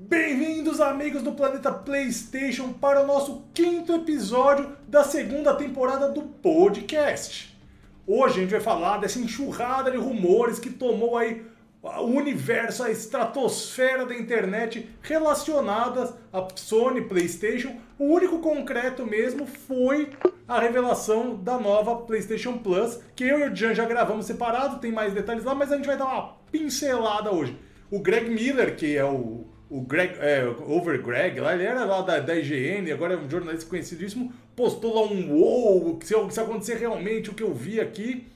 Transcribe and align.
Bem-vindos, 0.00 0.80
amigos 0.80 1.24
do 1.24 1.32
Planeta 1.32 1.72
PlayStation, 1.72 2.72
para 2.72 3.02
o 3.02 3.06
nosso 3.06 3.42
quinto 3.52 3.92
episódio 3.92 4.76
da 4.86 5.02
segunda 5.02 5.52
temporada 5.56 6.08
do 6.08 6.22
podcast. 6.22 7.58
Hoje 8.06 8.36
a 8.36 8.40
gente 8.42 8.50
vai 8.52 8.60
falar 8.60 8.98
dessa 8.98 9.18
enxurrada 9.18 9.90
de 9.90 9.96
rumores 9.96 10.60
que 10.60 10.70
tomou 10.70 11.18
aí 11.18 11.44
o 11.82 12.04
universo, 12.04 12.84
a 12.84 12.92
estratosfera 12.92 14.06
da 14.06 14.14
internet 14.14 14.88
relacionadas 15.02 16.14
a 16.32 16.46
Sony 16.54 17.00
PlayStation. 17.02 17.76
O 17.98 18.04
único 18.04 18.38
concreto 18.38 19.04
mesmo 19.04 19.46
foi 19.46 20.10
a 20.46 20.60
revelação 20.60 21.34
da 21.34 21.58
nova 21.58 21.96
PlayStation 22.02 22.56
Plus, 22.58 23.00
que 23.16 23.24
eu 23.24 23.40
e 23.40 23.50
o 23.50 23.56
Jan 23.56 23.74
já 23.74 23.84
gravamos 23.84 24.26
separado, 24.26 24.78
tem 24.78 24.92
mais 24.92 25.12
detalhes 25.12 25.42
lá, 25.42 25.56
mas 25.56 25.72
a 25.72 25.76
gente 25.76 25.86
vai 25.86 25.96
dar 25.96 26.06
uma 26.06 26.36
pincelada 26.52 27.32
hoje. 27.32 27.58
O 27.90 27.98
Greg 27.98 28.30
Miller, 28.30 28.76
que 28.76 28.96
é 28.96 29.04
o 29.04 29.57
o 29.70 29.82
Greg, 29.82 30.14
é, 30.18 30.46
Over 30.46 31.02
Greg, 31.02 31.40
lá, 31.40 31.54
ele 31.54 31.64
era 31.64 31.84
lá 31.84 32.00
da, 32.00 32.20
da 32.20 32.34
IGN, 32.34 32.90
agora 32.90 33.14
é 33.14 33.16
um 33.16 33.28
jornalista 33.28 33.68
conhecidíssimo, 33.68 34.32
postou 34.56 34.94
lá 34.94 35.02
um 35.02 35.30
wow, 35.30 35.98
se, 36.02 36.14
se 36.30 36.40
acontecer 36.40 36.76
realmente 36.76 37.30
o 37.30 37.34
que 37.34 37.42
eu 37.42 37.52
vi 37.52 37.80
aqui, 37.80 38.26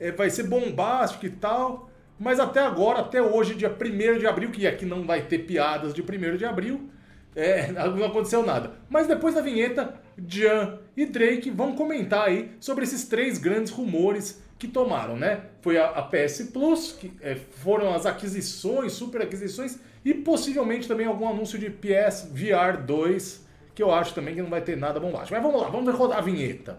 é, 0.00 0.10
vai 0.10 0.28
ser 0.28 0.44
bombástico 0.44 1.26
e 1.26 1.30
tal. 1.30 1.88
Mas 2.18 2.38
até 2.38 2.60
agora, 2.60 3.00
até 3.00 3.20
hoje, 3.22 3.54
dia 3.54 3.68
1 3.68 4.18
de 4.18 4.26
abril, 4.26 4.50
que 4.50 4.66
aqui 4.66 4.84
não 4.84 5.04
vai 5.04 5.22
ter 5.22 5.38
piadas 5.40 5.94
de 5.94 6.02
1 6.02 6.36
de 6.36 6.44
abril, 6.44 6.88
é, 7.34 7.70
não 7.72 8.04
aconteceu 8.04 8.44
nada. 8.44 8.72
Mas 8.88 9.06
depois 9.06 9.34
da 9.34 9.40
vinheta, 9.40 9.94
Jan 10.26 10.78
e 10.96 11.06
Drake 11.06 11.50
vão 11.50 11.74
comentar 11.74 12.28
aí 12.28 12.52
sobre 12.60 12.84
esses 12.84 13.04
três 13.04 13.38
grandes 13.38 13.72
rumores 13.72 14.42
que 14.58 14.68
tomaram, 14.68 15.16
né? 15.16 15.46
Foi 15.60 15.76
a, 15.76 15.86
a 15.86 16.02
PS 16.02 16.50
Plus, 16.52 16.92
que 16.92 17.12
é, 17.20 17.34
foram 17.34 17.92
as 17.92 18.06
aquisições, 18.06 18.92
super 18.92 19.22
aquisições, 19.22 19.78
e 20.04 20.12
possivelmente 20.12 20.88
também 20.88 21.06
algum 21.06 21.28
anúncio 21.28 21.58
de 21.58 21.70
PS 21.70 22.30
VR 22.32 22.82
2, 22.84 23.46
que 23.74 23.82
eu 23.82 23.92
acho 23.92 24.14
também 24.14 24.34
que 24.34 24.42
não 24.42 24.50
vai 24.50 24.60
ter 24.60 24.76
nada 24.76 24.98
bombástico. 24.98 25.34
Mas 25.34 25.42
vamos 25.42 25.60
lá, 25.60 25.68
vamos 25.68 25.94
rodar 25.94 26.18
a 26.18 26.22
vinheta. 26.22 26.78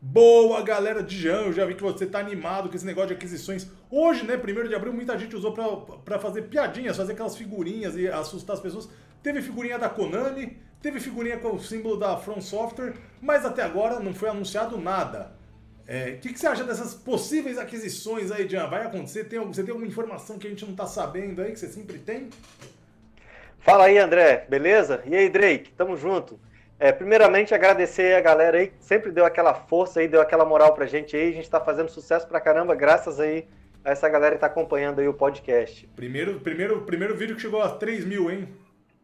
Boa, 0.00 0.62
galera 0.62 1.02
de 1.02 1.26
eu 1.26 1.52
já 1.52 1.66
vi 1.66 1.74
que 1.74 1.82
você 1.82 2.04
está 2.04 2.18
animado 2.18 2.70
com 2.70 2.74
esse 2.74 2.86
negócio 2.86 3.08
de 3.08 3.14
aquisições. 3.14 3.70
Hoje, 3.90 4.24
né, 4.24 4.38
primeiro 4.38 4.68
de 4.68 4.74
abril, 4.74 4.92
muita 4.92 5.18
gente 5.18 5.36
usou 5.36 5.52
para 5.52 6.18
fazer 6.18 6.42
piadinhas, 6.42 6.96
fazer 6.96 7.12
aquelas 7.12 7.36
figurinhas 7.36 7.96
e 7.96 8.08
assustar 8.08 8.56
as 8.56 8.62
pessoas. 8.62 8.88
Teve 9.22 9.42
figurinha 9.42 9.78
da 9.78 9.90
Konami, 9.90 10.56
teve 10.80 11.00
figurinha 11.00 11.36
com 11.36 11.54
o 11.54 11.60
símbolo 11.60 11.98
da 11.98 12.16
From 12.16 12.40
Software, 12.40 12.94
mas 13.20 13.44
até 13.44 13.62
agora 13.62 14.00
não 14.00 14.14
foi 14.14 14.30
anunciado 14.30 14.78
nada. 14.78 15.36
O 15.86 15.92
é, 15.92 16.12
que, 16.12 16.32
que, 16.32 16.38
você 16.38 16.48
acha 16.48 16.64
dessas 16.64 16.94
possíveis 16.94 17.58
aquisições 17.58 18.32
aí, 18.32 18.48
Jean? 18.48 18.66
Vai 18.66 18.82
acontecer? 18.82 19.24
Tem, 19.24 19.38
você 19.38 19.62
tem 19.62 19.70
alguma 19.70 19.86
informação 19.86 20.36
que 20.36 20.48
a 20.48 20.50
gente 20.50 20.64
não 20.64 20.72
está 20.72 20.84
sabendo 20.84 21.40
aí, 21.40 21.52
que 21.52 21.60
você 21.60 21.68
sempre 21.68 21.98
tem? 21.98 22.28
Fala 23.60 23.84
aí, 23.84 23.96
André, 23.96 24.46
beleza? 24.48 25.00
E 25.06 25.14
aí, 25.14 25.28
Drake, 25.28 25.72
tamo 25.72 25.96
junto. 25.96 26.40
É, 26.78 26.90
primeiramente, 26.90 27.54
agradecer 27.54 28.16
a 28.16 28.20
galera 28.20 28.58
aí 28.58 28.66
que 28.66 28.74
sempre 28.80 29.12
deu 29.12 29.24
aquela 29.24 29.54
força 29.54 30.00
aí, 30.00 30.08
deu 30.08 30.20
aquela 30.20 30.44
moral 30.44 30.74
pra 30.74 30.86
gente 30.86 31.16
aí. 31.16 31.28
A 31.28 31.32
gente 31.32 31.48
tá 31.48 31.60
fazendo 31.60 31.88
sucesso 31.88 32.26
pra 32.26 32.40
caramba, 32.40 32.74
graças 32.74 33.20
aí 33.20 33.46
a 33.84 33.92
essa 33.92 34.08
galera 34.08 34.34
que 34.34 34.40
tá 34.40 34.48
acompanhando 34.48 35.00
aí 35.00 35.06
o 35.06 35.14
podcast. 35.14 35.88
Primeiro, 35.94 36.40
primeiro, 36.40 36.82
primeiro 36.82 37.16
vídeo 37.16 37.36
que 37.36 37.42
chegou 37.42 37.62
a 37.62 37.70
3 37.70 38.04
mil, 38.04 38.28
hein? 38.28 38.48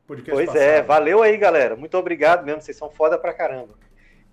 Podcast 0.05 0.33
pois 0.33 0.49
é, 0.49 0.53
passado. 0.53 0.79
é, 0.79 0.83
valeu 0.83 1.23
aí, 1.23 1.37
galera. 1.37 1.77
Muito 1.77 1.97
obrigado 1.97 2.45
mesmo, 2.45 2.61
vocês 2.61 2.77
são 2.77 2.91
foda 2.91 3.17
pra 3.17 3.33
caramba. 3.33 3.75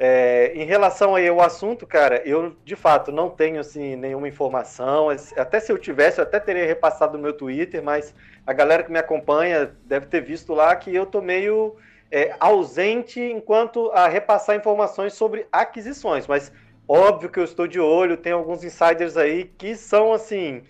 É, 0.02 0.54
em 0.56 0.64
relação 0.64 1.14
aí 1.14 1.28
ao 1.28 1.42
assunto, 1.42 1.86
cara, 1.86 2.22
eu 2.26 2.56
de 2.64 2.76
fato 2.78 3.12
não 3.12 3.30
tenho 3.30 3.60
assim 3.60 3.98
nenhuma 3.98 4.30
informação. 4.30 5.10
Até 5.36 5.60
se 5.60 5.70
eu 5.74 5.78
tivesse, 5.78 6.20
eu 6.20 6.24
até 6.24 6.40
teria 6.40 6.66
repassado 6.66 7.18
no 7.18 7.24
meu 7.24 7.34
Twitter, 7.34 7.84
mas 7.84 8.16
a 8.48 8.54
galera 8.54 8.82
que 8.82 8.92
me 8.92 8.98
acompanha 8.98 9.76
deve 9.84 10.06
ter 10.06 10.22
visto 10.22 10.54
lá 10.54 10.74
que 10.74 10.96
eu 10.96 11.06
tô 11.06 11.22
meio 11.22 11.76
é, 12.10 12.34
ausente 12.40 13.20
enquanto 13.20 13.92
a 13.92 14.08
repassar 14.08 14.56
informações 14.56 15.14
sobre 15.14 15.46
aquisições. 15.52 16.26
Mas 16.28 16.50
óbvio 16.88 17.30
que 17.30 17.40
eu 17.40 17.44
estou 17.44 17.68
de 17.68 17.82
olho, 17.82 18.16
tem 18.16 18.32
alguns 18.32 18.64
insiders 18.64 19.18
aí 19.18 19.52
que 19.58 19.76
são 19.76 20.14
assim. 20.14 20.64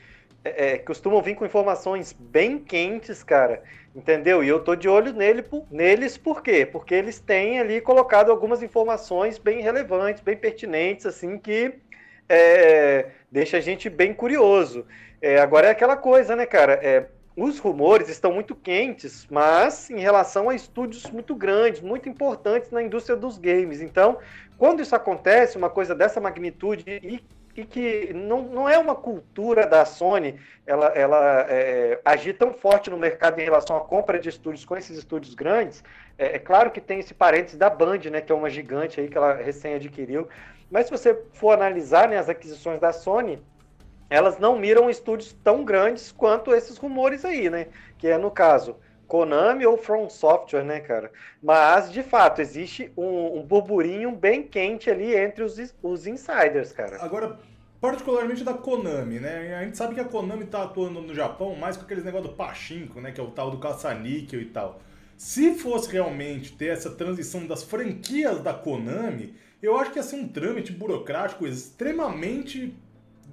É, 0.44 0.74
é 0.74 0.78
costumam 0.78 1.22
vir 1.22 1.36
com 1.36 1.46
informações 1.46 2.14
bem 2.14 2.58
quentes, 2.60 3.24
cara. 3.24 3.64
Entendeu? 3.96 4.44
E 4.44 4.48
eu 4.48 4.60
tô 4.60 4.76
de 4.76 4.88
olho 4.88 5.14
nele, 5.14 5.44
neles 5.72 6.18
por 6.18 6.44
quê? 6.44 6.66
Porque 6.66 6.94
eles 6.94 7.20
têm 7.20 7.60
ali 7.60 7.82
colocado 7.82 8.32
algumas 8.32 8.62
informações 8.62 9.38
bem 9.38 9.62
relevantes, 9.62 10.22
bem 10.22 10.38
pertinentes, 10.38 11.06
assim, 11.06 11.38
que 11.38 11.74
é, 12.28 13.08
deixa 13.32 13.58
a 13.58 13.62
gente 13.62 13.90
bem 13.90 14.14
curioso. 14.14 14.86
É, 15.22 15.40
agora 15.40 15.68
é 15.68 15.72
aquela 15.72 15.98
coisa, 15.98 16.36
né, 16.36 16.46
cara? 16.46 16.74
É, 16.74 17.08
os 17.36 17.58
rumores 17.58 18.10
estão 18.10 18.32
muito 18.32 18.56
quentes, 18.56 19.26
mas 19.30 19.90
em 19.90 20.00
relação 20.00 20.50
a 20.50 20.56
estúdios 20.56 21.10
muito 21.10 21.34
grandes, 21.36 21.82
muito 21.82 22.08
importantes 22.08 22.70
na 22.70 22.84
indústria 22.84 23.16
dos 23.16 23.38
games. 23.38 23.82
Então, 23.82 24.18
quando 24.58 24.82
isso 24.82 24.96
acontece, 24.96 25.58
uma 25.58 25.70
coisa 25.70 25.96
dessa 25.96 26.20
magnitude 26.20 26.84
e 26.88 27.24
e 27.56 27.66
que 27.66 28.14
não, 28.14 28.42
não 28.44 28.70
é 28.70 28.78
uma 28.78 28.96
cultura 28.96 29.66
da 29.66 29.84
Sony 29.86 30.40
ela, 30.66 30.88
ela 30.88 31.46
é, 31.50 32.00
agir 32.06 32.38
tão 32.38 32.54
forte 32.54 32.90
no 32.90 32.98
mercado 32.98 33.40
em 33.40 33.44
relação 33.44 33.76
à 33.76 33.82
compra 33.82 34.20
de 34.20 34.30
estúdios 34.30 34.64
com 34.64 34.78
esses 34.78 34.98
estúdios 34.98 35.34
grandes. 35.34 35.84
É, 36.18 36.36
é, 36.36 36.40
claro 36.40 36.72
que 36.72 36.80
tem 36.80 37.00
esse 37.00 37.14
parênteses 37.14 37.58
da 37.58 37.70
Band, 37.70 38.00
né, 38.12 38.22
que 38.22 38.32
é 38.32 38.36
uma 38.36 38.50
gigante 38.50 39.00
aí 39.02 39.08
que 39.08 39.18
ela 39.18 39.34
recém 39.34 39.74
adquiriu. 39.74 40.28
Mas 40.70 40.86
se 40.86 40.92
você 40.92 41.20
for 41.34 41.52
analisar 41.52 42.08
né, 42.08 42.18
as 42.18 42.30
aquisições 42.30 42.80
da 42.80 42.94
Sony, 42.94 43.42
elas 44.10 44.38
não 44.40 44.58
miram 44.58 44.90
estúdios 44.90 45.34
tão 45.44 45.64
grandes 45.64 46.12
quanto 46.12 46.54
esses 46.54 46.78
rumores 46.78 47.26
aí, 47.26 47.50
né? 47.50 47.68
Que 47.98 48.08
é 48.08 48.18
no 48.18 48.32
caso 48.32 48.76
Konami 49.10 49.66
ou 49.66 49.76
From 49.76 50.08
Software, 50.08 50.64
né, 50.64 50.80
cara? 50.80 51.12
Mas, 51.42 51.92
de 51.92 52.04
fato, 52.04 52.42
existe 52.42 52.92
um, 52.96 53.40
um 53.40 53.44
burburinho 53.44 54.12
bem 54.12 54.44
quente 54.44 54.88
ali 54.88 55.16
entre 55.16 55.44
os, 55.44 55.58
os 55.82 56.06
insiders, 56.06 56.72
cara. 56.72 57.04
Agora, 57.04 57.40
particularmente 57.82 58.44
da 58.44 58.54
Konami, 58.54 59.20
né? 59.20 59.56
A 59.56 59.64
gente 59.64 59.76
sabe 59.76 59.96
que 59.96 60.00
a 60.00 60.06
Konami 60.06 60.46
tá 60.46 60.62
atuando 60.62 61.02
no 61.02 61.14
Japão 61.16 61.56
mais 61.56 61.76
com 61.76 61.86
aqueles 61.86 62.06
negócio 62.06 62.30
do 62.30 62.36
pachinko, 62.36 63.02
né? 63.02 63.12
Que 63.12 63.20
é 63.20 63.24
o 63.24 63.32
tal 63.32 63.50
do 63.50 63.58
caça-níquel 63.58 64.40
e 64.42 64.46
tal. 64.46 64.80
Se 65.18 65.56
fosse 65.56 65.92
realmente 65.92 66.54
ter 66.54 66.68
essa 66.68 66.92
transição 66.92 67.48
das 67.48 67.64
franquias 67.64 68.40
da 68.42 68.54
Konami, 68.54 69.34
eu 69.60 69.76
acho 69.76 69.92
que 69.92 69.98
ia 69.98 70.04
ser 70.04 70.18
um 70.18 70.28
trâmite 70.28 70.72
burocrático 70.72 71.48
extremamente 71.48 72.78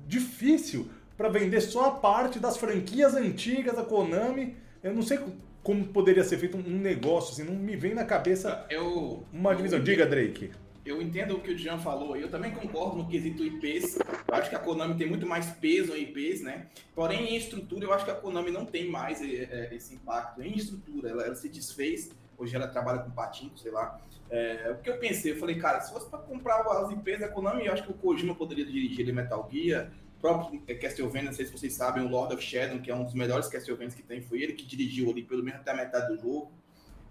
difícil 0.06 0.88
para 1.18 1.28
vender 1.28 1.60
só 1.60 1.88
a 1.88 1.90
parte 1.90 2.40
das 2.40 2.56
franquias 2.56 3.14
antigas 3.14 3.76
da 3.76 3.84
Konami. 3.84 4.56
Eu 4.82 4.94
não 4.94 5.02
sei 5.02 5.18
como 5.66 5.84
poderia 5.84 6.22
ser 6.22 6.38
feito 6.38 6.56
um 6.56 6.78
negócio, 6.78 7.32
assim, 7.32 7.42
não 7.42 7.58
me 7.58 7.74
vem 7.74 7.92
na 7.92 8.04
cabeça 8.04 8.64
eu, 8.70 9.26
uma 9.32 9.52
divisão. 9.52 9.80
Eu, 9.80 9.84
Diga, 9.84 10.06
Drake. 10.06 10.52
Eu 10.84 11.02
entendo 11.02 11.34
o 11.34 11.40
que 11.40 11.50
o 11.50 11.58
Jean 11.58 11.76
falou, 11.76 12.16
eu 12.16 12.30
também 12.30 12.52
concordo 12.52 12.98
no 12.98 13.08
quesito 13.08 13.44
IPs. 13.44 13.98
Eu 14.28 14.34
acho 14.36 14.48
que 14.48 14.54
a 14.54 14.60
Konami 14.60 14.94
tem 14.94 15.08
muito 15.08 15.26
mais 15.26 15.46
peso 15.46 15.96
em 15.96 16.02
IPs, 16.02 16.42
né? 16.42 16.68
Porém, 16.94 17.30
em 17.30 17.36
estrutura, 17.36 17.84
eu 17.84 17.92
acho 17.92 18.04
que 18.04 18.12
a 18.12 18.14
Konami 18.14 18.52
não 18.52 18.64
tem 18.64 18.88
mais 18.88 19.20
é, 19.20 19.26
é, 19.26 19.74
esse 19.74 19.92
impacto. 19.96 20.40
Em 20.40 20.54
estrutura, 20.54 21.10
ela, 21.10 21.24
ela 21.24 21.34
se 21.34 21.48
desfez, 21.48 22.12
hoje 22.38 22.54
ela 22.54 22.68
trabalha 22.68 23.00
com 23.00 23.10
patinco, 23.10 23.58
sei 23.58 23.72
lá. 23.72 24.00
É, 24.30 24.70
o 24.70 24.80
que 24.80 24.88
eu 24.88 24.98
pensei, 24.98 25.32
eu 25.32 25.36
falei, 25.36 25.56
cara, 25.56 25.80
se 25.80 25.92
fosse 25.92 26.08
para 26.08 26.20
comprar 26.20 26.60
as 26.60 26.92
IPs 26.92 27.18
da 27.18 27.28
Konami, 27.28 27.66
eu 27.66 27.72
acho 27.72 27.82
que 27.82 27.90
o 27.90 27.94
Kojima 27.94 28.36
poderia 28.36 28.64
dirigir 28.64 29.12
Metal 29.12 29.48
Gear, 29.52 29.90
próprio 30.20 30.60
Castlevania, 30.80 31.30
não 31.30 31.32
sei 31.32 31.46
se 31.46 31.52
vocês 31.52 31.72
sabem, 31.72 32.04
o 32.04 32.08
Lord 32.08 32.34
of 32.34 32.42
Shadow, 32.42 32.80
que 32.80 32.90
é 32.90 32.94
um 32.94 33.04
dos 33.04 33.14
melhores 33.14 33.48
Castlevanias 33.48 33.94
que 33.94 34.02
tem, 34.02 34.20
foi 34.20 34.42
ele 34.42 34.54
que 34.54 34.66
dirigiu 34.66 35.10
ali 35.10 35.22
pelo 35.22 35.42
menos 35.42 35.60
até 35.60 35.70
a 35.70 35.74
metade 35.74 36.08
do 36.08 36.20
jogo. 36.20 36.52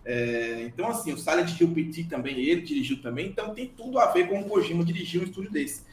É, 0.04 0.62
então, 0.64 0.88
assim, 0.88 1.14
o 1.14 1.18
Silent 1.18 1.60
Hill 1.60 1.74
PT 1.74 2.04
também, 2.04 2.40
ele 2.40 2.62
dirigiu 2.62 3.02
também, 3.02 3.28
então 3.28 3.54
tem 3.54 3.68
tudo 3.68 3.98
a 3.98 4.12
ver 4.12 4.28
com 4.28 4.40
o 4.40 4.46
Kojima 4.46 4.84
dirigir 4.84 5.22
um 5.22 5.24
estúdio 5.24 5.52
desse. 5.52 5.84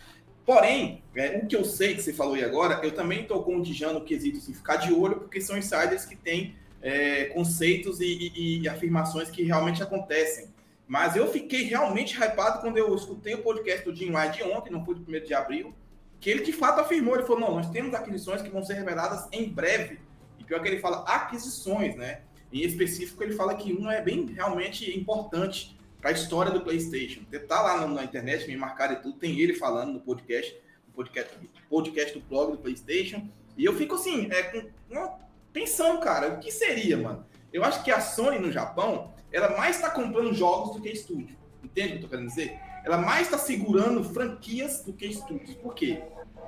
Porém, 0.44 1.02
é, 1.14 1.38
o 1.38 1.46
que 1.46 1.56
eu 1.56 1.64
sei 1.64 1.94
que 1.94 2.02
você 2.02 2.12
falou 2.12 2.34
aí 2.34 2.44
agora, 2.44 2.84
eu 2.84 2.92
também 2.92 3.22
estou 3.22 3.42
com 3.42 3.56
o 3.56 3.62
Dijan 3.62 3.92
no 3.92 4.04
quesito 4.04 4.38
assim, 4.38 4.52
ficar 4.52 4.76
de 4.76 4.92
olho, 4.92 5.20
porque 5.20 5.40
são 5.40 5.56
insiders 5.56 6.04
que 6.04 6.16
têm 6.16 6.56
é, 6.82 7.26
conceitos 7.26 8.00
e, 8.00 8.32
e, 8.34 8.60
e, 8.60 8.68
afirmações 8.68 9.30
que 9.30 9.42
realmente 9.44 9.82
acontecem. 9.82 10.48
Mas 10.86 11.14
eu 11.14 11.30
fiquei 11.30 11.62
realmente 11.62 12.16
hypado 12.16 12.60
quando 12.60 12.76
eu 12.76 12.94
escutei 12.94 13.34
o 13.34 13.42
podcast 13.42 13.84
do 13.84 13.94
Jim 13.94 14.14
White 14.14 14.38
de 14.38 14.42
ontem, 14.42 14.70
não 14.70 14.84
foi 14.84 14.96
do 14.96 15.02
1 15.08 15.24
de 15.24 15.32
abril, 15.32 15.72
que 16.22 16.30
ele 16.30 16.44
de 16.44 16.52
fato 16.52 16.80
afirmou, 16.80 17.16
ele 17.16 17.24
falou, 17.24 17.40
não, 17.40 17.54
nós 17.56 17.68
temos 17.68 17.92
aquisições 17.92 18.40
que 18.40 18.48
vão 18.48 18.62
ser 18.62 18.74
reveladas 18.74 19.28
em 19.32 19.48
breve. 19.48 19.98
E 20.38 20.44
pior 20.44 20.62
que 20.62 20.68
ele 20.68 20.78
fala 20.78 21.04
aquisições, 21.04 21.96
né? 21.96 22.22
Em 22.52 22.60
específico, 22.60 23.24
ele 23.24 23.34
fala 23.34 23.56
que 23.56 23.72
uma 23.72 23.92
é 23.92 24.00
bem 24.00 24.26
realmente 24.26 24.96
importante 24.96 25.76
para 26.00 26.10
a 26.10 26.12
história 26.12 26.52
do 26.52 26.60
PlayStation. 26.60 27.22
Tá 27.48 27.60
lá 27.60 27.88
na, 27.88 28.04
internet, 28.04 28.46
me 28.46 28.56
marcaram 28.56 28.94
e 28.94 29.02
tudo, 29.02 29.18
tem 29.18 29.40
ele 29.40 29.54
falando 29.54 29.94
no 29.94 30.00
podcast, 30.00 30.56
no 30.86 30.94
podcast, 30.94 31.50
podcast 31.68 32.16
do 32.16 32.24
blog 32.24 32.52
do 32.52 32.58
PlayStation. 32.58 33.28
E 33.58 33.64
eu 33.64 33.74
fico 33.74 33.96
assim, 33.96 34.28
é, 34.30 34.44
com, 34.44 35.18
pensando, 35.52 35.98
cara, 35.98 36.34
o 36.34 36.38
que 36.38 36.52
seria, 36.52 36.98
mano? 36.98 37.26
Eu 37.52 37.64
acho 37.64 37.82
que 37.82 37.90
a 37.90 38.00
Sony 38.00 38.38
no 38.38 38.52
Japão, 38.52 39.12
ela 39.32 39.56
mais 39.56 39.74
está 39.74 39.90
comprando 39.90 40.32
jogos 40.32 40.76
do 40.76 40.82
que 40.82 40.88
estúdio. 40.88 41.36
Entende 41.64 41.88
o 41.88 41.90
que 41.90 41.96
eu 41.96 42.02
tô 42.02 42.08
querendo 42.10 42.28
dizer? 42.28 42.60
Ela 42.84 42.98
mais 42.98 43.26
está 43.26 43.38
segurando 43.38 44.02
franquias 44.04 44.82
do 44.82 44.92
que 44.92 45.06
estúdios. 45.06 45.54
Por 45.56 45.74
quê? 45.74 46.02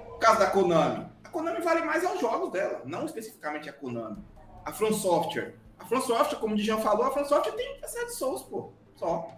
O 0.08 0.18
caso 0.18 0.38
da 0.38 0.50
Konami. 0.50 1.06
A 1.22 1.28
Konami 1.28 1.60
vale 1.60 1.84
mais 1.84 2.04
aos 2.04 2.20
jogos 2.20 2.50
dela, 2.52 2.82
não 2.84 3.06
especificamente 3.06 3.68
a 3.68 3.72
Konami. 3.72 4.18
A 4.64 4.72
From 4.72 4.92
Software. 4.92 5.54
A 5.78 5.84
From 5.84 6.00
Software, 6.00 6.38
como 6.38 6.54
o 6.54 6.56
Dijan 6.56 6.78
falou, 6.78 7.04
a 7.04 7.10
From 7.10 7.24
Software 7.24 7.52
tem 7.52 7.78
a 7.82 8.04
de 8.04 8.14
Souls, 8.14 8.42
pô. 8.42 8.72
Só. 8.96 9.28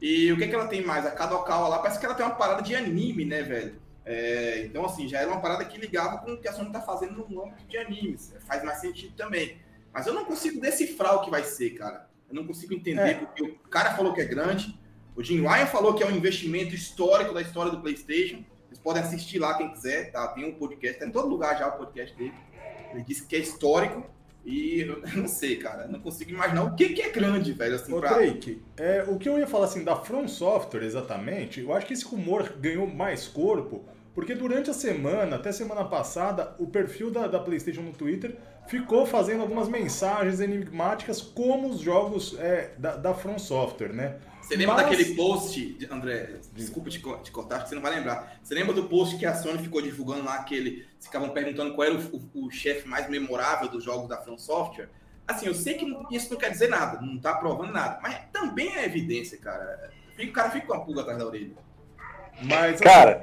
E 0.00 0.30
o 0.32 0.36
que, 0.36 0.44
é 0.44 0.48
que 0.48 0.54
ela 0.54 0.68
tem 0.68 0.84
mais? 0.84 1.04
A 1.04 1.10
Kadokawa 1.10 1.68
lá, 1.68 1.78
parece 1.80 1.98
que 1.98 2.06
ela 2.06 2.14
tem 2.14 2.24
uma 2.24 2.36
parada 2.36 2.62
de 2.62 2.74
anime, 2.74 3.24
né, 3.24 3.42
velho? 3.42 3.80
É, 4.04 4.64
então, 4.64 4.86
assim, 4.86 5.08
já 5.08 5.18
era 5.18 5.28
uma 5.28 5.40
parada 5.40 5.64
que 5.64 5.78
ligava 5.78 6.18
com 6.18 6.32
o 6.32 6.40
que 6.40 6.48
a 6.48 6.52
Sony 6.52 6.72
tá 6.72 6.80
fazendo 6.80 7.26
no 7.28 7.44
âmbito 7.44 7.66
de 7.66 7.76
animes. 7.76 8.34
Faz 8.46 8.62
mais 8.62 8.78
sentido 8.80 9.14
também. 9.16 9.58
Mas 9.92 10.06
eu 10.06 10.14
não 10.14 10.24
consigo 10.24 10.60
decifrar 10.60 11.16
o 11.16 11.20
que 11.22 11.30
vai 11.30 11.42
ser, 11.42 11.70
cara. 11.70 12.08
Eu 12.28 12.34
não 12.34 12.46
consigo 12.46 12.72
entender, 12.72 13.10
é. 13.10 13.14
porque 13.14 13.42
o 13.42 13.58
cara 13.68 13.94
falou 13.94 14.14
que 14.14 14.20
é 14.20 14.24
grande, 14.24 14.78
o 15.18 15.24
Jim 15.24 15.40
Ryan 15.40 15.66
falou 15.66 15.94
que 15.94 16.02
é 16.04 16.06
um 16.06 16.12
investimento 16.12 16.72
histórico 16.72 17.34
da 17.34 17.42
história 17.42 17.72
do 17.72 17.80
PlayStation. 17.80 18.44
Vocês 18.68 18.78
podem 18.78 19.02
assistir 19.02 19.40
lá 19.40 19.58
quem 19.58 19.72
quiser, 19.72 20.12
tá? 20.12 20.28
Tem 20.28 20.44
um 20.44 20.54
podcast, 20.54 21.00
tá 21.00 21.06
em 21.06 21.10
todo 21.10 21.26
lugar 21.26 21.58
já 21.58 21.66
o 21.66 21.72
podcast 21.72 22.16
dele. 22.16 22.32
Ele 22.92 23.02
disse 23.02 23.26
que 23.26 23.34
é 23.34 23.40
histórico. 23.40 24.06
E 24.44 24.82
eu 24.82 25.02
não 25.16 25.26
sei, 25.26 25.56
cara, 25.56 25.88
não 25.88 25.98
consigo 25.98 26.30
imaginar 26.30 26.62
o 26.62 26.76
que, 26.76 26.90
que 26.90 27.02
é 27.02 27.10
grande, 27.10 27.52
velho. 27.52 27.74
Assim, 27.74 27.92
Ô, 27.92 27.98
pra... 27.98 28.14
Drake, 28.14 28.62
é, 28.76 29.04
o 29.08 29.18
que 29.18 29.28
eu 29.28 29.36
ia 29.36 29.46
falar 29.48 29.64
assim 29.64 29.82
da 29.82 29.96
From 29.96 30.28
Software 30.28 30.84
exatamente, 30.84 31.60
eu 31.60 31.72
acho 31.72 31.86
que 31.86 31.94
esse 31.94 32.04
rumor 32.04 32.52
ganhou 32.56 32.86
mais 32.86 33.26
corpo 33.26 33.84
porque 34.18 34.34
durante 34.34 34.68
a 34.68 34.74
semana, 34.74 35.36
até 35.36 35.52
semana 35.52 35.84
passada, 35.84 36.52
o 36.58 36.66
perfil 36.66 37.08
da, 37.08 37.28
da 37.28 37.38
PlayStation 37.38 37.82
no 37.82 37.92
Twitter 37.92 38.36
ficou 38.66 39.06
fazendo 39.06 39.42
algumas 39.42 39.68
mensagens 39.68 40.40
enigmáticas 40.40 41.22
como 41.22 41.68
os 41.68 41.78
jogos 41.78 42.36
é, 42.36 42.72
da, 42.78 42.96
da 42.96 43.14
From 43.14 43.38
Software, 43.38 43.92
né? 43.92 44.16
Você 44.48 44.56
lembra 44.56 44.76
Mas... 44.76 44.84
daquele 44.84 45.14
post, 45.14 45.78
André? 45.90 46.36
Desculpa 46.54 46.88
te, 46.88 46.98
te 46.98 47.30
cortar, 47.30 47.62
que 47.62 47.68
você 47.68 47.74
não 47.74 47.82
vai 47.82 47.94
lembrar. 47.94 48.38
Você 48.42 48.54
lembra 48.54 48.72
do 48.72 48.84
post 48.84 49.18
que 49.18 49.26
a 49.26 49.34
Sony 49.34 49.58
ficou 49.58 49.82
divulgando 49.82 50.24
lá, 50.24 50.42
que 50.42 50.54
eles 50.54 50.86
ficavam 50.98 51.28
perguntando 51.28 51.74
qual 51.74 51.86
era 51.86 51.94
o, 51.94 52.30
o, 52.34 52.46
o 52.46 52.50
chefe 52.50 52.88
mais 52.88 53.10
memorável 53.10 53.68
dos 53.68 53.84
jogos 53.84 54.08
da 54.08 54.16
From 54.16 54.38
Software? 54.38 54.88
Assim, 55.26 55.48
eu 55.48 55.52
sei 55.52 55.74
que 55.74 55.84
isso 56.10 56.30
não 56.30 56.38
quer 56.38 56.50
dizer 56.50 56.68
nada, 56.68 56.98
não 57.02 57.18
tá 57.18 57.34
provando 57.34 57.74
nada, 57.74 57.98
mas 58.00 58.18
também 58.32 58.74
é 58.74 58.86
evidência, 58.86 59.36
cara. 59.36 59.90
O 60.18 60.32
cara 60.32 60.48
fica 60.48 60.66
com 60.66 60.72
a 60.72 60.80
pulga 60.80 61.02
atrás 61.02 61.18
da 61.18 61.26
orelha. 61.26 61.52
Mas, 62.42 62.80
cara, 62.80 63.18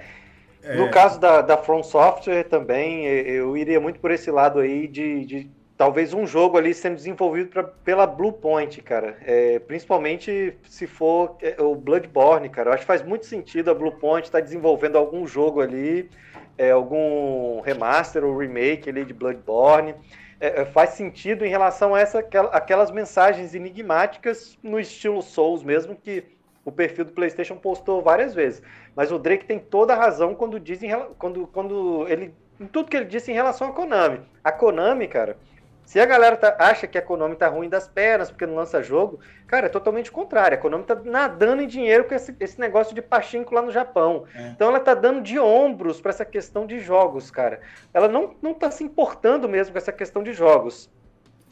assim... 0.61 0.71
É... 0.73 0.75
No 0.75 0.91
caso 0.91 1.19
da, 1.19 1.41
da 1.41 1.57
From 1.57 1.81
Software 1.81 2.43
também, 2.43 3.07
eu 3.07 3.57
iria 3.57 3.79
muito 3.79 3.99
por 3.99 4.11
esse 4.11 4.29
lado 4.29 4.59
aí 4.59 4.87
de, 4.87 5.25
de 5.25 5.51
talvez 5.77 6.13
um 6.13 6.25
jogo 6.25 6.57
ali 6.57 6.73
sendo 6.73 6.95
desenvolvido 6.95 7.49
pra, 7.49 7.63
pela 7.63 8.07
Bluepoint, 8.07 8.81
cara. 8.81 9.17
É, 9.21 9.59
principalmente 9.59 10.57
se 10.63 10.87
for 10.87 11.37
é, 11.41 11.61
o 11.61 11.75
Bloodborne, 11.75 12.49
cara. 12.49 12.69
Eu 12.69 12.73
acho 12.73 12.81
que 12.81 12.87
faz 12.87 13.03
muito 13.03 13.25
sentido 13.25 13.71
a 13.71 13.73
Bluepoint 13.73 14.25
estar 14.25 14.39
tá 14.39 14.43
desenvolvendo 14.43 14.97
algum 14.97 15.27
jogo 15.27 15.61
ali, 15.61 16.09
é, 16.57 16.71
algum 16.71 17.61
remaster 17.61 18.23
ou 18.23 18.37
remake 18.37 18.89
ali 18.89 19.03
de 19.03 19.13
Bloodborne. 19.13 19.95
É, 20.39 20.61
é, 20.61 20.65
faz 20.65 20.91
sentido 20.91 21.45
em 21.45 21.49
relação 21.49 21.95
a 21.95 21.99
essa, 21.99 22.19
aquelas 22.51 22.91
mensagens 22.91 23.53
enigmáticas 23.53 24.57
no 24.61 24.79
estilo 24.79 25.21
Souls 25.21 25.63
mesmo, 25.63 25.95
que 25.95 26.23
o 26.63 26.71
perfil 26.71 27.05
do 27.05 27.13
PlayStation 27.13 27.55
postou 27.55 28.01
várias 28.01 28.33
vezes. 28.33 28.61
Mas 28.95 29.11
o 29.11 29.19
Drake 29.19 29.45
tem 29.45 29.59
toda 29.59 29.93
a 29.93 29.97
razão 29.97 30.33
quando 30.33 30.59
diz 30.59 30.81
em, 30.81 30.89
quando, 31.17 31.47
quando 31.47 32.07
ele 32.07 32.33
em 32.59 32.65
tudo 32.67 32.89
que 32.89 32.95
ele 32.95 33.05
disse 33.05 33.31
em 33.31 33.33
relação 33.33 33.67
à 33.67 33.73
Konami. 33.73 34.21
A 34.43 34.51
Konami, 34.51 35.07
cara, 35.07 35.37
se 35.85 35.99
a 35.99 36.05
galera 36.05 36.35
tá, 36.35 36.55
acha 36.59 36.87
que 36.87 36.97
a 36.97 37.01
Konami 37.01 37.35
tá 37.35 37.47
ruim 37.47 37.69
das 37.69 37.87
pernas 37.87 38.31
porque 38.31 38.45
não 38.45 38.55
lança 38.55 38.81
jogo, 38.81 39.19
cara, 39.47 39.67
é 39.67 39.69
totalmente 39.69 40.11
contrário. 40.11 40.57
A 40.57 40.61
Konami 40.61 40.83
tá 40.83 40.95
nadando 41.03 41.61
em 41.61 41.67
dinheiro 41.67 42.05
com 42.05 42.15
esse, 42.15 42.35
esse 42.39 42.59
negócio 42.59 42.95
de 42.95 43.01
pachinko 43.01 43.53
lá 43.53 43.61
no 43.61 43.71
Japão. 43.71 44.25
É. 44.33 44.47
Então 44.47 44.69
ela 44.69 44.79
tá 44.79 44.93
dando 44.93 45.21
de 45.21 45.37
ombros 45.39 46.01
para 46.01 46.09
essa 46.09 46.25
questão 46.25 46.65
de 46.65 46.79
jogos, 46.79 47.29
cara. 47.29 47.61
Ela 47.93 48.07
não, 48.07 48.35
não 48.41 48.53
tá 48.53 48.71
se 48.71 48.83
importando 48.83 49.47
mesmo 49.47 49.73
com 49.73 49.77
essa 49.77 49.91
questão 49.91 50.23
de 50.23 50.33
jogos. 50.33 50.89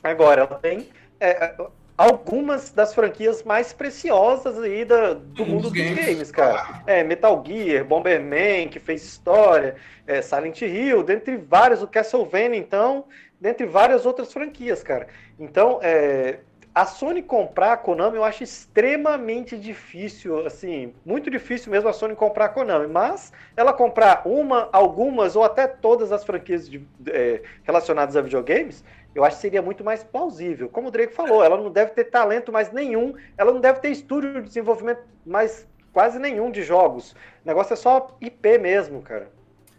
Agora, 0.03 0.41
ela 0.41 0.59
tem. 0.59 0.89
É, 1.19 1.55
algumas 1.97 2.71
das 2.71 2.93
franquias 2.93 3.43
mais 3.43 3.71
preciosas 3.71 4.59
aí 4.59 4.83
da, 4.83 5.13
do 5.13 5.45
mundo 5.45 5.63
dos 5.63 5.71
games, 5.71 6.05
games 6.05 6.31
cara. 6.31 6.83
É, 6.87 7.03
Metal 7.03 7.43
Gear, 7.45 7.85
Bomberman, 7.85 8.67
que 8.67 8.79
fez 8.79 9.03
história, 9.03 9.75
é, 10.07 10.21
Silent 10.21 10.61
Hill, 10.61 11.03
dentre 11.03 11.37
vários, 11.37 11.81
o 11.81 11.87
Castlevania, 11.87 12.59
então, 12.59 13.05
dentre 13.43 13.65
várias 13.65 14.05
outras 14.05 14.31
franquias, 14.31 14.81
cara. 14.81 15.05
Então, 15.37 15.77
é, 15.83 16.39
a 16.73 16.85
Sony 16.85 17.21
comprar 17.21 17.73
a 17.73 17.77
Konami 17.77 18.15
eu 18.15 18.23
acho 18.23 18.41
extremamente 18.41 19.57
difícil, 19.57 20.47
assim, 20.47 20.93
muito 21.05 21.29
difícil 21.29 21.69
mesmo 21.69 21.89
a 21.89 21.93
Sony 21.93 22.15
comprar 22.15 22.45
a 22.45 22.49
Konami, 22.49 22.87
mas 22.87 23.33
ela 23.57 23.73
comprar 23.73 24.21
uma, 24.25 24.69
algumas 24.71 25.35
ou 25.35 25.43
até 25.43 25.67
todas 25.67 26.13
as 26.13 26.23
franquias 26.23 26.69
de, 26.69 26.87
é, 27.07 27.41
relacionadas 27.63 28.15
a 28.15 28.21
videogames, 28.21 28.81
eu 29.13 29.25
acho 29.25 29.35
que 29.35 29.41
seria 29.41 29.61
muito 29.61 29.83
mais 29.83 30.05
plausível. 30.05 30.69
Como 30.69 30.87
o 30.87 30.91
Drake 30.91 31.13
falou, 31.13 31.43
ela 31.43 31.57
não 31.57 31.69
deve 31.69 31.91
ter 31.91 32.05
talento 32.05 32.49
mais 32.49 32.71
nenhum, 32.71 33.13
ela 33.37 33.51
não 33.51 33.59
deve 33.59 33.81
ter 33.81 33.89
estúdio 33.89 34.35
de 34.35 34.47
desenvolvimento 34.47 35.01
mais 35.25 35.67
quase 35.91 36.17
nenhum 36.17 36.49
de 36.49 36.63
jogos. 36.63 37.11
O 37.11 37.15
negócio 37.47 37.73
é 37.73 37.75
só 37.75 38.15
IP 38.21 38.57
mesmo, 38.57 39.01
cara. 39.01 39.27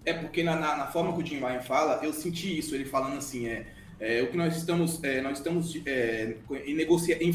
É 0.05 0.13
porque 0.13 0.43
na, 0.43 0.57
na, 0.57 0.77
na 0.77 0.87
forma 0.89 1.13
que 1.15 1.23
o 1.23 1.27
Jim 1.27 1.39
Ryan 1.39 1.61
fala, 1.61 2.01
eu 2.03 2.13
senti 2.13 2.59
isso, 2.59 2.75
ele 2.75 2.85
falando 2.85 3.17
assim, 3.17 3.47
é, 3.47 3.67
é 3.99 4.23
o 4.23 4.31
que 4.31 4.37
nós 4.37 4.57
estamos, 4.57 5.03
é, 5.03 5.21
nós 5.21 5.39
estamos 5.39 5.75
é, 5.87 6.37
em 6.67 6.75
negocia, 6.75 7.17
em, 7.23 7.31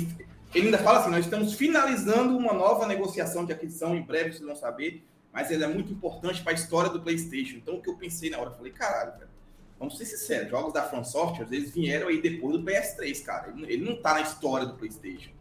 ele 0.54 0.66
ainda 0.68 0.78
fala 0.78 1.00
assim, 1.00 1.10
nós 1.10 1.26
estamos 1.26 1.54
finalizando 1.54 2.38
uma 2.38 2.54
nova 2.54 2.86
negociação 2.88 3.46
de 3.46 3.54
aquisição, 3.54 3.96
em 3.96 4.02
breve 4.02 4.32
vocês 4.34 4.46
vão 4.46 4.56
saber, 4.56 5.04
mas 5.32 5.52
ele 5.52 5.64
é 5.64 5.68
muito 5.68 5.92
importante 5.94 6.42
para 6.42 6.52
a 6.52 6.56
história 6.56 6.90
do 6.90 7.02
PlayStation. 7.02 7.58
Então 7.58 7.76
o 7.76 7.82
que 7.82 7.90
eu 7.90 7.96
pensei 7.96 8.30
na 8.30 8.38
hora, 8.38 8.52
eu 8.52 8.56
falei, 8.56 8.72
caralho, 8.72 9.14
velho, 9.14 9.30
vamos 9.80 9.98
ser 9.98 10.06
sinceros, 10.06 10.50
jogos 10.50 10.74
da 10.74 10.84
From 10.84 11.04
Software, 11.04 11.48
eles 11.52 11.72
vieram 11.72 12.08
aí 12.08 12.22
depois 12.22 12.58
do 12.58 12.64
PS3, 12.64 13.24
cara. 13.24 13.54
Ele, 13.56 13.74
ele 13.74 13.86
não 13.86 14.02
tá 14.02 14.16
na 14.16 14.22
história 14.22 14.66
do 14.66 14.74
PlayStation. 14.74 15.32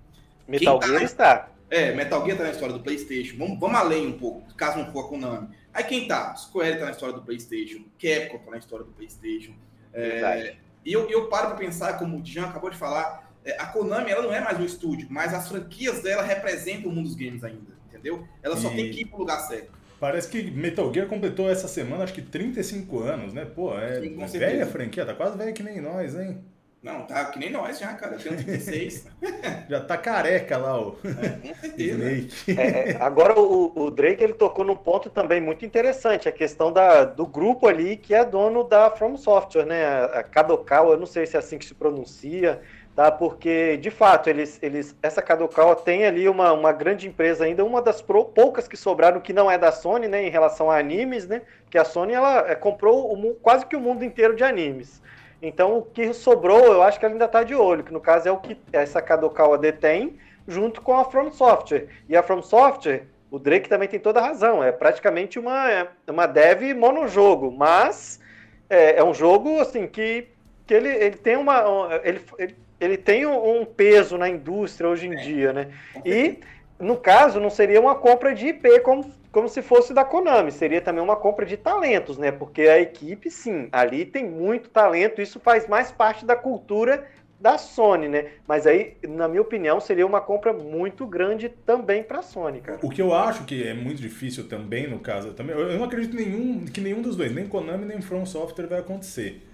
Metal 0.47 0.79
tá 0.79 0.87
Gear 0.87 0.99
na... 1.01 1.05
está. 1.05 1.49
É, 1.71 1.93
Metal 1.95 2.25
Gear 2.25 2.39
tá 2.39 2.45
na 2.45 2.51
história 2.51 2.75
do 2.75 2.81
PlayStation. 2.81 3.37
Vamos, 3.37 3.59
vamos 3.59 3.77
além 3.77 4.07
um 4.07 4.19
pouco, 4.19 4.55
caso 4.55 4.79
não 4.79 4.91
for 4.93 5.07
a 5.07 5.09
Konami. 5.09 5.49
Aí 5.73 5.85
quem 5.85 6.09
tá? 6.09 6.35
Square 6.37 6.79
tá 6.79 6.87
na 6.87 6.91
história 6.91 7.15
do 7.15 7.23
PlayStation, 7.23 7.85
Capcom 8.01 8.39
tá 8.39 8.51
na 8.51 8.59
história 8.59 8.85
do 8.85 8.93
PlayStation. 8.93 9.53
É, 9.93 10.57
e 10.85 10.93
eu, 10.93 11.09
eu 11.09 11.29
paro 11.29 11.49
para 11.49 11.57
pensar, 11.57 11.99
como 11.99 12.19
o 12.19 12.25
Jean 12.25 12.47
acabou 12.47 12.71
de 12.71 12.77
falar, 12.77 13.33
é, 13.45 13.61
a 13.61 13.67
Konami 13.67 14.11
ela 14.11 14.23
não 14.23 14.33
é 14.33 14.41
mais 14.41 14.59
um 14.59 14.65
estúdio, 14.65 15.07
mas 15.11 15.33
as 15.35 15.49
franquias 15.49 16.03
dela 16.03 16.23
representam 16.23 16.91
o 16.91 16.95
mundo 16.95 17.07
dos 17.07 17.15
games 17.15 17.43
ainda, 17.45 17.73
entendeu? 17.89 18.27
Ela 18.43 18.57
só 18.57 18.71
e... 18.71 18.77
tem 18.77 18.91
que 18.91 19.03
ir 19.03 19.05
pro 19.07 19.19
lugar 19.19 19.39
certo. 19.41 19.79
Parece 20.01 20.29
que 20.29 20.49
Metal 20.51 20.93
Gear 20.95 21.09
completou 21.09 21.51
essa 21.51 21.67
semana, 21.67 22.05
acho 22.05 22.13
que 22.13 22.23
35 22.23 23.01
anos, 23.01 23.33
né? 23.33 23.45
Pô, 23.45 23.77
é 23.77 24.01
Sim, 24.01 24.39
velha 24.39 24.67
franquia, 24.67 25.05
tá 25.05 25.13
quase 25.13 25.37
velha 25.37 25.53
que 25.53 25.63
nem 25.63 25.81
nós, 25.81 26.15
hein? 26.15 26.39
Não, 26.83 27.03
tá 27.07 27.25
que 27.27 27.39
nem 27.39 27.51
nós 27.51 27.79
já, 27.79 27.93
cara. 27.95 28.15
Eu 28.15 28.19
tenho 28.19 28.37
36. 28.37 29.07
já 29.69 29.81
tá 29.81 29.97
careca 29.97 30.57
lá, 30.57 30.81
o. 30.81 30.97
É, 31.05 31.49
com 31.49 31.55
certeza. 31.55 32.05
É, 32.49 32.91
é, 32.91 32.97
agora 33.01 33.39
o, 33.39 33.73
o, 33.75 33.91
Drake 33.91 34.23
ele 34.23 34.35
tocou 34.35 34.65
num 34.65 34.77
ponto 34.77 35.11
também 35.11 35.41
muito 35.41 35.65
interessante, 35.65 36.29
a 36.29 36.33
questão 36.33 36.73
da, 36.73 37.05
do 37.05 37.27
grupo 37.27 37.67
ali 37.67 37.97
que 37.97 38.15
é 38.15 38.25
dono 38.25 38.63
da 38.63 38.91
From 38.91 39.17
Software, 39.17 39.67
né? 39.67 40.05
A 40.05 40.23
Kadokawa, 40.23 40.95
eu 40.95 40.99
não 40.99 41.07
sei 41.07 41.27
se 41.27 41.37
é 41.37 41.41
assim 41.41 41.59
que 41.59 41.65
se 41.65 41.75
pronuncia 41.75 42.61
tá? 42.99 43.13
Porque 43.13 43.77
de 43.77 43.93
fato 43.93 44.29
eles, 44.29 44.59
eles 44.61 44.97
essa 45.01 45.23
Kadokawa 45.23 45.77
tem 45.77 46.05
ali 46.05 46.29
uma, 46.29 46.53
uma 46.53 46.73
grande 46.73 47.07
empresa 47.07 47.45
ainda, 47.45 47.65
uma 47.65 47.81
das 47.81 48.03
pro, 48.03 48.25
poucas 48.25 48.67
que 48.67 48.77
sobraram 48.77 49.21
que 49.21 49.33
não 49.33 49.49
é 49.49 49.57
da 49.57 49.71
Sony, 49.71 50.09
né? 50.09 50.27
Em 50.27 50.31
relação 50.31 50.69
a 50.69 50.77
animes, 50.77 51.25
né? 51.29 51.43
Que 51.71 51.79
a 51.79 51.85
Sony 51.85 52.13
ela 52.13 52.51
é, 52.51 52.57
comprou 52.57 53.13
o, 53.13 53.35
quase 53.37 53.65
que 53.67 53.77
o 53.77 53.81
mundo 53.81 54.05
inteiro 54.05 54.35
de 54.35 54.43
animes. 54.43 55.01
Então 55.41 55.79
o 55.79 55.83
que 55.83 56.13
sobrou, 56.13 56.65
eu 56.65 56.83
acho 56.83 56.99
que 56.99 57.05
ela 57.05 57.15
ainda 57.15 57.27
está 57.27 57.43
de 57.43 57.55
olho, 57.55 57.85
que 57.85 57.93
no 57.93 58.01
caso 58.01 58.29
é 58.29 58.33
o 58.33 58.39
que 58.39 58.57
essa 58.73 59.01
Kadokawa 59.01 59.57
detém, 59.59 60.19
junto 60.47 60.81
com 60.81 60.97
a 60.97 61.05
From 61.05 61.31
Software. 61.33 61.87
E 62.09 62.17
a 62.17 62.23
From 62.23 62.43
Software, 62.43 63.07
o 63.31 63.39
Drake 63.39 63.69
também 63.69 63.89
tem 63.89 64.01
toda 64.01 64.21
a 64.21 64.27
razão, 64.27 64.65
é 64.65 64.73
praticamente 64.73 65.39
uma, 65.39 65.89
uma 66.09 66.27
dev 66.27 66.75
monojogo, 66.75 67.51
mas 67.51 68.21
é, 68.69 68.99
é 68.99 69.05
um 69.05 69.15
jogo 69.15 69.61
assim 69.61 69.87
que, 69.87 70.29
que 70.67 70.75
ele, 70.75 70.89
ele 70.89 71.17
tem 71.17 71.37
uma. 71.37 72.01
Ele, 72.03 72.21
ele 72.39 72.57
ele 72.81 72.97
tem 72.97 73.27
um 73.27 73.65
peso 73.65 74.17
na 74.17 74.29
indústria 74.29 74.89
hoje 74.89 75.07
em 75.09 75.15
é. 75.15 75.17
dia, 75.17 75.53
né? 75.53 75.69
E, 76.05 76.39
no 76.79 76.97
caso, 76.97 77.41
não 77.41 77.51
seria 77.51 77.81
uma 77.81 77.97
compra 77.97 78.35
de 78.35 78.49
IP 78.49 78.81
como, 78.81 79.11
como 79.31 79.49
se 79.49 79.63
fosse 79.63 79.93
da 79.93 80.05
Konami, 80.05 80.51
seria 80.51 80.81
também 80.81 81.03
uma 81.03 81.17
compra 81.17 81.45
de 81.45 81.57
talentos, 81.57 82.19
né? 82.19 82.33
Porque 82.33 82.63
a 82.63 82.81
equipe, 82.81 83.31
sim, 83.31 83.69
ali 83.71 84.05
tem 84.05 84.29
muito 84.29 84.69
talento, 84.71 85.21
isso 85.21 85.39
faz 85.39 85.69
mais 85.69 85.93
parte 85.93 86.25
da 86.25 86.35
cultura 86.35 87.07
da 87.41 87.57
Sony, 87.57 88.09
né? 88.09 88.27
Mas 88.47 88.67
aí, 88.67 88.97
na 89.07 89.29
minha 89.29 89.43
opinião, 89.43 89.81
seria 89.81 90.07
uma 90.07 90.21
compra 90.21 90.53
muito 90.53 91.07
grande 91.07 91.49
também 91.49 92.03
para 92.03 92.19
a 92.19 92.23
Sony, 92.23 92.61
cara. 92.61 92.81
O 92.83 92.91
que 92.91 93.01
eu 93.01 93.15
acho 93.15 93.45
que 93.45 93.67
é 93.67 93.75
muito 93.75 94.03
difícil 94.03 94.49
também, 94.49 94.89
no 94.89 94.99
caso, 94.99 95.33
também, 95.33 95.57
eu 95.57 95.79
não 95.79 95.85
acredito 95.85 96.17
nenhum, 96.17 96.65
que 96.65 96.81
nenhum 96.81 97.01
dos 97.01 97.15
dois, 97.17 97.33
nem 97.33 97.47
Konami 97.47 97.85
nem 97.85 98.01
From 98.01 98.27
Software 98.27 98.67
vai 98.67 98.81
acontecer. 98.81 99.47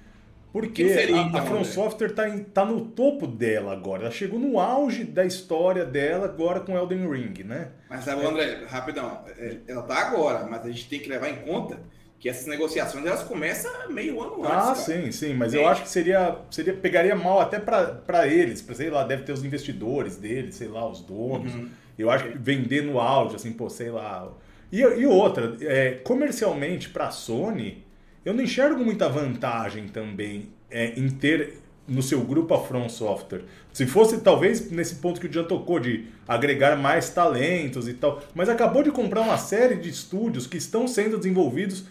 Porque 0.54 0.88
seria, 0.88 1.16
a, 1.16 1.22
então, 1.22 1.40
a 1.40 1.46
From 1.46 1.58
né? 1.58 1.64
Software 1.64 2.10
está 2.10 2.30
tá 2.54 2.64
no 2.64 2.82
topo 2.82 3.26
dela 3.26 3.72
agora. 3.72 4.02
Ela 4.02 4.12
chegou 4.12 4.38
no 4.38 4.60
auge 4.60 5.02
da 5.02 5.24
história 5.24 5.84
dela 5.84 6.26
agora 6.26 6.60
com 6.60 6.78
Elden 6.78 7.10
Ring, 7.10 7.42
né? 7.42 7.70
Mas 7.90 8.04
sabe, 8.04 8.24
André, 8.24 8.64
rapidão, 8.68 9.24
é, 9.36 9.56
ela 9.66 9.82
tá 9.82 9.96
agora, 9.96 10.46
mas 10.48 10.64
a 10.64 10.70
gente 10.70 10.88
tem 10.88 11.00
que 11.00 11.08
levar 11.08 11.28
em 11.28 11.38
conta 11.38 11.80
que 12.20 12.28
essas 12.28 12.46
negociações 12.46 13.04
elas 13.04 13.24
começam 13.24 13.90
meio 13.90 14.22
ano 14.22 14.44
antes. 14.44 14.56
Ah, 14.56 14.74
sim, 14.76 15.10
sim, 15.10 15.34
mas 15.34 15.54
eu 15.54 15.66
acho 15.66 15.82
que 15.82 15.88
seria, 15.88 16.38
seria 16.52 16.72
pegaria 16.72 17.16
mal 17.16 17.40
até 17.40 17.58
para 17.58 18.28
eles, 18.28 18.62
pra, 18.62 18.76
sei 18.76 18.90
lá, 18.90 19.02
deve 19.02 19.24
ter 19.24 19.32
os 19.32 19.44
investidores 19.44 20.16
deles, 20.16 20.54
sei 20.54 20.68
lá, 20.68 20.88
os 20.88 21.00
donos. 21.00 21.52
Uhum. 21.52 21.68
Eu 21.98 22.10
acho 22.12 22.28
que 22.28 22.38
vender 22.38 22.82
no 22.82 23.00
áudio, 23.00 23.34
assim, 23.34 23.52
pô, 23.52 23.68
sei 23.68 23.90
lá. 23.90 24.32
E, 24.70 24.78
e 24.78 25.04
outra, 25.04 25.56
é, 25.62 25.94
comercialmente 26.04 26.90
para 26.90 27.08
a 27.08 27.10
Sony, 27.10 27.83
eu 28.24 28.32
não 28.32 28.42
enxergo 28.42 28.84
muita 28.84 29.08
vantagem 29.08 29.88
também 29.88 30.48
é, 30.70 30.98
em 30.98 31.08
ter 31.08 31.58
no 31.86 32.02
seu 32.02 32.22
grupo 32.22 32.54
a 32.54 32.64
From 32.64 32.88
Software. 32.88 33.42
Se 33.72 33.86
fosse 33.86 34.20
talvez 34.20 34.70
nesse 34.70 34.96
ponto 34.96 35.20
que 35.20 35.26
o 35.26 35.32
Jean 35.32 35.44
tocou 35.44 35.78
de 35.78 36.06
agregar 36.26 36.76
mais 36.76 37.10
talentos 37.10 37.86
e 37.88 37.94
tal, 37.94 38.22
mas 38.34 38.48
acabou 38.48 38.82
de 38.82 38.90
comprar 38.90 39.20
uma 39.20 39.36
série 39.36 39.76
de 39.76 39.90
estúdios 39.90 40.46
que 40.46 40.56
estão 40.56 40.88
sendo 40.88 41.18
desenvolvidos 41.18 41.84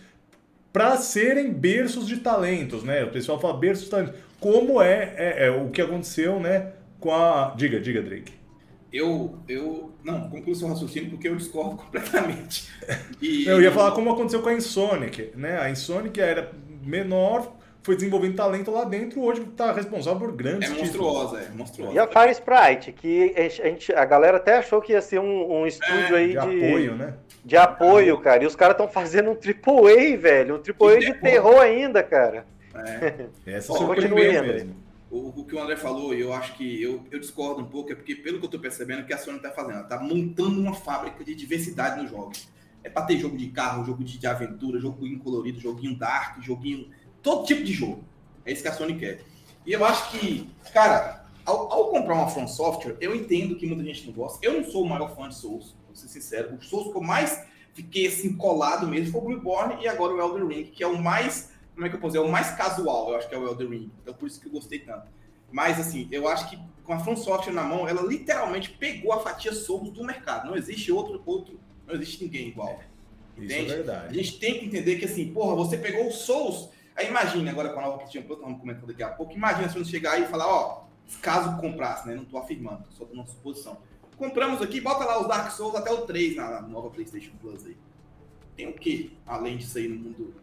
para 0.72 0.98
serem 0.98 1.54
berços 1.54 2.08
de 2.08 2.18
talentos, 2.18 2.84
né? 2.84 3.04
O 3.04 3.12
pessoal 3.12 3.40
fala 3.40 3.56
berços 3.56 3.86
de 3.86 3.92
talentos. 3.92 4.16
Como 4.40 4.82
é, 4.82 5.14
é, 5.16 5.46
é, 5.46 5.52
o 5.52 5.70
que 5.70 5.82
aconteceu, 5.82 6.40
né? 6.40 6.72
Com 7.00 7.14
a. 7.14 7.54
Diga, 7.56 7.80
diga, 7.80 8.02
Drake. 8.02 8.34
Eu, 8.94 9.40
eu, 9.48 9.92
não, 10.04 10.30
concluo 10.30 10.54
seu 10.54 10.68
raciocínio 10.68 11.10
porque 11.10 11.28
eu 11.28 11.36
discordo 11.36 11.78
completamente. 11.84 12.72
E, 13.20 13.48
eu 13.48 13.60
ia 13.60 13.72
falar 13.72 13.92
como 13.94 14.12
aconteceu 14.12 14.42
com 14.44 14.50
a 14.50 14.54
Insonic, 14.54 15.32
né? 15.36 15.60
A 15.60 15.72
Insonic 15.72 16.22
era 16.22 16.52
menor, 16.84 17.56
foi 17.82 17.96
desenvolvendo 17.96 18.36
talento 18.36 18.70
lá 18.70 18.84
dentro, 18.86 19.20
hoje 19.22 19.42
está 19.42 19.72
responsável 19.72 20.20
por 20.20 20.32
grandes 20.32 20.70
É 20.70 20.74
monstruosa, 20.76 21.40
é 21.40 21.50
monstruosa. 21.50 21.96
E 21.96 21.98
a 21.98 22.08
Fire 22.08 22.32
Sprite, 22.32 22.92
que 22.92 23.34
a, 23.36 23.50
gente, 23.50 23.92
a 23.92 24.06
galera 24.06 24.38
até 24.38 24.58
achou 24.58 24.80
que 24.80 24.94
ia 24.94 25.02
ser 25.02 25.20
um, 25.20 25.62
um 25.62 25.66
estúdio 25.66 26.16
é, 26.16 26.20
aí 26.20 26.28
de, 26.28 26.34
de 26.34 26.38
apoio, 26.38 26.96
né? 26.96 27.14
De 27.44 27.58
apoio, 27.58 28.18
cara. 28.20 28.44
E 28.44 28.46
os 28.46 28.56
caras 28.56 28.76
estão 28.76 28.88
fazendo 28.88 29.32
um 29.32 29.34
AAA, 29.34 30.18
velho. 30.18 30.56
Um 30.56 30.86
AAA 30.88 31.00
de, 31.00 31.06
de 31.08 31.14
terror 31.16 31.60
ainda, 31.60 32.04
cara. 32.04 32.46
É. 32.76 33.26
Essa 33.46 33.74
surpreendeu 33.74 34.44
mesmo. 34.44 34.83
O, 35.14 35.42
o, 35.42 35.46
que 35.46 35.54
o 35.54 35.62
André 35.62 35.76
falou, 35.76 36.12
eu 36.12 36.34
acho 36.34 36.56
que 36.56 36.82
eu, 36.82 37.06
eu 37.12 37.20
discordo 37.20 37.62
um 37.62 37.68
pouco, 37.68 37.92
é 37.92 37.96
porque, 37.96 38.16
pelo 38.16 38.40
que 38.40 38.46
eu 38.46 38.50
tô 38.50 38.58
percebendo, 38.58 39.04
o 39.04 39.06
que 39.06 39.14
a 39.14 39.18
Sony 39.20 39.38
tá 39.38 39.52
fazendo, 39.52 39.76
ela 39.76 39.84
tá 39.84 40.00
montando 40.00 40.60
uma 40.60 40.74
fábrica 40.74 41.24
de 41.24 41.36
diversidade 41.36 42.02
nos 42.02 42.10
jogos. 42.10 42.50
É 42.84 42.90
pra 42.90 43.04
ter 43.04 43.20
jogo 43.20 43.38
de 43.38 43.48
carro, 43.52 43.86
jogo 43.86 44.04
de, 44.04 44.18
de 44.18 44.26
aventura, 44.26 44.80
joguinho 44.80 45.20
colorido, 45.20 45.60
joguinho 45.60 45.96
dark, 46.00 46.42
joguinho. 46.42 46.90
todo 47.22 47.46
tipo 47.46 47.64
de 47.64 47.72
jogo. 47.72 48.04
É 48.44 48.52
isso 48.52 48.64
que 48.64 48.68
a 48.68 48.74
Sony 48.74 48.98
quer. 48.98 49.22
E 49.68 49.72
eu 49.72 49.86
acho 49.86 50.10
que, 50.10 50.50
cara, 50.74 51.28
ao, 51.46 51.72
ao 51.72 51.90
comprar 51.92 52.16
uma 52.16 52.28
From 52.28 52.48
Software, 52.48 52.98
eu 53.00 53.16
entendo 53.16 53.56
que 53.56 53.68
muita 53.68 53.84
gente 53.84 54.08
não 54.08 54.14
gosta. 54.14 54.40
Eu 54.42 54.54
não 54.54 54.64
sou 54.64 54.84
o 54.84 54.90
maior 54.90 55.16
fã 55.16 55.30
de 55.30 55.36
Souls, 55.36 55.78
vou 55.86 55.96
ser 55.96 56.08
sincero. 56.08 56.56
O 56.56 56.64
Souls 56.64 56.92
que 56.92 56.98
eu 56.98 57.04
mais 57.04 57.40
fiquei 57.76 58.08
assim 58.08 58.36
colado 58.36 58.88
mesmo 58.88 59.12
foi 59.12 59.22
o 59.22 59.26
Bloodborne 59.26 59.84
e 59.84 59.88
agora 59.88 60.12
o 60.12 60.20
Elden 60.20 60.48
Ring, 60.48 60.72
que 60.72 60.84
é 60.84 60.88
o 60.88 61.00
mais 61.00 61.53
como 61.74 61.86
é 61.86 61.90
que 61.90 61.96
eu 61.96 62.00
posso 62.00 62.14
dizer? 62.14 62.26
É 62.26 62.28
o 62.28 62.32
mais 62.32 62.52
casual, 62.52 63.10
eu 63.10 63.18
acho 63.18 63.28
que 63.28 63.36
é 63.36 63.38
o 63.38 63.48
Elden 63.48 63.70
Ring. 63.70 63.92
Então 64.02 64.14
por 64.14 64.28
isso 64.28 64.40
que 64.40 64.48
eu 64.48 64.52
gostei 64.52 64.80
tanto. 64.80 65.08
Mas 65.52 65.80
assim, 65.80 66.08
eu 66.12 66.28
acho 66.28 66.50
que 66.50 66.60
com 66.84 66.94
a 66.94 67.00
From 67.00 67.16
Software 67.16 67.54
na 67.54 67.64
mão, 67.64 67.88
ela 67.88 68.02
literalmente 68.02 68.72
pegou 68.72 69.14
a 69.14 69.20
fatia 69.20 69.54
Souls 69.54 69.92
do 69.92 70.04
mercado. 70.04 70.48
Não 70.48 70.56
existe 70.56 70.92
outro, 70.92 71.22
outro, 71.26 71.60
não 71.88 71.96
existe 71.96 72.24
ninguém 72.24 72.50
igual. 72.50 72.80
Entende? 73.38 73.54
Isso 73.54 73.74
é 73.74 73.76
verdade. 73.76 74.08
A 74.08 74.14
gente 74.14 74.40
tem 74.40 74.60
que 74.60 74.66
entender 74.66 74.98
que 74.98 75.06
assim, 75.06 75.32
porra, 75.32 75.56
você 75.56 75.78
pegou 75.78 76.08
o 76.08 76.12
Souls. 76.12 76.70
Aí 76.96 77.08
imagine 77.08 77.50
agora 77.50 77.70
com 77.70 77.80
a 77.80 77.84
nova 77.84 77.98
PlayStation 77.98 78.28
Plus, 78.28 78.40
vamos 78.40 78.60
comentar 78.60 78.86
daqui 78.86 79.02
a 79.02 79.10
pouco. 79.10 79.34
Imagina 79.34 79.70
se 79.70 79.78
você 79.78 79.90
chegar 79.90 80.14
aí 80.14 80.24
e 80.24 80.28
falar, 80.28 80.48
ó, 80.48 80.84
caso 81.22 81.58
comprasse, 81.58 82.08
né? 82.08 82.16
Não 82.16 82.26
tô 82.26 82.38
afirmando, 82.38 82.84
só 82.92 83.06
dando 83.06 83.16
uma 83.16 83.28
suposição. 83.28 83.78
Compramos 84.18 84.62
aqui, 84.62 84.80
bota 84.80 85.04
lá 85.06 85.20
os 85.20 85.28
Dark 85.28 85.52
Souls 85.52 85.76
até 85.76 85.92
o 85.92 86.06
3 86.06 86.36
na, 86.36 86.62
na 86.62 86.62
nova 86.62 86.90
PlayStation 86.90 87.32
Plus 87.42 87.66
aí. 87.66 87.76
Tem 88.56 88.68
o 88.68 88.74
que 88.74 89.18
além 89.26 89.58
disso 89.58 89.78
aí 89.78 89.88
no 89.88 89.96
mundo 89.96 90.36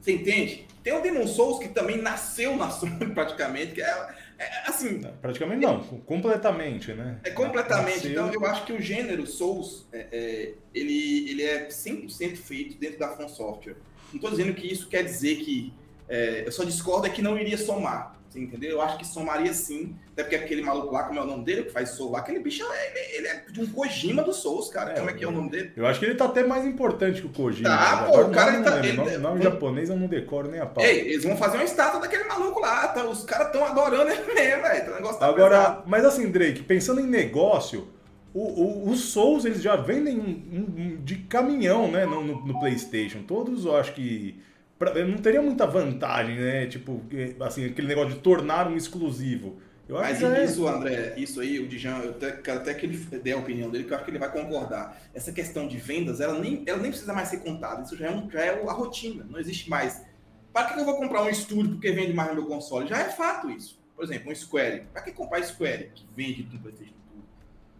você 0.00 0.12
entende? 0.12 0.66
Tem 0.82 0.92
o 0.92 1.02
Demon 1.02 1.26
Souls 1.26 1.58
que 1.58 1.68
também 1.68 1.98
nasceu 2.00 2.56
na 2.56 2.70
Sony 2.70 3.12
praticamente, 3.12 3.72
que 3.72 3.82
é, 3.82 4.08
é 4.38 4.68
assim. 4.68 5.00
Praticamente 5.20 5.60
não, 5.60 5.80
completamente, 5.80 6.92
né? 6.94 7.18
É 7.24 7.30
completamente. 7.30 7.94
Nasceu... 7.94 8.10
Então 8.10 8.32
eu 8.32 8.46
acho 8.46 8.64
que 8.64 8.72
o 8.72 8.80
gênero 8.80 9.26
Souls 9.26 9.86
é, 9.92 10.06
é, 10.10 10.54
ele, 10.74 11.30
ele 11.30 11.42
é 11.42 11.68
100% 11.68 12.36
feito 12.36 12.78
dentro 12.78 12.98
da 12.98 13.08
From 13.08 13.28
Software. 13.28 13.76
Não 14.10 14.16
estou 14.16 14.30
dizendo 14.30 14.54
que 14.54 14.66
isso 14.66 14.88
quer 14.88 15.02
dizer 15.04 15.36
que. 15.36 15.72
É, 16.08 16.44
eu 16.46 16.52
só 16.52 16.64
discordo 16.64 17.06
é 17.06 17.10
que 17.10 17.20
não 17.20 17.38
iria 17.38 17.58
somar. 17.58 18.17
Você 18.28 18.40
entendeu? 18.40 18.72
Eu 18.72 18.82
acho 18.82 18.98
que 18.98 19.06
somaria 19.06 19.54
sim. 19.54 19.96
Até 20.12 20.22
porque 20.22 20.36
aquele 20.36 20.62
maluco 20.62 20.92
lá, 20.92 21.04
como 21.04 21.18
é 21.18 21.22
o 21.22 21.26
nome 21.26 21.44
dele, 21.44 21.62
que 21.64 21.70
faz 21.70 21.90
Soul 21.90 22.12
lá, 22.12 22.18
aquele 22.18 22.40
bicho 22.40 22.62
ele, 22.62 23.16
ele 23.16 23.26
é 23.26 23.44
de 23.50 23.60
um 23.62 23.66
Kojima 23.66 24.22
do 24.22 24.34
Souls, 24.34 24.68
cara. 24.68 24.92
É, 24.92 24.94
como 24.96 25.08
é 25.08 25.14
que 25.14 25.24
é 25.24 25.28
o 25.28 25.30
nome 25.30 25.48
dele? 25.48 25.72
Eu 25.74 25.86
acho 25.86 25.98
que 25.98 26.04
ele 26.04 26.14
tá 26.14 26.26
até 26.26 26.44
mais 26.44 26.66
importante 26.66 27.22
que 27.22 27.26
o 27.26 27.30
Kojima. 27.30 27.70
Tá, 27.70 28.04
pô, 28.06 28.20
o 28.20 28.30
cara 28.30 28.62
tá. 28.62 28.78
Ele, 28.80 28.92
nome, 28.92 29.16
nome 29.16 29.42
japonês 29.42 29.88
eu 29.88 29.96
não 29.96 30.08
decoro 30.08 30.50
nem 30.50 30.60
a 30.60 30.66
pau. 30.66 30.84
Ei, 30.84 31.00
eles 31.08 31.24
vão 31.24 31.36
fazer 31.38 31.56
uma 31.56 31.64
estátua 31.64 32.00
daquele 32.00 32.24
maluco 32.24 32.60
lá. 32.60 32.88
Tá, 32.88 33.04
os 33.06 33.24
caras 33.24 33.46
estão 33.46 33.64
adorando 33.64 34.10
ele 34.10 34.34
mesmo, 34.34 34.62
velho. 34.62 34.94
negócio 34.94 35.18
tá 35.18 35.26
Agora, 35.26 35.58
pesado. 35.58 35.82
mas 35.86 36.04
assim, 36.04 36.30
Drake, 36.30 36.62
pensando 36.62 37.00
em 37.00 37.06
negócio. 37.06 37.88
Os 38.34 39.00
Souls 39.06 39.46
eles 39.46 39.62
já 39.62 39.74
vendem 39.74 40.20
um, 40.20 40.22
um, 40.22 41.02
de 41.02 41.16
caminhão, 41.16 41.90
né, 41.90 42.04
no, 42.04 42.22
no, 42.22 42.46
no 42.46 42.60
PlayStation. 42.60 43.22
Todos 43.26 43.64
eu 43.64 43.74
acho 43.74 43.94
que 43.94 44.38
pra, 44.78 45.04
não 45.04 45.18
teria 45.18 45.42
muita 45.42 45.66
vantagem, 45.66 46.36
né? 46.36 46.66
Tipo, 46.66 47.02
assim, 47.40 47.66
aquele 47.66 47.88
negócio 47.88 48.14
de 48.14 48.20
tornar 48.20 48.68
um 48.68 48.76
exclusivo. 48.76 49.58
Eu 49.88 49.96
Mas 49.96 50.22
é 50.22 50.44
isso, 50.44 50.68
é... 50.68 50.70
André, 50.70 51.14
isso 51.16 51.40
aí, 51.40 51.58
o 51.58 51.66
Dijan, 51.66 51.98
eu 52.00 52.10
até, 52.10 52.32
quero 52.32 52.58
até 52.58 52.74
que 52.74 52.84
ele 52.84 52.98
dê 52.98 53.32
a 53.32 53.38
opinião 53.38 53.70
dele, 53.70 53.84
que 53.84 53.90
eu 53.90 53.96
acho 53.96 54.04
que 54.04 54.10
ele 54.10 54.18
vai 54.18 54.30
concordar. 54.30 55.00
Essa 55.14 55.32
questão 55.32 55.66
de 55.66 55.78
vendas, 55.78 56.20
ela 56.20 56.38
nem, 56.38 56.62
ela 56.66 56.78
nem 56.78 56.90
precisa 56.90 57.14
mais 57.14 57.28
ser 57.28 57.38
contada. 57.38 57.82
Isso 57.82 57.96
já 57.96 58.08
é, 58.08 58.10
um, 58.10 58.30
já 58.30 58.40
é 58.40 58.50
a 58.50 58.72
rotina, 58.72 59.26
não 59.28 59.40
existe 59.40 59.70
mais. 59.70 60.02
Para 60.52 60.74
que 60.74 60.78
eu 60.78 60.84
vou 60.84 60.96
comprar 60.96 61.22
um 61.22 61.30
estúdio 61.30 61.72
porque 61.72 61.90
vende 61.90 62.12
mais 62.12 62.28
no 62.28 62.34
meu 62.34 62.46
console? 62.46 62.86
Já 62.86 62.98
é 62.98 63.04
fato 63.04 63.50
isso. 63.50 63.80
Por 63.96 64.04
exemplo, 64.04 64.30
um 64.30 64.34
Square. 64.34 64.86
Para 64.92 65.02
que 65.02 65.12
comprar 65.12 65.42
Square, 65.42 65.90
que 65.94 66.06
vende 66.14 66.46
no 66.52 66.58
PlayStation 66.58 66.92
tudo? 67.08 67.24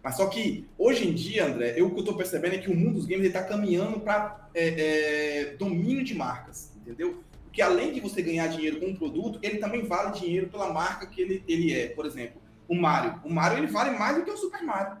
Mas 0.01 0.17
só 0.17 0.25
que, 0.27 0.67
hoje 0.79 1.07
em 1.07 1.13
dia, 1.13 1.45
André, 1.45 1.75
eu, 1.77 1.85
o 1.85 1.91
que 1.91 1.97
eu 1.97 1.99
estou 1.99 2.17
percebendo 2.17 2.55
é 2.55 2.57
que 2.57 2.71
o 2.71 2.75
mundo 2.75 2.95
dos 2.95 3.05
games 3.05 3.27
está 3.27 3.43
caminhando 3.43 3.99
para 3.99 4.49
é, 4.55 4.67
é, 4.67 5.55
domínio 5.57 6.03
de 6.03 6.15
marcas 6.15 6.71
entendeu? 6.89 7.23
Porque 7.43 7.61
além 7.61 7.93
de 7.93 7.99
você 7.99 8.21
ganhar 8.21 8.47
dinheiro 8.47 8.79
com 8.79 8.87
um 8.87 8.95
produto, 8.95 9.39
ele 9.41 9.57
também 9.57 9.83
vale 9.83 10.19
dinheiro 10.19 10.47
pela 10.47 10.71
marca 10.71 11.05
que 11.07 11.21
ele, 11.21 11.43
ele 11.47 11.73
é. 11.73 11.89
Por 11.89 12.05
exemplo, 12.05 12.41
o 12.67 12.75
Mario. 12.75 13.19
O 13.23 13.33
Mario 13.33 13.59
ele 13.59 13.67
vale 13.67 13.97
mais 13.97 14.17
do 14.17 14.23
que 14.23 14.31
o 14.31 14.37
Super 14.37 14.63
Mario, 14.63 14.97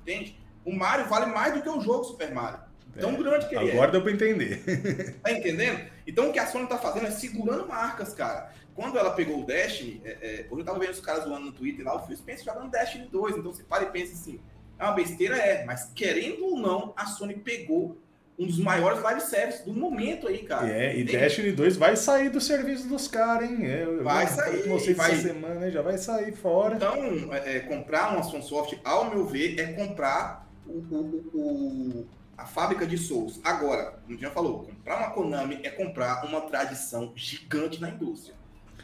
entende? 0.00 0.38
O 0.64 0.74
Mario 0.74 1.06
vale 1.08 1.26
mais 1.26 1.54
do 1.54 1.62
que 1.62 1.68
o 1.68 1.80
jogo 1.80 2.04
Super 2.04 2.32
Mario. 2.32 2.60
Tão 2.98 3.10
é, 3.10 3.16
grande 3.16 3.48
que 3.48 3.54
ele 3.54 3.70
agora 3.70 3.70
é. 3.70 3.72
Agora 3.72 3.92
deu 3.92 4.02
para 4.02 4.12
entender. 4.12 5.20
tá 5.22 5.32
entendendo? 5.32 5.90
Então 6.06 6.30
o 6.30 6.32
que 6.32 6.38
a 6.38 6.46
Sony 6.46 6.66
tá 6.66 6.78
fazendo 6.78 7.06
é 7.06 7.10
segurando 7.10 7.68
marcas, 7.68 8.14
cara. 8.14 8.52
Quando 8.74 8.98
ela 8.98 9.10
pegou 9.10 9.42
o 9.42 9.46
Destiny, 9.46 10.00
é, 10.04 10.10
é, 10.10 10.46
hoje 10.50 10.62
eu 10.62 10.64
tava 10.64 10.78
vendo 10.78 10.90
os 10.90 11.00
caras 11.00 11.24
zoando 11.24 11.46
no 11.46 11.52
Twitter 11.52 11.84
lá, 11.84 11.96
o 11.96 12.06
Phil 12.06 12.16
Spencer 12.16 12.46
jogando 12.46 12.70
Destiny 12.70 13.08
2. 13.08 13.36
Então 13.36 13.52
você 13.52 13.62
para 13.62 13.84
e 13.84 13.90
pensa 13.90 14.14
assim, 14.14 14.40
é 14.78 14.84
uma 14.84 14.92
besteira, 14.92 15.36
é, 15.36 15.64
mas 15.64 15.92
querendo 15.94 16.46
ou 16.46 16.58
não, 16.58 16.94
a 16.96 17.06
Sony 17.06 17.34
pegou 17.34 17.98
um 18.40 18.46
dos 18.46 18.58
maiores 18.58 19.02
live 19.02 19.20
services 19.20 19.60
do 19.66 19.74
momento 19.74 20.26
aí, 20.26 20.38
cara. 20.38 20.66
É, 20.66 20.96
e 20.96 21.04
Tem... 21.04 21.18
Destiny 21.18 21.52
2 21.52 21.76
vai 21.76 21.94
sair 21.94 22.30
do 22.30 22.40
serviço 22.40 22.88
dos 22.88 23.06
caras, 23.06 23.50
hein? 23.50 23.66
Eu, 23.66 24.02
vai 24.02 24.26
sair. 24.26 24.62
Com 24.62 24.70
vocês 24.70 24.96
vai... 24.96 25.12
essa 25.12 25.28
semana 25.28 25.70
já 25.70 25.82
vai 25.82 25.98
sair 25.98 26.32
fora. 26.32 26.76
Então, 26.76 27.34
é, 27.34 27.56
é 27.56 27.60
comprar 27.60 28.14
uma 28.14 28.22
Sunsoft, 28.22 28.80
ao 28.82 29.10
meu 29.10 29.26
ver, 29.26 29.60
é 29.60 29.74
comprar 29.74 30.48
o, 30.66 30.72
o, 30.72 31.30
o, 31.34 32.06
a 32.38 32.46
fábrica 32.46 32.86
de 32.86 32.96
Souls. 32.96 33.38
Agora, 33.44 34.00
como 34.06 34.18
já 34.18 34.30
falou, 34.30 34.60
comprar 34.60 34.96
uma 34.96 35.10
Konami 35.10 35.60
é 35.62 35.68
comprar 35.68 36.24
uma 36.24 36.40
tradição 36.40 37.12
gigante 37.14 37.78
na 37.78 37.90
indústria. 37.90 38.39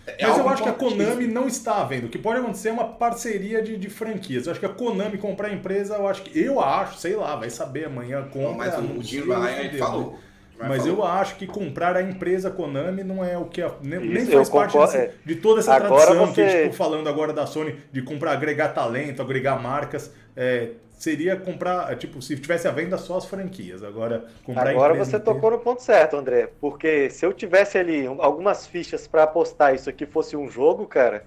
É 0.06 0.26
Mas 0.26 0.38
eu 0.38 0.48
acho 0.48 0.62
que 0.62 0.68
a 0.68 0.72
Konami 0.72 1.26
não 1.26 1.48
está 1.48 1.82
vendo. 1.82 2.06
O 2.06 2.08
que 2.08 2.18
pode 2.18 2.38
acontecer 2.38 2.68
é 2.68 2.72
uma 2.72 2.86
parceria 2.86 3.60
de, 3.62 3.76
de 3.76 3.90
franquias. 3.90 4.46
Eu 4.46 4.52
acho 4.52 4.60
que 4.60 4.66
a 4.66 4.70
Konami 4.70 5.18
comprar 5.18 5.48
a 5.48 5.52
empresa, 5.52 5.96
eu 5.96 6.06
acho 6.06 6.22
que. 6.22 6.38
Eu 6.38 6.60
acho, 6.60 6.98
sei 6.98 7.16
lá, 7.16 7.34
vai 7.34 7.50
saber 7.50 7.86
amanhã 7.86 8.22
compra. 8.28 8.48
Não, 8.48 8.54
mas 8.54 8.78
o, 8.78 8.98
o 8.98 9.02
Jim 9.02 9.22
Ryan 9.22 9.78
falou. 9.78 10.18
Mas 10.58 10.86
eu 10.86 11.04
acho 11.04 11.36
que 11.36 11.46
comprar 11.46 11.96
a 11.96 12.02
empresa 12.02 12.50
Konami 12.50 13.04
não 13.04 13.24
é 13.24 13.36
o 13.36 13.44
que. 13.44 13.62
A, 13.62 13.72
nem, 13.82 14.00
nem 14.00 14.26
faz 14.26 14.48
parte 14.48 14.72
concordo, 14.72 14.92
desse, 14.92 15.04
é. 15.04 15.12
de 15.24 15.36
toda 15.36 15.60
essa 15.60 15.78
tradição 15.78 16.26
você... 16.26 16.32
que 16.34 16.40
a 16.40 16.64
gente 16.64 16.76
falando 16.76 17.08
agora 17.08 17.32
da 17.32 17.46
Sony 17.46 17.76
de 17.92 18.02
comprar, 18.02 18.32
agregar 18.32 18.68
talento, 18.68 19.20
agregar 19.20 19.60
marcas. 19.60 20.12
É, 20.36 20.70
seria 20.92 21.36
comprar, 21.36 21.94
tipo, 21.96 22.22
se 22.22 22.36
tivesse 22.36 22.66
a 22.66 22.70
venda 22.70 22.96
só 22.96 23.18
as 23.18 23.26
franquias. 23.26 23.82
Agora, 23.82 24.26
comprar 24.44 24.70
Agora 24.70 24.94
você 24.94 25.20
tocou 25.20 25.50
no 25.50 25.58
ponto 25.58 25.82
certo, 25.82 26.16
André. 26.16 26.48
Porque 26.60 27.10
se 27.10 27.24
eu 27.24 27.32
tivesse 27.32 27.76
ali 27.78 28.06
algumas 28.18 28.66
fichas 28.66 29.06
para 29.06 29.24
apostar 29.24 29.74
isso 29.74 29.90
aqui 29.90 30.06
fosse 30.06 30.36
um 30.36 30.48
jogo, 30.48 30.86
cara, 30.86 31.24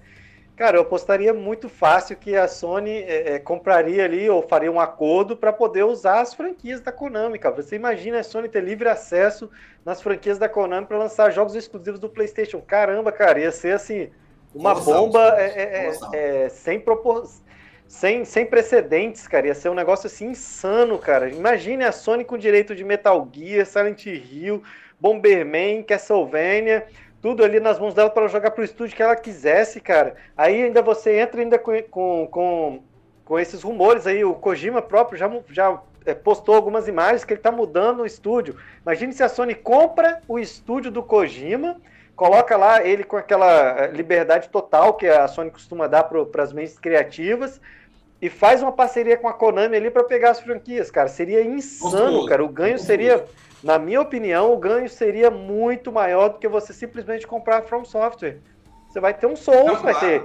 cara, 0.60 0.76
eu 0.76 0.82
apostaria 0.82 1.32
muito 1.32 1.70
fácil 1.70 2.14
que 2.18 2.36
a 2.36 2.46
Sony 2.46 2.90
é, 2.90 3.32
é, 3.32 3.38
compraria 3.38 4.04
ali 4.04 4.28
ou 4.28 4.46
faria 4.46 4.70
um 4.70 4.78
acordo 4.78 5.34
para 5.34 5.54
poder 5.54 5.84
usar 5.84 6.20
as 6.20 6.34
franquias 6.34 6.82
da 6.82 6.92
Konami, 6.92 7.38
cara. 7.38 7.54
Você 7.54 7.76
imagina 7.76 8.20
a 8.20 8.22
Sony 8.22 8.46
ter 8.46 8.62
livre 8.62 8.86
acesso 8.86 9.50
nas 9.86 10.02
franquias 10.02 10.38
da 10.38 10.50
Konami 10.50 10.86
para 10.86 10.98
lançar 10.98 11.30
jogos 11.30 11.54
exclusivos 11.54 11.98
do 11.98 12.10
PlayStation. 12.10 12.60
Caramba, 12.60 13.10
cara, 13.10 13.40
ia 13.40 13.50
ser 13.50 13.72
assim 13.72 14.10
uma 14.54 14.74
bomba 14.74 15.34
é, 15.40 15.92
é, 16.12 16.44
é, 16.44 16.48
sem 16.50 16.78
proporção 16.78 17.40
sem, 17.88 18.26
sem 18.26 18.44
precedentes, 18.44 19.26
cara. 19.26 19.46
Ia 19.46 19.54
ser 19.54 19.70
um 19.70 19.74
negócio 19.74 20.08
assim 20.08 20.26
insano, 20.26 20.98
cara. 20.98 21.30
Imagine 21.30 21.84
a 21.84 21.90
Sony 21.90 22.22
com 22.22 22.36
direito 22.36 22.74
de 22.74 22.84
Metal 22.84 23.26
Gear, 23.32 23.64
Silent 23.64 24.04
Hill, 24.04 24.62
Bomberman, 25.00 25.82
Castlevania, 25.82 26.86
tudo 27.20 27.44
ali 27.44 27.60
nas 27.60 27.78
mãos 27.78 27.94
dela 27.94 28.10
para 28.10 28.28
jogar 28.28 28.50
pro 28.50 28.64
estúdio 28.64 28.96
que 28.96 29.02
ela 29.02 29.16
quisesse, 29.16 29.80
cara. 29.80 30.16
Aí 30.36 30.62
ainda 30.62 30.80
você 30.80 31.18
entra 31.20 31.40
ainda 31.40 31.58
com, 31.58 31.82
com, 31.82 32.28
com, 32.30 32.82
com 33.24 33.38
esses 33.38 33.62
rumores 33.62 34.06
aí, 34.06 34.24
o 34.24 34.34
Kojima 34.34 34.80
próprio 34.80 35.18
já, 35.18 35.30
já 35.50 35.80
é, 36.06 36.14
postou 36.14 36.54
algumas 36.54 36.88
imagens 36.88 37.24
que 37.24 37.34
ele 37.34 37.40
tá 37.40 37.52
mudando 37.52 38.00
o 38.00 38.06
estúdio. 38.06 38.56
Imagine 38.82 39.12
se 39.12 39.22
a 39.22 39.28
Sony 39.28 39.54
compra 39.54 40.20
o 40.26 40.38
estúdio 40.38 40.90
do 40.90 41.02
Kojima, 41.02 41.76
coloca 42.16 42.56
lá 42.56 42.84
ele 42.84 43.04
com 43.04 43.16
aquela 43.16 43.84
é, 43.84 43.86
liberdade 43.88 44.48
total 44.48 44.94
que 44.94 45.06
a 45.06 45.28
Sony 45.28 45.50
costuma 45.50 45.86
dar 45.86 46.04
para 46.04 46.42
as 46.42 46.52
mentes 46.52 46.78
criativas 46.78 47.60
e 48.20 48.28
faz 48.28 48.62
uma 48.62 48.72
parceria 48.72 49.16
com 49.16 49.28
a 49.28 49.32
Konami 49.32 49.76
ali 49.76 49.90
para 49.90 50.04
pegar 50.04 50.30
as 50.30 50.40
franquias, 50.40 50.90
cara. 50.90 51.08
Seria 51.08 51.42
insano, 51.42 52.26
cara. 52.26 52.44
O 52.44 52.48
ganho 52.48 52.78
seria 52.78 53.24
na 53.62 53.78
minha 53.78 54.00
opinião, 54.00 54.52
o 54.52 54.56
ganho 54.56 54.88
seria 54.88 55.30
muito 55.30 55.92
maior 55.92 56.30
do 56.30 56.38
que 56.38 56.48
você 56.48 56.72
simplesmente 56.72 57.26
comprar 57.26 57.62
From 57.62 57.84
Software. 57.84 58.38
Você 58.88 59.00
vai 59.00 59.14
ter 59.14 59.26
um 59.26 59.36
Souls, 59.36 59.66
Não, 59.66 59.82
vai 59.82 59.98
ter 59.98 60.22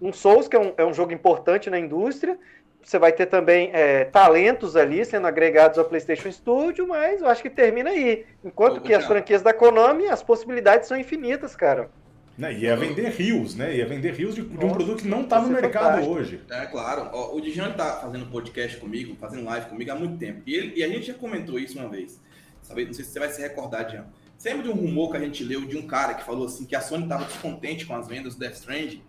um 0.00 0.12
Souls, 0.12 0.48
que 0.48 0.56
é 0.56 0.60
um, 0.60 0.72
é 0.76 0.84
um 0.84 0.94
jogo 0.94 1.12
importante 1.12 1.68
na 1.68 1.78
indústria. 1.78 2.38
Você 2.82 2.98
vai 3.00 3.12
ter 3.12 3.26
também 3.26 3.70
é, 3.72 4.04
talentos 4.04 4.76
ali 4.76 5.04
sendo 5.04 5.26
agregados 5.26 5.76
ao 5.76 5.84
PlayStation 5.84 6.30
Studio, 6.30 6.86
mas 6.86 7.20
eu 7.20 7.26
acho 7.26 7.42
que 7.42 7.50
termina 7.50 7.90
aí. 7.90 8.24
Enquanto 8.44 8.80
que 8.80 8.94
as 8.94 9.04
franquias 9.04 9.42
da 9.42 9.52
Konami, 9.52 10.06
as 10.06 10.22
possibilidades 10.22 10.86
são 10.86 10.96
infinitas, 10.96 11.56
cara. 11.56 11.90
Né? 12.38 12.52
Ia 12.52 12.76
vender 12.76 13.08
rios, 13.08 13.56
né? 13.56 13.74
Ia 13.74 13.86
vender 13.86 14.12
rios 14.12 14.34
de, 14.34 14.42
de 14.42 14.64
um 14.64 14.70
produto 14.70 15.02
que 15.02 15.08
não 15.08 15.22
está 15.22 15.40
no 15.40 15.48
mercado 15.48 15.84
fantástico. 15.84 16.14
hoje. 16.14 16.40
É 16.48 16.66
claro. 16.66 17.10
o 17.34 17.40
Dijan 17.40 17.70
está 17.70 17.96
fazendo 17.96 18.26
podcast 18.26 18.76
comigo, 18.76 19.16
fazendo 19.18 19.44
live 19.44 19.66
comigo 19.66 19.90
há 19.90 19.96
muito 19.96 20.16
tempo. 20.18 20.42
E, 20.46 20.54
ele, 20.54 20.72
e 20.76 20.84
a 20.84 20.88
gente 20.88 21.06
já 21.06 21.14
comentou 21.14 21.58
isso 21.58 21.78
uma 21.78 21.88
vez. 21.88 22.20
Sabe? 22.66 22.84
Não 22.84 22.92
sei 22.92 23.04
se 23.04 23.12
você 23.12 23.18
vai 23.18 23.30
se 23.30 23.40
recordar, 23.40 23.88
Jean. 23.88 24.06
Você 24.36 24.50
lembra 24.50 24.64
de 24.64 24.70
um 24.70 24.74
rumor 24.74 25.10
que 25.10 25.16
a 25.16 25.20
gente 25.20 25.42
leu 25.44 25.64
de 25.64 25.76
um 25.76 25.86
cara 25.86 26.14
que 26.14 26.24
falou 26.24 26.46
assim 26.46 26.64
que 26.64 26.74
a 26.74 26.80
Sony 26.80 27.04
estava 27.04 27.24
descontente 27.24 27.86
com 27.86 27.94
as 27.94 28.08
vendas 28.08 28.34
do 28.34 28.40
Death 28.40 28.54
Stranding 28.54 29.02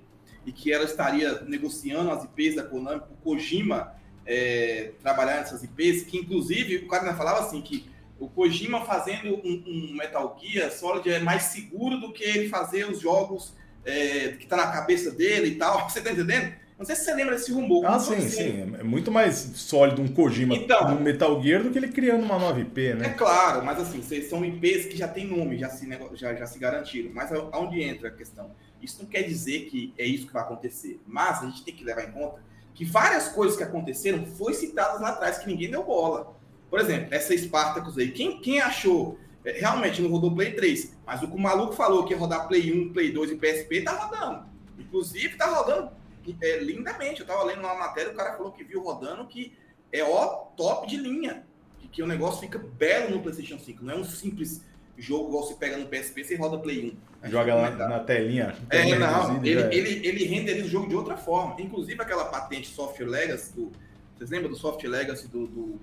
e 0.45 0.51
que 0.51 0.71
ela 0.71 0.85
estaria 0.85 1.41
negociando 1.41 2.09
as 2.11 2.23
IPs 2.23 2.55
da 2.55 2.63
Konami 2.63 2.99
para 3.01 3.11
o 3.11 3.17
Kojima 3.17 3.93
é, 4.25 4.91
trabalhar 5.01 5.37
nessas 5.37 5.63
IPs, 5.63 6.03
que 6.03 6.17
inclusive 6.17 6.77
o 6.77 6.87
cara 6.87 7.13
falava 7.15 7.41
assim 7.45 7.61
que 7.61 7.89
o 8.19 8.29
Kojima 8.29 8.85
fazendo 8.85 9.35
um, 9.35 9.63
um 9.67 9.95
Metal 9.95 10.37
Gear 10.41 10.71
Solid 10.71 11.09
é 11.09 11.19
mais 11.19 11.43
seguro 11.43 11.99
do 11.99 12.13
que 12.13 12.23
ele 12.23 12.47
fazer 12.47 12.89
os 12.89 12.99
jogos 12.99 13.53
é, 13.83 14.29
que 14.29 14.43
está 14.43 14.55
na 14.55 14.71
cabeça 14.71 15.11
dele 15.11 15.47
e 15.47 15.55
tal. 15.55 15.87
Você 15.89 16.01
tá 16.01 16.11
entendendo? 16.11 16.53
Não 16.77 16.85
sei 16.85 16.95
se 16.95 17.05
você 17.05 17.13
lembra 17.15 17.35
desse 17.35 17.51
rumor. 17.51 17.83
Ah, 17.85 17.97
sim, 17.97 18.21
sim. 18.29 18.75
É 18.79 18.83
muito 18.83 19.11
mais 19.11 19.35
sólido 19.35 19.99
um 19.99 20.07
Kojima 20.07 20.55
então, 20.55 20.93
no 20.93 21.01
Metal 21.01 21.41
Gear 21.41 21.63
do 21.63 21.71
que 21.71 21.77
ele 21.79 21.87
criando 21.87 22.23
uma 22.23 22.37
nova 22.37 22.59
IP, 22.59 22.93
né? 22.93 23.07
É 23.07 23.09
claro, 23.09 23.65
mas 23.65 23.79
assim, 23.79 24.01
são 24.21 24.45
IPs 24.45 24.85
que 24.85 24.95
já 24.95 25.07
tem 25.07 25.25
nome, 25.25 25.57
já 25.57 25.69
se, 25.69 25.89
já, 26.13 26.35
já 26.35 26.45
se 26.45 26.59
garantiram. 26.59 27.09
Mas 27.11 27.31
aonde 27.31 27.81
entra 27.81 28.09
a 28.09 28.11
questão? 28.11 28.51
Isso 28.79 29.01
não 29.01 29.09
quer 29.09 29.23
dizer 29.23 29.61
que 29.61 29.91
é 29.97 30.05
isso 30.05 30.27
que 30.27 30.33
vai 30.33 30.43
acontecer. 30.43 31.01
Mas 31.07 31.41
a 31.41 31.47
gente 31.47 31.63
tem 31.63 31.73
que 31.73 31.83
levar 31.83 32.03
em 32.03 32.11
conta 32.11 32.43
que 32.75 32.85
várias 32.85 33.27
coisas 33.29 33.57
que 33.57 33.63
aconteceram 33.63 34.23
foi 34.23 34.53
citadas 34.53 35.01
lá 35.01 35.09
atrás 35.09 35.39
que 35.39 35.47
ninguém 35.47 35.71
deu 35.71 35.83
bola. 35.83 36.35
Por 36.69 36.79
exemplo, 36.79 37.07
essa 37.09 37.35
Spartacus 37.35 37.97
aí. 37.97 38.11
Quem, 38.11 38.39
quem 38.39 38.61
achou? 38.61 39.17
É, 39.43 39.53
realmente 39.53 39.99
não 39.99 40.11
rodou 40.11 40.35
Play 40.35 40.51
3, 40.51 40.95
mas 41.03 41.23
o 41.23 41.27
que 41.27 41.35
o 41.35 41.39
maluco 41.39 41.73
falou 41.73 42.05
que 42.05 42.13
ia 42.13 42.19
rodar 42.19 42.47
Play 42.47 42.71
1, 42.71 42.93
Play 42.93 43.11
2 43.11 43.31
e 43.31 43.35
PSP 43.35 43.81
tá 43.81 43.93
rodando. 43.93 44.45
Inclusive, 44.77 45.37
tá 45.37 45.47
rodando 45.47 45.96
é, 46.41 46.59
lindamente. 46.59 47.21
Eu 47.21 47.27
tava 47.27 47.43
lendo 47.43 47.59
uma 47.59 47.75
matéria, 47.75 48.11
o 48.11 48.15
cara 48.15 48.35
falou 48.35 48.51
que 48.51 48.63
viu 48.63 48.81
rodando 48.81 49.27
que 49.27 49.57
é 49.91 50.03
ó 50.03 50.27
top 50.55 50.87
de 50.87 50.97
linha. 50.97 51.45
Que, 51.79 51.87
que 51.87 52.03
o 52.03 52.07
negócio 52.07 52.41
fica 52.41 52.57
belo 52.57 53.15
no 53.15 53.21
PlayStation 53.21 53.59
5. 53.59 53.83
Não 53.83 53.93
é 53.93 53.97
um 53.97 54.03
simples 54.03 54.61
jogo 54.97 55.27
igual 55.27 55.43
você 55.43 55.53
pega 55.53 55.77
no 55.77 55.87
PSP, 55.87 56.23
você 56.23 56.35
roda 56.35 56.57
Play 56.57 56.97
1. 57.23 57.29
Joga 57.29 57.53
lá 57.55 57.69
na 57.69 57.99
telinha. 57.99 58.55
É, 58.69 58.97
não. 58.97 59.45
Ele, 59.45 59.61
é. 59.61 59.73
ele, 59.73 60.07
ele 60.07 60.25
renderiza 60.25 60.65
o 60.65 60.69
jogo 60.69 60.87
de 60.87 60.95
outra 60.95 61.15
forma. 61.15 61.55
Inclusive 61.59 62.01
aquela 62.01 62.25
patente 62.25 62.67
Software 62.67 63.05
Legacy 63.05 63.53
do. 63.53 63.71
Vocês 64.15 64.31
lembram 64.31 64.49
do 64.49 64.57
Software 64.57 64.89
Legacy 64.89 65.27
do, 65.27 65.45
do, 65.45 65.79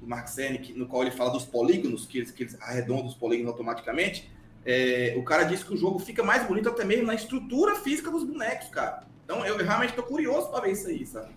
do 0.00 0.06
Mark 0.06 0.28
Cerny, 0.28 0.74
no 0.74 0.86
qual 0.86 1.02
ele 1.02 1.10
fala 1.10 1.30
dos 1.30 1.46
polígonos, 1.46 2.04
que 2.04 2.18
eles, 2.18 2.30
que 2.30 2.42
eles 2.42 2.60
arredondam 2.60 3.06
os 3.06 3.14
polígonos 3.14 3.50
automaticamente? 3.50 4.30
É, 4.64 5.14
o 5.16 5.22
cara 5.22 5.44
disse 5.44 5.64
que 5.64 5.72
o 5.72 5.76
jogo 5.76 5.98
fica 5.98 6.22
mais 6.22 6.46
bonito 6.46 6.68
até 6.68 6.84
mesmo 6.84 7.06
na 7.06 7.14
estrutura 7.14 7.76
física 7.76 8.10
dos 8.10 8.24
bonecos, 8.24 8.68
cara. 8.68 9.06
Então 9.28 9.44
eu 9.44 9.58
realmente 9.58 9.90
estou 9.90 10.04
curioso 10.04 10.48
para 10.48 10.62
ver 10.62 10.72
isso 10.72 10.88
aí, 10.88 11.04
sabe? 11.04 11.28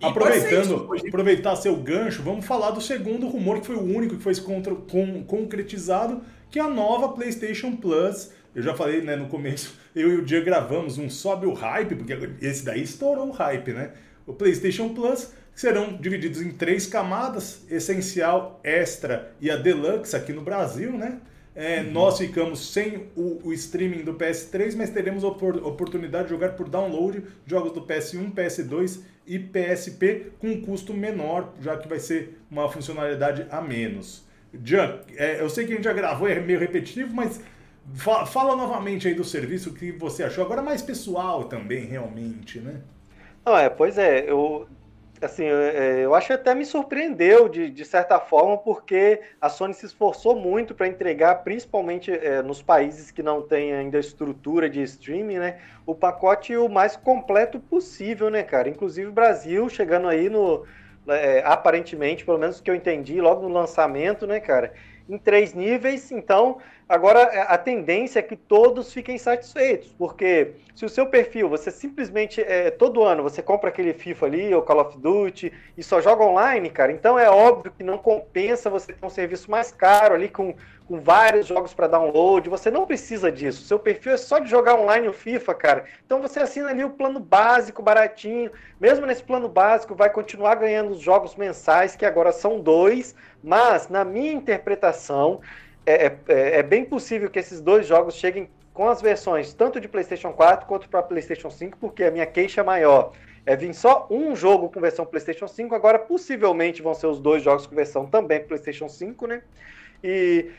E 0.00 0.04
Aproveitando, 0.04 0.88
aproveitar 1.06 1.54
seu 1.54 1.76
gancho, 1.76 2.24
vamos 2.24 2.44
falar 2.44 2.72
do 2.72 2.80
segundo 2.80 3.28
rumor, 3.28 3.60
que 3.60 3.66
foi 3.66 3.76
o 3.76 3.82
único 3.82 4.16
que 4.16 4.22
foi 4.22 4.34
contra, 4.34 4.74
com, 4.74 5.22
concretizado, 5.22 6.22
que 6.50 6.58
é 6.58 6.62
a 6.62 6.68
nova 6.68 7.10
PlayStation 7.10 7.76
Plus. 7.76 8.32
Eu 8.52 8.62
já 8.62 8.74
falei 8.74 9.00
né, 9.02 9.14
no 9.14 9.28
começo, 9.28 9.78
eu 9.94 10.10
e 10.10 10.16
o 10.16 10.24
Dia 10.24 10.40
gravamos 10.40 10.98
um 10.98 11.08
Sobe 11.08 11.46
o 11.46 11.52
Hype, 11.52 11.94
porque 11.94 12.18
esse 12.44 12.64
daí 12.64 12.82
estourou 12.82 13.28
o 13.28 13.32
hype, 13.32 13.72
né? 13.74 13.92
O 14.26 14.32
PlayStation 14.32 14.88
Plus 14.88 15.30
serão 15.54 15.96
divididos 15.98 16.42
em 16.42 16.50
três 16.50 16.84
camadas: 16.88 17.64
essencial, 17.70 18.58
extra 18.64 19.32
e 19.40 19.48
a 19.52 19.56
deluxe 19.56 20.16
aqui 20.16 20.32
no 20.32 20.42
Brasil, 20.42 20.90
né? 20.92 21.20
É, 21.54 21.80
uhum. 21.80 21.90
Nós 21.90 22.18
ficamos 22.18 22.72
sem 22.72 23.08
o, 23.16 23.40
o, 23.44 23.52
streaming 23.52 24.04
do 24.04 24.14
PS3, 24.14 24.76
mas 24.76 24.90
teremos 24.90 25.24
a 25.24 25.28
oportunidade 25.28 26.24
de 26.24 26.30
jogar 26.30 26.50
por 26.50 26.68
download 26.68 27.24
jogos 27.44 27.72
do 27.72 27.82
PS1, 27.82 28.32
PS2 28.32 29.00
e 29.26 29.38
PSP 29.38 30.32
com 30.38 30.48
um 30.48 30.60
custo 30.60 30.94
menor, 30.94 31.52
já 31.60 31.76
que 31.76 31.88
vai 31.88 31.98
ser 31.98 32.38
uma 32.50 32.68
funcionalidade 32.68 33.46
a 33.50 33.60
menos. 33.60 34.24
Jan, 34.64 35.00
é, 35.16 35.40
eu 35.40 35.50
sei 35.50 35.66
que 35.66 35.72
a 35.72 35.76
gente 35.76 35.84
já 35.84 35.92
gravou, 35.92 36.28
é 36.28 36.38
meio 36.40 36.58
repetitivo, 36.58 37.12
mas 37.12 37.40
fala, 37.94 38.26
fala 38.26 38.56
novamente 38.56 39.08
aí 39.08 39.14
do 39.14 39.24
serviço 39.24 39.72
que 39.72 39.90
você 39.92 40.22
achou, 40.22 40.44
agora 40.44 40.62
mais 40.62 40.82
pessoal 40.82 41.44
também, 41.44 41.84
realmente, 41.84 42.60
né? 42.60 42.80
Não, 43.44 43.56
é, 43.56 43.68
pois 43.68 43.98
é, 43.98 44.30
eu 44.30 44.68
assim, 45.20 45.44
é, 45.44 46.04
eu 46.04 46.14
acho 46.14 46.28
que 46.28 46.32
até 46.32 46.54
me 46.54 46.64
surpreendeu 46.64 47.48
de, 47.48 47.70
de 47.70 47.84
certa 47.84 48.18
forma, 48.18 48.56
porque 48.58 49.20
a 49.40 49.48
Sony 49.48 49.74
se 49.74 49.86
esforçou 49.86 50.34
muito 50.34 50.74
para 50.74 50.88
entregar, 50.88 51.36
principalmente 51.44 52.10
é, 52.10 52.42
nos 52.42 52.62
países 52.62 53.10
que 53.10 53.22
não 53.22 53.42
têm 53.42 53.72
ainda 53.72 53.98
estrutura 53.98 54.68
de 54.68 54.82
streaming, 54.82 55.38
né, 55.38 55.58
o 55.84 55.94
pacote 55.94 56.56
o 56.56 56.68
mais 56.68 56.96
completo 56.96 57.60
possível, 57.60 58.30
né, 58.30 58.42
cara? 58.42 58.68
Inclusive 58.68 59.08
o 59.08 59.12
Brasil 59.12 59.68
chegando 59.68 60.08
aí 60.08 60.30
no, 60.30 60.64
é, 61.08 61.42
aparentemente, 61.44 62.24
pelo 62.24 62.38
menos 62.38 62.60
que 62.60 62.70
eu 62.70 62.74
entendi, 62.74 63.20
logo 63.20 63.42
no 63.42 63.54
lançamento, 63.54 64.26
né, 64.26 64.40
cara, 64.40 64.72
em 65.08 65.18
três 65.18 65.54
níveis, 65.54 66.10
então 66.12 66.58
Agora, 66.90 67.20
é, 67.20 67.42
a 67.42 67.56
tendência 67.56 68.18
é 68.18 68.22
que 68.22 68.34
todos 68.34 68.92
fiquem 68.92 69.16
satisfeitos, 69.16 69.94
porque 69.96 70.54
se 70.74 70.84
o 70.84 70.88
seu 70.88 71.06
perfil, 71.06 71.48
você 71.48 71.70
simplesmente, 71.70 72.40
é, 72.40 72.68
todo 72.68 73.04
ano, 73.04 73.22
você 73.22 73.40
compra 73.40 73.68
aquele 73.68 73.92
FIFA 73.92 74.26
ali, 74.26 74.52
ou 74.52 74.60
Call 74.60 74.80
of 74.80 74.98
Duty, 74.98 75.52
e 75.78 75.84
só 75.84 76.00
joga 76.00 76.24
online, 76.24 76.68
cara, 76.68 76.90
então 76.90 77.16
é 77.16 77.30
óbvio 77.30 77.70
que 77.70 77.84
não 77.84 77.96
compensa 77.96 78.68
você 78.68 78.92
ter 78.92 79.06
um 79.06 79.08
serviço 79.08 79.48
mais 79.48 79.70
caro 79.70 80.16
ali, 80.16 80.28
com, 80.28 80.52
com 80.88 80.98
vários 80.98 81.46
jogos 81.46 81.72
para 81.72 81.86
download, 81.86 82.48
você 82.48 82.72
não 82.72 82.84
precisa 82.84 83.30
disso. 83.30 83.62
Seu 83.62 83.78
perfil 83.78 84.10
é 84.10 84.16
só 84.16 84.40
de 84.40 84.50
jogar 84.50 84.74
online 84.74 85.06
o 85.06 85.12
FIFA, 85.12 85.54
cara. 85.54 85.84
Então 86.04 86.20
você 86.20 86.40
assina 86.40 86.70
ali 86.70 86.82
o 86.82 86.90
plano 86.90 87.20
básico, 87.20 87.80
baratinho. 87.80 88.50
Mesmo 88.80 89.06
nesse 89.06 89.22
plano 89.22 89.48
básico, 89.48 89.94
vai 89.94 90.10
continuar 90.10 90.56
ganhando 90.56 90.90
os 90.90 90.98
jogos 90.98 91.36
mensais, 91.36 91.94
que 91.94 92.04
agora 92.04 92.32
são 92.32 92.58
dois, 92.58 93.14
mas, 93.40 93.88
na 93.88 94.04
minha 94.04 94.32
interpretação, 94.32 95.40
é, 95.86 96.06
é, 96.06 96.18
é, 96.28 96.58
é 96.58 96.62
bem 96.62 96.84
possível 96.84 97.30
que 97.30 97.38
esses 97.38 97.60
dois 97.60 97.86
jogos 97.86 98.14
cheguem 98.14 98.48
com 98.72 98.88
as 98.88 99.02
versões 99.02 99.52
tanto 99.52 99.80
de 99.80 99.88
PlayStation 99.88 100.32
4 100.32 100.66
quanto 100.66 100.88
para 100.88 101.02
PlayStation 101.02 101.50
5, 101.50 101.76
porque 101.78 102.04
a 102.04 102.10
minha 102.10 102.26
queixa 102.26 102.62
maior 102.62 103.12
é 103.44 103.56
vir 103.56 103.74
só 103.74 104.06
um 104.10 104.36
jogo 104.36 104.68
com 104.68 104.80
versão 104.80 105.04
PlayStation 105.04 105.48
5, 105.48 105.74
agora 105.74 105.98
possivelmente 105.98 106.82
vão 106.82 106.94
ser 106.94 107.06
os 107.06 107.18
dois 107.18 107.42
jogos 107.42 107.66
com 107.66 107.74
versão 107.74 108.06
também 108.06 108.40
PlayStation 108.40 108.88
5, 108.88 109.26
né? 109.26 109.42
E 110.04 110.50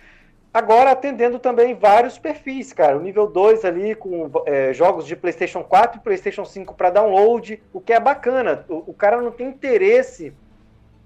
agora 0.53 0.91
atendendo 0.91 1.39
também 1.39 1.73
vários 1.73 2.17
perfis, 2.17 2.73
cara. 2.73 2.97
O 2.97 3.01
nível 3.01 3.27
2 3.27 3.63
ali 3.65 3.95
com 3.95 4.29
é, 4.45 4.73
jogos 4.73 5.05
de 5.05 5.15
PlayStation 5.15 5.63
4 5.63 5.99
e 5.99 6.03
PlayStation 6.03 6.43
5 6.43 6.73
para 6.73 6.89
download, 6.89 7.61
o 7.71 7.79
que 7.79 7.93
é 7.93 7.99
bacana. 7.99 8.65
O, 8.67 8.91
o 8.91 8.93
cara 8.93 9.21
não 9.21 9.31
tem 9.31 9.47
interesse 9.47 10.33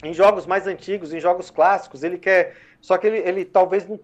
em 0.03 0.13
jogos 0.13 0.45
mais 0.45 0.67
antigos, 0.67 1.13
em 1.13 1.19
jogos 1.19 1.49
clássicos, 1.49 2.03
ele 2.03 2.17
quer 2.17 2.55
só 2.85 2.99
que 2.99 3.07
ele, 3.07 3.17
ele 3.17 3.43
talvez 3.43 3.87
não, 3.87 3.99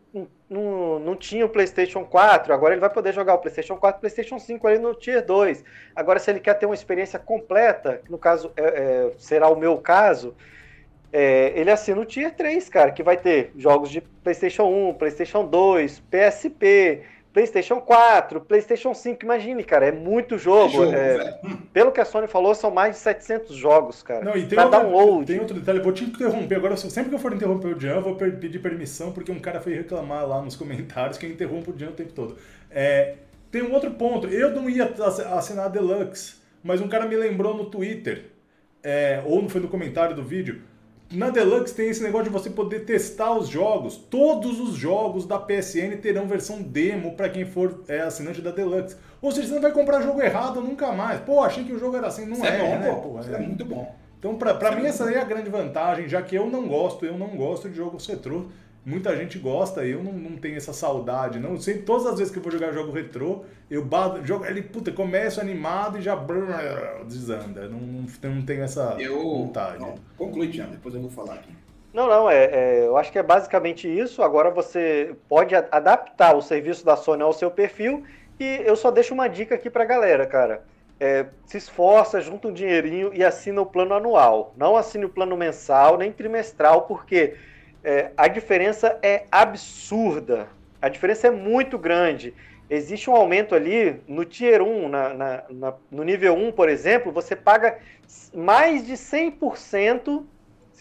não, 0.49 0.97
não 0.97 1.15
tinha 1.15 1.45
o 1.45 1.49
PlayStation 1.49 2.03
4, 2.03 2.51
agora 2.51 2.73
ele 2.73 2.81
vai 2.81 2.89
poder 2.89 3.13
jogar 3.13 3.35
o 3.35 3.37
PlayStation 3.37 3.77
4 3.77 3.99
e 3.99 4.01
PlayStation 4.01 4.39
5 4.39 4.67
ali 4.67 4.79
no 4.79 4.95
Tier 4.95 5.23
2. 5.23 5.63
Agora, 5.95 6.17
se 6.17 6.31
ele 6.31 6.39
quer 6.39 6.55
ter 6.55 6.65
uma 6.65 6.73
experiência 6.73 7.19
completa, 7.19 8.01
que 8.03 8.09
no 8.09 8.17
caso 8.17 8.51
é, 8.57 8.63
é, 8.63 9.11
será 9.19 9.49
o 9.49 9.55
meu 9.55 9.77
caso, 9.77 10.35
é, 11.13 11.53
ele 11.55 11.69
assina 11.69 12.01
o 12.01 12.05
Tier 12.05 12.33
3, 12.33 12.69
cara, 12.69 12.91
que 12.91 13.03
vai 13.03 13.17
ter 13.17 13.51
jogos 13.55 13.91
de 13.91 14.01
PlayStation 14.01 14.63
1, 14.63 14.95
PlayStation 14.95 15.45
2, 15.45 15.99
PSP, 16.09 17.03
PlayStation 17.33 17.79
4, 17.79 18.41
PlayStation 18.41 18.93
5, 18.93 19.23
imagine, 19.23 19.63
cara, 19.63 19.85
é 19.87 19.91
muito 19.91 20.37
jogo. 20.37 20.73
jogo 20.73 20.93
é, 20.93 21.39
pelo 21.71 21.91
que 21.91 22.01
a 22.01 22.05
Sony 22.05 22.27
falou, 22.27 22.53
são 22.53 22.69
mais 22.69 22.95
de 22.95 23.01
700 23.01 23.55
jogos, 23.55 24.03
cara. 24.03 24.25
Não, 24.25 24.35
e 24.35 24.45
tem, 24.45 24.59
outro, 24.59 24.79
download. 24.79 25.25
tem 25.25 25.39
outro 25.39 25.59
detalhe, 25.59 25.79
vou 25.79 25.93
te 25.93 26.03
interromper 26.03 26.55
agora. 26.55 26.75
Sempre 26.75 27.09
que 27.09 27.15
eu 27.15 27.19
for 27.19 27.33
interromper 27.33 27.75
o 27.75 27.79
Jean, 27.79 27.95
eu 27.95 28.01
vou 28.01 28.15
pedir 28.15 28.59
permissão, 28.59 29.13
porque 29.13 29.31
um 29.31 29.39
cara 29.39 29.61
foi 29.61 29.73
reclamar 29.73 30.27
lá 30.27 30.41
nos 30.41 30.55
comentários 30.57 31.17
que 31.17 31.25
eu 31.25 31.29
interrompo 31.29 31.71
o 31.71 31.77
Jean 31.77 31.89
o 31.89 31.93
tempo 31.93 32.11
todo. 32.11 32.37
É, 32.69 33.15
tem 33.49 33.61
um 33.61 33.71
outro 33.73 33.91
ponto, 33.91 34.27
eu 34.27 34.51
não 34.51 34.69
ia 34.69 34.93
assinar 35.33 35.65
a 35.65 35.69
Deluxe, 35.69 36.35
mas 36.61 36.81
um 36.81 36.87
cara 36.87 37.05
me 37.05 37.15
lembrou 37.15 37.55
no 37.55 37.65
Twitter, 37.65 38.25
é, 38.83 39.21
ou 39.25 39.47
foi 39.47 39.61
no 39.61 39.67
comentário 39.69 40.15
do 40.15 40.23
vídeo, 40.23 40.61
na 41.12 41.30
Deluxe 41.30 41.74
tem 41.74 41.89
esse 41.89 42.02
negócio 42.02 42.26
de 42.26 42.32
você 42.32 42.50
poder 42.50 42.86
testar 42.86 43.38
os 43.38 43.47
jogos. 43.47 43.97
Todos 43.97 44.60
os 44.60 44.76
jogos 44.76 45.26
da 45.26 45.38
PSN 45.38 45.97
terão 46.02 46.28
versão 46.28 46.62
demo 46.62 47.15
para 47.15 47.30
quem 47.30 47.45
for 47.45 47.84
é, 47.88 48.02
assinante 48.02 48.41
da 48.41 48.52
Deluxe. 48.52 48.95
Ou 49.21 49.32
seja, 49.32 49.47
você 49.47 49.54
não 49.54 49.62
vai 49.62 49.71
comprar 49.71 50.02
jogo 50.02 50.21
errado 50.21 50.62
nunca 50.62 50.91
mais. 50.91 51.19
Pô, 51.21 51.41
achei 51.41 51.63
que 51.63 51.74
o 51.74 51.80
jogo 51.80 51.97
era 51.97 52.08
assim. 52.08 52.26
Não 52.26 52.34
Isso 52.34 52.45
é, 52.45 52.56
é 52.56 52.60
bom, 52.60 52.80
né? 52.80 53.02
Pô, 53.04 53.19
é. 53.19 53.36
é 53.36 53.39
muito 53.39 53.65
bom. 53.65 53.93
Então, 54.17 54.36
pra, 54.36 54.54
pra 54.54 54.76
mim, 54.76 54.86
essa 54.86 55.06
aí 55.06 55.15
é 55.15 55.19
a 55.19 55.26
grande 55.26 55.50
vantagem, 55.50 56.08
já 56.08 56.21
que 56.21 56.36
eu 56.36 56.47
não 56.47 56.67
gosto, 56.67 57.06
eu 57.06 57.17
não 57.17 57.30
gosto 57.30 57.67
de 57.67 57.76
jogos 57.76 58.06
retrô. 58.06 58.45
Muita 58.83 59.15
gente 59.15 59.37
gosta, 59.37 59.85
eu 59.85 60.03
não, 60.03 60.11
não 60.11 60.37
tenho 60.37 60.57
essa 60.57 60.73
saudade, 60.73 61.39
não. 61.39 61.55
Sempre, 61.57 61.83
todas 61.83 62.07
as 62.07 62.17
vezes 62.17 62.33
que 62.33 62.39
eu 62.39 62.43
vou 62.43 62.51
jogar 62.51 62.71
jogo 62.71 62.91
retrô, 62.91 63.45
eu 63.69 63.85
bato, 63.85 64.25
jogo, 64.25 64.43
ele, 64.45 64.63
puta, 64.63 64.91
começo 64.91 65.39
animado 65.39 65.99
e 65.99 66.01
já 66.01 66.15
desanda. 67.05 67.69
Não, 67.69 67.79
não, 67.79 68.05
não 68.35 68.41
tenho 68.41 68.63
essa 68.63 68.95
eu, 68.99 69.21
vontade. 69.21 69.79
Não, 69.79 69.95
conclui, 70.17 70.47
Tião, 70.49 70.67
depois 70.69 70.95
eu 70.95 71.01
vou 71.01 71.11
falar 71.11 71.35
aqui. 71.35 71.51
Não, 71.93 72.07
não, 72.07 72.29
é, 72.29 72.45
é, 72.45 72.85
eu 72.85 72.97
acho 72.97 73.11
que 73.11 73.19
é 73.19 73.23
basicamente 73.23 73.87
isso. 73.87 74.23
Agora 74.23 74.49
você 74.49 75.15
pode 75.29 75.53
adaptar 75.53 76.35
o 76.35 76.41
serviço 76.41 76.83
da 76.85 76.95
Sony 76.95 77.21
ao 77.21 77.33
seu 77.33 77.51
perfil 77.51 78.03
e 78.39 78.61
eu 78.65 78.75
só 78.75 78.89
deixo 78.89 79.13
uma 79.13 79.27
dica 79.27 79.55
aqui 79.55 79.69
pra 79.69 79.85
galera, 79.85 80.25
cara. 80.25 80.63
É, 80.99 81.25
se 81.45 81.57
esforça, 81.57 82.21
junta 82.21 82.47
um 82.47 82.53
dinheirinho 82.53 83.11
e 83.13 83.23
assina 83.23 83.61
o 83.61 83.65
plano 83.65 83.93
anual. 83.93 84.53
Não 84.55 84.77
assine 84.77 85.05
o 85.05 85.09
plano 85.09 85.35
mensal 85.35 85.97
nem 85.97 86.11
trimestral, 86.11 86.83
porque 86.83 87.35
é, 87.83 88.11
a 88.15 88.27
diferença 88.27 88.97
é 89.01 89.25
absurda. 89.31 90.47
A 90.81 90.89
diferença 90.89 91.27
é 91.27 91.31
muito 91.31 91.77
grande. 91.77 92.33
Existe 92.69 93.09
um 93.09 93.15
aumento 93.15 93.53
ali 93.53 94.01
no 94.07 94.23
Tier 94.23 94.61
1, 94.61 94.89
na, 94.89 95.13
na, 95.13 95.43
na, 95.49 95.73
no 95.91 96.03
nível 96.03 96.35
1, 96.35 96.51
por 96.53 96.69
exemplo, 96.69 97.11
você 97.11 97.35
paga 97.35 97.79
mais 98.33 98.85
de 98.85 98.93
100% 98.93 100.23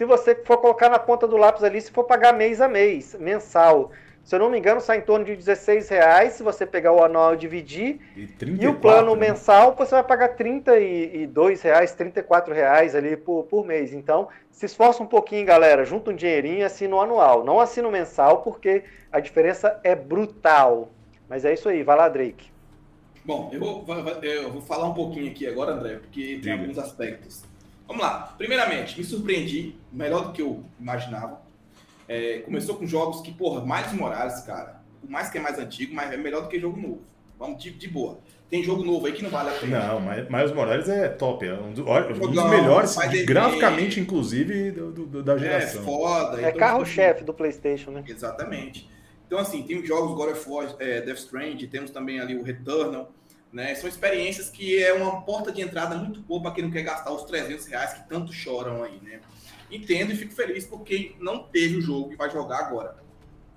se 0.00 0.04
você 0.06 0.34
for 0.34 0.56
colocar 0.56 0.88
na 0.88 0.98
ponta 0.98 1.28
do 1.28 1.36
lápis 1.36 1.62
ali, 1.62 1.78
se 1.78 1.90
for 1.90 2.04
pagar 2.04 2.32
mês 2.32 2.58
a 2.60 2.66
mês, 2.66 3.14
mensal. 3.20 3.92
Se 4.30 4.36
eu 4.36 4.38
não 4.38 4.48
me 4.48 4.60
engano, 4.60 4.80
sai 4.80 4.98
em 4.98 5.00
torno 5.00 5.24
de 5.24 5.34
16 5.34 5.88
reais 5.88 6.34
se 6.34 6.44
você 6.44 6.64
pegar 6.64 6.92
o 6.92 7.02
anual 7.02 7.34
e 7.34 7.36
dividir. 7.36 7.98
E, 8.16 8.28
34, 8.28 8.62
e 8.62 8.68
o 8.68 8.78
plano 8.78 9.16
né? 9.16 9.28
mensal, 9.28 9.74
você 9.74 9.90
vai 9.90 10.04
pagar 10.04 10.36
32 10.36 11.60
reais, 11.62 11.92
34 11.94 12.54
reais 12.54 12.94
ali 12.94 13.16
por, 13.16 13.42
por 13.46 13.66
mês. 13.66 13.92
Então, 13.92 14.28
se 14.48 14.66
esforça 14.66 15.02
um 15.02 15.06
pouquinho, 15.06 15.44
galera. 15.44 15.84
Junta 15.84 16.12
um 16.12 16.14
dinheirinho 16.14 16.58
e 16.58 16.62
assina 16.62 16.94
o 16.94 17.00
anual. 17.00 17.44
Não 17.44 17.58
assina 17.58 17.88
o 17.88 17.90
mensal, 17.90 18.42
porque 18.42 18.84
a 19.10 19.18
diferença 19.18 19.80
é 19.82 19.96
brutal. 19.96 20.92
Mas 21.28 21.44
é 21.44 21.52
isso 21.52 21.68
aí. 21.68 21.82
Vai 21.82 21.96
lá, 21.96 22.08
Drake. 22.08 22.52
Bom, 23.24 23.50
eu 23.52 23.58
vou, 23.58 23.84
eu 24.22 24.52
vou 24.52 24.62
falar 24.62 24.86
um 24.86 24.94
pouquinho 24.94 25.28
aqui 25.28 25.44
agora, 25.44 25.72
André, 25.72 25.96
porque 25.96 26.20
tem 26.22 26.40
Diga. 26.40 26.52
alguns 26.52 26.78
aspectos. 26.78 27.42
Vamos 27.84 28.00
lá. 28.00 28.32
Primeiramente, 28.38 28.96
me 28.96 29.02
surpreendi, 29.02 29.74
melhor 29.92 30.26
do 30.26 30.32
que 30.32 30.40
eu 30.40 30.62
imaginava 30.78 31.49
é, 32.10 32.40
começou 32.40 32.74
com 32.74 32.84
jogos 32.84 33.20
que, 33.20 33.30
porra, 33.30 33.64
mais 33.64 33.92
Morales, 33.92 34.40
cara, 34.40 34.82
por 35.00 35.08
mais 35.08 35.30
que 35.30 35.38
é 35.38 35.40
mais 35.40 35.60
antigo, 35.60 35.94
mas 35.94 36.12
é 36.12 36.16
melhor 36.16 36.42
do 36.42 36.48
que 36.48 36.58
jogo 36.58 36.76
novo. 36.76 37.02
Vamos 37.38 37.62
de, 37.62 37.70
de 37.70 37.88
boa. 37.88 38.18
Tem 38.50 38.64
jogo 38.64 38.84
novo 38.84 39.06
aí 39.06 39.12
que 39.12 39.22
não 39.22 39.30
vale 39.30 39.50
a 39.50 39.52
pena. 39.52 39.86
Não, 39.86 40.00
mas 40.00 40.28
Miles 40.28 40.52
Morales 40.52 40.88
é 40.88 41.08
top. 41.08 41.46
É 41.46 41.54
um, 41.54 41.72
do, 41.72 41.88
um 41.88 42.32
dos 42.32 42.50
melhores, 42.50 42.96
graficamente, 43.24 44.00
inclusive, 44.00 44.72
do, 44.72 44.90
do, 44.90 45.22
da 45.22 45.34
é 45.34 45.38
geração. 45.38 45.82
É 45.82 45.84
foda. 45.84 46.36
É 46.42 46.48
então, 46.48 46.58
carro-chefe 46.58 47.22
do 47.22 47.32
PlayStation, 47.32 47.92
né? 47.92 48.02
Exatamente. 48.04 48.90
Então, 49.28 49.38
assim, 49.38 49.62
tem 49.62 49.86
jogos 49.86 50.16
God 50.16 50.32
of 50.32 50.50
War, 50.50 50.74
é, 50.80 51.00
Death 51.02 51.18
Stranding, 51.18 51.68
temos 51.68 51.92
também 51.92 52.18
ali 52.18 52.36
o 52.36 52.42
Returnal. 52.42 53.12
Né? 53.52 53.74
São 53.74 53.88
experiências 53.88 54.48
que 54.48 54.82
é 54.82 54.92
uma 54.92 55.22
porta 55.22 55.50
de 55.50 55.60
entrada 55.60 55.96
muito 55.96 56.20
boa 56.20 56.40
para 56.40 56.52
quem 56.52 56.64
não 56.64 56.70
quer 56.70 56.82
gastar 56.82 57.12
os 57.12 57.24
300 57.24 57.66
reais 57.66 57.94
que 57.94 58.08
tanto 58.08 58.32
choram 58.32 58.82
aí, 58.84 59.00
né? 59.02 59.20
entendo 59.70 60.12
e 60.12 60.16
fico 60.16 60.32
feliz 60.32 60.66
porque 60.66 61.14
não 61.20 61.44
teve 61.44 61.76
o 61.76 61.80
jogo 61.80 62.10
que 62.10 62.16
vai 62.16 62.30
jogar 62.30 62.58
agora. 62.58 62.96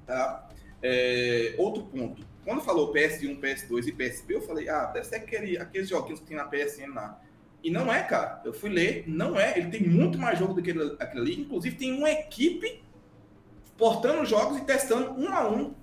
Tá? 0.06 0.50
É, 0.82 1.56
outro 1.58 1.84
ponto. 1.84 2.26
Quando 2.46 2.62
falou 2.62 2.94
PS1, 2.94 3.40
PS2 3.40 3.88
e 3.88 3.92
PSP, 3.92 4.36
eu 4.36 4.42
falei, 4.42 4.70
ah, 4.70 4.86
deve 4.86 5.06
ser 5.06 5.16
aquele, 5.16 5.58
aqueles 5.58 5.90
joguinhos 5.90 6.20
que 6.20 6.28
tem 6.28 6.38
na 6.38 6.46
PSN 6.46 6.94
lá. 6.94 7.22
E 7.64 7.72
não 7.72 7.92
é, 7.92 8.04
cara. 8.04 8.42
Eu 8.44 8.54
fui 8.54 8.70
ler, 8.70 9.06
não 9.08 9.40
é. 9.40 9.58
Ele 9.58 9.70
tem 9.70 9.82
muito 9.88 10.18
mais 10.18 10.38
jogo 10.38 10.54
do 10.54 10.62
que 10.62 10.72
aquele 10.72 11.22
ali. 11.22 11.42
Inclusive, 11.42 11.78
tem 11.78 11.94
uma 11.98 12.12
equipe 12.12 12.84
portando 13.78 14.26
jogos 14.26 14.58
e 14.58 14.66
testando 14.66 15.12
um 15.12 15.30
a 15.30 15.50
um. 15.50 15.74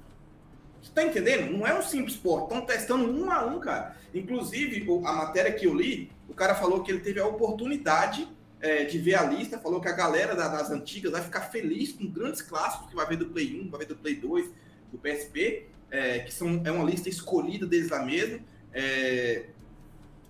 Você 0.83 0.93
tá 0.93 1.05
entendendo? 1.05 1.51
Não 1.51 1.67
é 1.67 1.79
um 1.79 1.83
simples 1.83 2.17
port. 2.17 2.45
Estão 2.45 2.65
testando 2.65 3.11
um 3.11 3.31
a 3.31 3.45
um, 3.45 3.61
cara. 3.61 3.97
Inclusive, 4.15 4.87
a 5.05 5.13
matéria 5.13 5.53
que 5.53 5.67
eu 5.67 5.75
li, 5.75 6.11
o 6.29 6.35
cara 6.35 6.55
falou 6.55 6.83
que 6.83 6.91
ele 6.91 7.01
teve 7.01 7.21
a 7.21 7.27
oportunidade 7.27 8.27
é, 8.61 8.85
de 8.85 8.99
ver 8.99 9.15
a 9.15 9.23
lista, 9.23 9.59
falou 9.59 9.81
que 9.81 9.89
a 9.89 9.93
galera 9.93 10.35
das 10.35 10.71
antigas 10.71 11.13
vai 11.13 11.23
ficar 11.23 11.43
feliz 11.43 11.93
com 11.93 12.07
grandes 12.07 12.43
clássicos 12.43 12.89
que 12.89 12.97
vai 12.97 13.07
ver 13.07 13.17
do 13.17 13.27
Play 13.27 13.61
1, 13.61 13.71
vai 13.71 13.81
ver 13.81 13.87
do 13.87 13.97
Play 13.97 14.17
2, 14.17 14.51
do 14.93 14.99
PSP, 14.99 15.67
é, 15.91 16.21
que 16.21 16.33
são, 16.33 16.61
é 16.65 16.71
uma 16.71 16.85
lista 16.85 17.09
escolhida 17.09 17.67
deles 17.67 17.91
lá 17.91 18.05
mesmo. 18.05 18.45
É, 18.73 19.47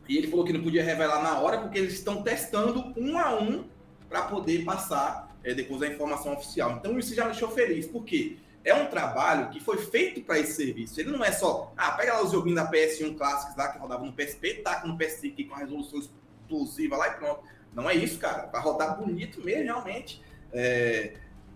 e 0.08 0.16
ele 0.16 0.28
falou 0.28 0.44
que 0.44 0.52
não 0.52 0.62
podia 0.62 0.82
revelar 0.82 1.22
na 1.22 1.38
hora, 1.38 1.58
porque 1.58 1.78
eles 1.78 1.94
estão 1.94 2.22
testando 2.22 2.92
um 2.96 3.18
a 3.18 3.38
um 3.38 3.64
para 4.08 4.22
poder 4.22 4.64
passar 4.64 5.36
é, 5.44 5.54
depois 5.54 5.82
a 5.82 5.86
informação 5.86 6.32
oficial. 6.32 6.76
Então 6.78 6.98
isso 6.98 7.14
já 7.14 7.24
me 7.24 7.30
deixou 7.30 7.50
feliz, 7.50 7.86
porque 7.86 8.36
é 8.64 8.74
um 8.74 8.86
trabalho 8.86 9.48
que 9.50 9.60
foi 9.60 9.78
feito 9.78 10.20
para 10.22 10.38
esse 10.38 10.54
serviço. 10.54 11.00
Ele 11.00 11.10
não 11.10 11.24
é 11.24 11.32
só, 11.32 11.72
ah, 11.76 11.92
pega 11.92 12.14
lá 12.14 12.22
os 12.22 12.32
joguinhos 12.32 12.60
da 12.60 12.70
PS1 12.70 13.16
clássicos 13.16 13.56
lá 13.56 13.68
que 13.68 13.78
rodavam 13.78 14.06
no 14.06 14.12
PSP, 14.12 14.54
taca 14.62 14.86
no 14.86 14.98
PS5 14.98 15.48
com 15.48 15.54
a 15.54 15.58
resolução 15.58 15.98
explosiva 15.98 16.96
lá 16.96 17.08
e 17.08 17.14
pronto. 17.14 17.42
Não 17.74 17.88
é 17.88 17.94
isso, 17.94 18.18
cara. 18.18 18.46
Vai 18.46 18.60
rodar 18.60 18.98
bonito 18.98 19.42
mesmo, 19.42 19.64
realmente. 19.64 20.22
É, 20.52 21.14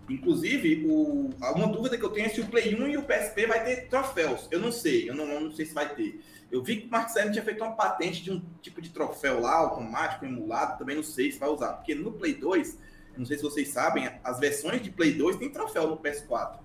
inclusive, 0.09 0.85
o, 0.87 1.29
uma 1.39 1.67
dúvida 1.67 1.97
que 1.97 2.03
eu 2.03 2.09
tenho 2.09 2.25
é 2.25 2.29
se 2.29 2.41
o 2.41 2.47
Play 2.47 2.73
1 2.73 2.87
e 2.87 2.97
o 2.97 3.03
PSP 3.03 3.45
vai 3.45 3.63
ter 3.63 3.87
troféus. 3.87 4.47
Eu 4.49 4.59
não 4.59 4.71
sei, 4.71 5.09
eu 5.09 5.13
não, 5.13 5.25
eu 5.25 5.41
não 5.41 5.51
sei 5.51 5.65
se 5.65 5.73
vai 5.73 5.93
ter. 5.93 6.21
Eu 6.51 6.63
vi 6.63 6.77
que 6.77 6.87
o 6.87 6.89
Marcelo 6.89 7.31
tinha 7.31 7.43
feito 7.43 7.63
uma 7.63 7.75
patente 7.75 8.23
de 8.23 8.31
um 8.31 8.41
tipo 8.61 8.81
de 8.81 8.89
troféu 8.89 9.41
lá, 9.41 9.55
automático, 9.55 10.25
emulado, 10.25 10.77
também 10.77 10.95
não 10.95 11.03
sei 11.03 11.31
se 11.31 11.37
vai 11.37 11.49
usar. 11.49 11.73
Porque 11.73 11.93
no 11.93 12.13
Play 12.13 12.35
2, 12.35 12.79
não 13.17 13.25
sei 13.25 13.37
se 13.37 13.43
vocês 13.43 13.67
sabem, 13.69 14.09
as 14.23 14.39
versões 14.39 14.81
de 14.81 14.89
Play 14.89 15.13
2 15.13 15.35
tem 15.35 15.49
troféu 15.49 15.87
no 15.87 15.97
PS4. 15.97 16.64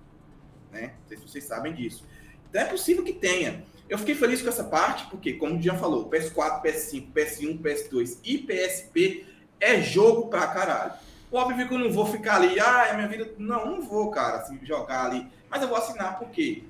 Né? 0.71 0.93
Não 1.01 1.07
sei 1.07 1.17
se 1.17 1.23
vocês 1.27 1.43
sabem 1.43 1.73
disso. 1.73 2.05
Então 2.49 2.61
é 2.61 2.65
possível 2.65 3.03
que 3.03 3.13
tenha. 3.13 3.63
Eu 3.89 3.97
fiquei 3.97 4.15
feliz 4.15 4.41
com 4.41 4.49
essa 4.49 4.63
parte, 4.63 5.05
porque, 5.09 5.33
como 5.33 5.57
o 5.57 5.61
Jean 5.61 5.77
falou, 5.77 6.09
PS4, 6.09 6.61
PS5, 6.63 7.11
PS1, 7.11 7.61
PS2 7.61 8.17
e 8.23 8.37
PSP 8.37 9.25
é 9.59 9.81
jogo 9.81 10.27
pra 10.27 10.47
caralho. 10.47 10.93
Óbvio 11.31 11.67
que 11.67 11.73
eu 11.73 11.79
não 11.79 11.91
vou 11.91 12.05
ficar 12.05 12.35
ali, 12.35 12.59
ah, 12.59 12.87
é 12.87 12.95
minha 12.95 13.07
vida. 13.07 13.33
Não, 13.37 13.65
não 13.65 13.81
vou, 13.81 14.09
cara, 14.09 14.37
assim, 14.37 14.59
jogar 14.65 15.05
ali. 15.05 15.27
Mas 15.49 15.61
eu 15.61 15.67
vou 15.67 15.77
assinar 15.77 16.19
porque 16.19 16.63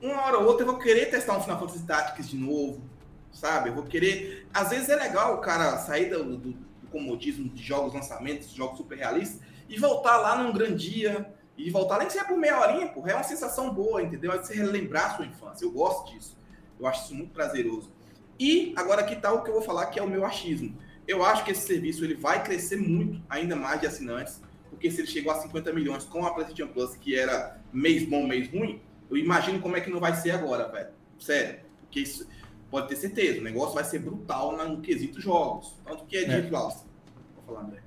uma 0.00 0.22
hora 0.22 0.38
ou 0.38 0.46
outra 0.46 0.62
eu 0.64 0.70
vou 0.70 0.78
querer 0.78 1.06
testar 1.06 1.36
um 1.36 1.42
Final 1.42 1.58
Fantasy 1.58 1.84
Tactics 1.84 2.28
de 2.28 2.36
novo, 2.36 2.80
sabe? 3.32 3.70
Eu 3.70 3.74
vou 3.74 3.84
querer. 3.84 4.46
Às 4.52 4.70
vezes 4.70 4.88
é 4.88 4.96
legal 4.96 5.34
o 5.34 5.38
cara 5.38 5.78
sair 5.78 6.10
do, 6.10 6.24
do, 6.24 6.52
do 6.52 6.86
comodismo 6.90 7.48
de 7.48 7.62
jogos 7.62 7.94
lançamentos, 7.94 8.50
jogos 8.50 8.78
super 8.78 8.98
realistas, 8.98 9.40
e 9.68 9.78
voltar 9.78 10.16
lá 10.18 10.42
num 10.42 10.52
grande 10.52 10.90
dia, 10.90 11.32
e 11.56 11.70
voltar 11.70 11.98
nem 11.98 12.06
que 12.06 12.12
seja 12.12 12.24
por 12.24 12.36
meia 12.36 12.60
horinha, 12.60 12.88
porra, 12.88 13.12
é 13.12 13.14
uma 13.14 13.22
sensação 13.22 13.72
boa, 13.72 14.02
entendeu? 14.02 14.32
É 14.32 14.38
você 14.38 14.54
relembrar 14.54 15.12
a 15.12 15.16
sua 15.16 15.26
infância. 15.26 15.64
Eu 15.64 15.70
gosto 15.70 16.12
disso. 16.12 16.36
Eu 16.78 16.86
acho 16.86 17.04
isso 17.04 17.14
muito 17.14 17.32
prazeroso. 17.32 17.90
E 18.38 18.74
agora 18.76 19.00
aqui 19.00 19.16
tá 19.16 19.32
o 19.32 19.42
que 19.42 19.48
eu 19.48 19.54
vou 19.54 19.62
falar, 19.62 19.86
que 19.86 19.98
é 19.98 20.02
o 20.02 20.08
meu 20.08 20.24
achismo. 20.24 20.76
Eu 21.08 21.24
acho 21.24 21.44
que 21.44 21.52
esse 21.52 21.66
serviço 21.66 22.04
ele 22.04 22.14
vai 22.14 22.42
crescer 22.42 22.76
muito, 22.76 23.22
ainda 23.28 23.56
mais 23.56 23.80
de 23.80 23.86
assinantes, 23.86 24.42
porque 24.68 24.90
se 24.90 25.00
ele 25.00 25.06
chegou 25.06 25.32
a 25.32 25.40
50 25.40 25.72
milhões 25.72 26.04
com 26.04 26.26
a 26.26 26.34
PlayStation 26.34 26.68
Plus, 26.68 26.94
que 26.96 27.16
era 27.16 27.58
mês 27.72 28.06
bom, 28.06 28.26
mês 28.26 28.50
ruim, 28.50 28.82
eu 29.08 29.16
imagino 29.16 29.60
como 29.60 29.76
é 29.76 29.80
que 29.80 29.88
não 29.88 30.00
vai 30.00 30.14
ser 30.14 30.32
agora, 30.32 30.68
velho. 30.68 30.90
Sério. 31.18 31.60
Porque 31.80 32.00
isso 32.00 32.28
pode 32.70 32.88
ter 32.88 32.96
certeza, 32.96 33.40
o 33.40 33.44
negócio 33.44 33.74
vai 33.74 33.84
ser 33.84 34.00
brutal 34.00 34.56
no 34.56 34.82
quesito 34.82 35.20
jogos. 35.20 35.74
Tanto 35.84 36.04
que 36.04 36.16
é, 36.16 36.24
é. 36.24 36.40
de 36.40 36.50
Vou 36.50 36.70
falar, 37.46 37.60
André. 37.60 37.85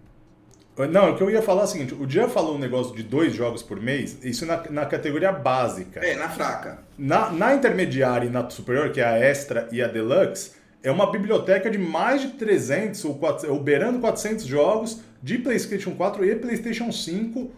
Não, 0.88 1.12
o 1.12 1.16
que 1.18 1.22
eu 1.22 1.30
ia 1.30 1.42
falar 1.42 1.62
é 1.62 1.66
o 1.66 1.68
seguinte: 1.68 1.94
o 1.94 2.10
Jean 2.10 2.30
falou 2.30 2.56
um 2.56 2.60
negócio 2.60 2.96
de 2.96 3.04
dois 3.04 3.34
jogos 3.34 3.62
por 3.62 3.82
mês, 3.82 4.18
isso 4.24 4.46
na, 4.46 4.64
na 4.70 4.86
categoria 4.86 5.32
básica. 5.32 6.00
É, 6.00 6.16
na 6.16 6.30
fraca. 6.30 6.80
Na, 6.98 7.30
na 7.32 7.54
intermediária 7.54 8.28
e 8.28 8.30
na 8.30 8.50
superior, 8.50 8.92
que 8.92 9.02
é 9.02 9.06
a 9.06 9.18
extra 9.18 9.68
e 9.72 9.82
a 9.82 9.88
deluxe, 9.88 10.52
é 10.82 10.90
uma 10.92 11.12
biblioteca 11.12 11.70
de 11.70 11.78
mais 11.78 12.22
de 12.22 12.30
300 12.30 13.04
ou, 13.06 13.16
400, 13.16 13.56
ou 13.56 13.62
beirando 13.62 14.00
400 14.00 14.46
jogos 14.46 15.02
de 15.22 15.38
PlayStation 15.38 15.92
4 15.92 16.26
e 16.26 16.36
PlayStation 16.36 16.92
5 16.92 17.52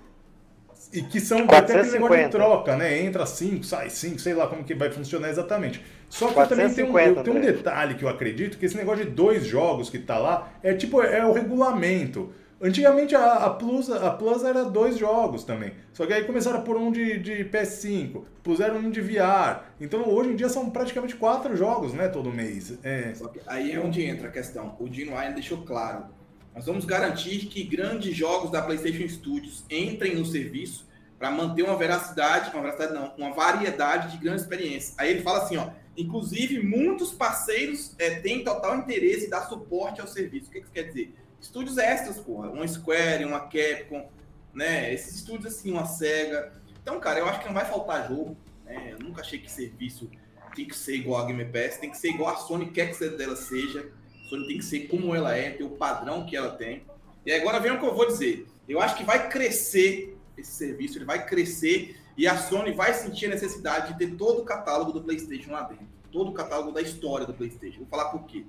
E 0.91 1.03
que 1.03 1.19
são 1.19 1.45
até 1.47 1.79
aquele 1.79 1.91
negócio 1.91 2.17
de 2.17 2.29
troca, 2.29 2.75
né? 2.75 2.99
Entra 3.03 3.25
5, 3.25 3.63
sai 3.63 3.89
5, 3.89 4.19
sei 4.19 4.33
lá 4.33 4.47
como 4.47 4.63
que 4.63 4.73
vai 4.73 4.89
funcionar 4.89 5.29
exatamente. 5.29 5.83
Só 6.09 6.27
que 6.27 6.33
450, 6.33 6.83
também 6.83 7.23
tem 7.23 7.33
um, 7.33 7.41
tem 7.41 7.51
um 7.51 7.55
detalhe 7.55 7.95
que 7.95 8.03
eu 8.03 8.09
acredito, 8.09 8.57
que 8.57 8.65
esse 8.65 8.75
negócio 8.75 9.05
de 9.05 9.11
dois 9.11 9.45
jogos 9.45 9.89
que 9.89 9.99
tá 9.99 10.17
lá 10.17 10.51
é 10.63 10.73
tipo, 10.73 11.01
é 11.01 11.25
o 11.25 11.31
regulamento. 11.31 12.33
Antigamente 12.61 13.15
a, 13.15 13.33
a, 13.45 13.49
Plus, 13.49 13.89
a 13.89 14.11
Plus 14.11 14.43
era 14.43 14.63
dois 14.63 14.97
jogos 14.97 15.43
também. 15.43 15.73
Só 15.91 16.05
que 16.05 16.13
aí 16.13 16.23
começaram 16.23 16.59
a 16.59 16.61
pôr 16.61 16.77
um 16.77 16.91
de, 16.91 17.17
de 17.17 17.43
PS5, 17.45 18.23
puseram 18.43 18.77
um 18.77 18.91
de 18.91 19.01
VR. 19.01 19.63
Então 19.79 20.07
hoje 20.07 20.29
em 20.29 20.35
dia 20.35 20.47
são 20.47 20.69
praticamente 20.69 21.15
quatro 21.15 21.57
jogos, 21.57 21.93
né, 21.93 22.07
todo 22.07 22.31
mês. 22.31 22.77
É. 22.83 23.13
aí 23.47 23.71
é 23.71 23.79
onde 23.79 24.03
entra 24.03 24.27
a 24.27 24.31
questão. 24.31 24.75
O 24.79 24.87
Dino 24.87 25.15
Ryan 25.15 25.31
deixou 25.31 25.63
claro. 25.63 26.05
Nós 26.53 26.65
vamos 26.65 26.85
garantir 26.85 27.47
que 27.47 27.63
grandes 27.63 28.15
jogos 28.15 28.51
da 28.51 28.61
PlayStation 28.61 29.07
Studios 29.07 29.65
entrem 29.69 30.15
no 30.15 30.25
serviço 30.25 30.87
para 31.17 31.31
manter 31.31 31.63
uma 31.63 31.77
veracidade, 31.77 32.51
uma 32.53 32.61
veracidade 32.61 32.93
não, 32.93 33.13
uma 33.17 33.33
variedade 33.33 34.11
de 34.11 34.17
grandes 34.17 34.43
experiências. 34.43 34.93
Aí 34.97 35.11
ele 35.11 35.21
fala 35.21 35.43
assim, 35.43 35.57
ó, 35.57 35.69
inclusive 35.97 36.61
muitos 36.61 37.11
parceiros 37.11 37.95
é, 37.97 38.19
têm 38.19 38.43
total 38.43 38.77
interesse 38.77 39.25
em 39.25 39.29
dar 39.29 39.47
suporte 39.47 40.01
ao 40.01 40.07
serviço. 40.07 40.49
O 40.49 40.51
que 40.51 40.59
isso 40.59 40.71
quer 40.71 40.83
dizer? 40.83 41.13
Estúdios 41.41 41.77
extras, 41.77 42.19
porra. 42.19 42.49
Uma 42.49 42.67
Square, 42.67 43.25
uma 43.25 43.39
Capcom, 43.41 44.09
né? 44.53 44.93
Esses 44.93 45.15
estúdios 45.15 45.53
assim, 45.53 45.71
uma 45.71 45.85
SEGA. 45.85 46.53
Então, 46.81 46.99
cara, 46.99 47.19
eu 47.19 47.27
acho 47.27 47.39
que 47.39 47.47
não 47.47 47.53
vai 47.53 47.65
faltar 47.65 48.07
jogo. 48.07 48.37
Né? 48.63 48.89
Eu 48.91 48.99
nunca 48.99 49.21
achei 49.21 49.39
que 49.39 49.51
serviço 49.51 50.09
tem 50.55 50.67
que 50.67 50.75
ser 50.75 50.95
igual 50.95 51.21
a 51.21 51.25
Game 51.25 51.45
Pass, 51.45 51.77
tem 51.77 51.89
que 51.89 51.97
ser 51.97 52.09
igual 52.09 52.33
a 52.33 52.37
Sony 52.37 52.71
quer 52.71 52.91
que 52.91 53.09
dela 53.09 53.35
seja. 53.35 53.91
A 54.25 54.29
Sony 54.29 54.47
tem 54.47 54.57
que 54.57 54.65
ser 54.65 54.87
como 54.87 55.15
ela 55.15 55.35
é, 55.35 55.51
ter 55.51 55.63
o 55.63 55.71
padrão 55.71 56.25
que 56.25 56.35
ela 56.35 56.51
tem. 56.51 56.83
E 57.25 57.31
agora 57.31 57.59
vem 57.59 57.71
o 57.71 57.79
que 57.79 57.85
eu 57.85 57.95
vou 57.95 58.07
dizer. 58.07 58.47
Eu 58.67 58.81
acho 58.81 58.95
que 58.95 59.03
vai 59.03 59.29
crescer 59.29 60.17
esse 60.37 60.51
serviço, 60.51 60.97
ele 60.97 61.05
vai 61.05 61.25
crescer 61.25 61.97
e 62.17 62.27
a 62.27 62.37
Sony 62.37 62.71
vai 62.73 62.93
sentir 62.93 63.27
a 63.27 63.29
necessidade 63.29 63.93
de 63.93 63.99
ter 63.99 64.15
todo 64.15 64.41
o 64.41 64.45
catálogo 64.45 64.91
do 64.91 65.01
PlayStation 65.01 65.51
lá 65.51 65.63
dentro. 65.63 65.87
Todo 66.11 66.31
o 66.31 66.33
catálogo 66.33 66.71
da 66.71 66.81
história 66.81 67.25
do 67.25 67.33
PlayStation. 67.33 67.79
Vou 67.79 67.87
falar 67.87 68.09
por 68.09 68.25
quê. 68.25 68.45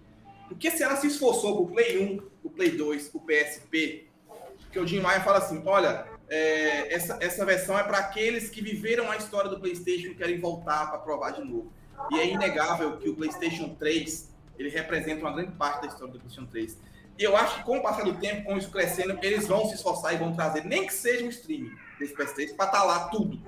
Porque 0.53 0.71
se 0.71 0.83
ela 0.83 0.97
se 0.97 1.07
esforçou 1.07 1.65
pro 1.65 1.75
Play 1.75 1.99
1, 1.99 2.23
o 2.45 2.51
Play 2.51 2.73
2, 2.73 3.11
o 3.15 3.21
PSP, 3.21 4.09
que 4.71 4.79
o 4.79 4.87
Jim 4.87 5.01
Maia 5.01 5.21
fala 5.21 5.39
assim, 5.39 5.63
olha, 5.65 6.07
é, 6.29 6.95
essa, 6.95 7.19
essa 7.21 7.45
versão 7.45 7.79
é 7.79 7.83
para 7.83 7.99
aqueles 7.99 8.49
que 8.49 8.63
viveram 8.63 9.11
a 9.11 9.17
história 9.17 9.51
do 9.51 9.61
PlayStation 9.61 10.09
e 10.09 10.15
querem 10.15 10.41
voltar 10.41 10.91
para 10.91 10.99
provar 10.99 11.33
de 11.33 11.45
novo. 11.45 11.73
E 12.11 12.19
é 12.19 12.27
inegável 12.27 12.97
que 12.97 13.09
o 13.09 13.15
PlayStation 13.15 13.75
3 13.75 14.31
ele 14.59 14.69
representa 14.69 15.21
uma 15.21 15.33
grande 15.33 15.53
parte 15.53 15.83
da 15.83 15.89
história 15.89 16.13
do 16.13 16.19
PlayStation 16.19 16.51
3. 16.51 16.79
E 17.19 17.23
eu 17.23 17.37
acho 17.37 17.59
que 17.59 17.65
com 17.65 17.79
o 17.79 17.83
passar 17.83 18.05
do 18.05 18.15
tempo, 18.15 18.45
com 18.45 18.57
isso 18.57 18.71
crescendo, 18.71 19.19
eles 19.23 19.47
vão 19.47 19.67
se 19.67 19.75
esforçar 19.75 20.15
e 20.15 20.17
vão 20.17 20.35
trazer, 20.35 20.65
nem 20.65 20.87
que 20.87 20.95
seja 20.95 21.25
um 21.25 21.29
streaming 21.29 21.73
desse 21.99 22.15
PS3, 22.15 22.57
para 22.57 22.67
estar 22.67 22.71
tá 22.71 22.83
lá 22.83 23.09
tudo. 23.09 23.39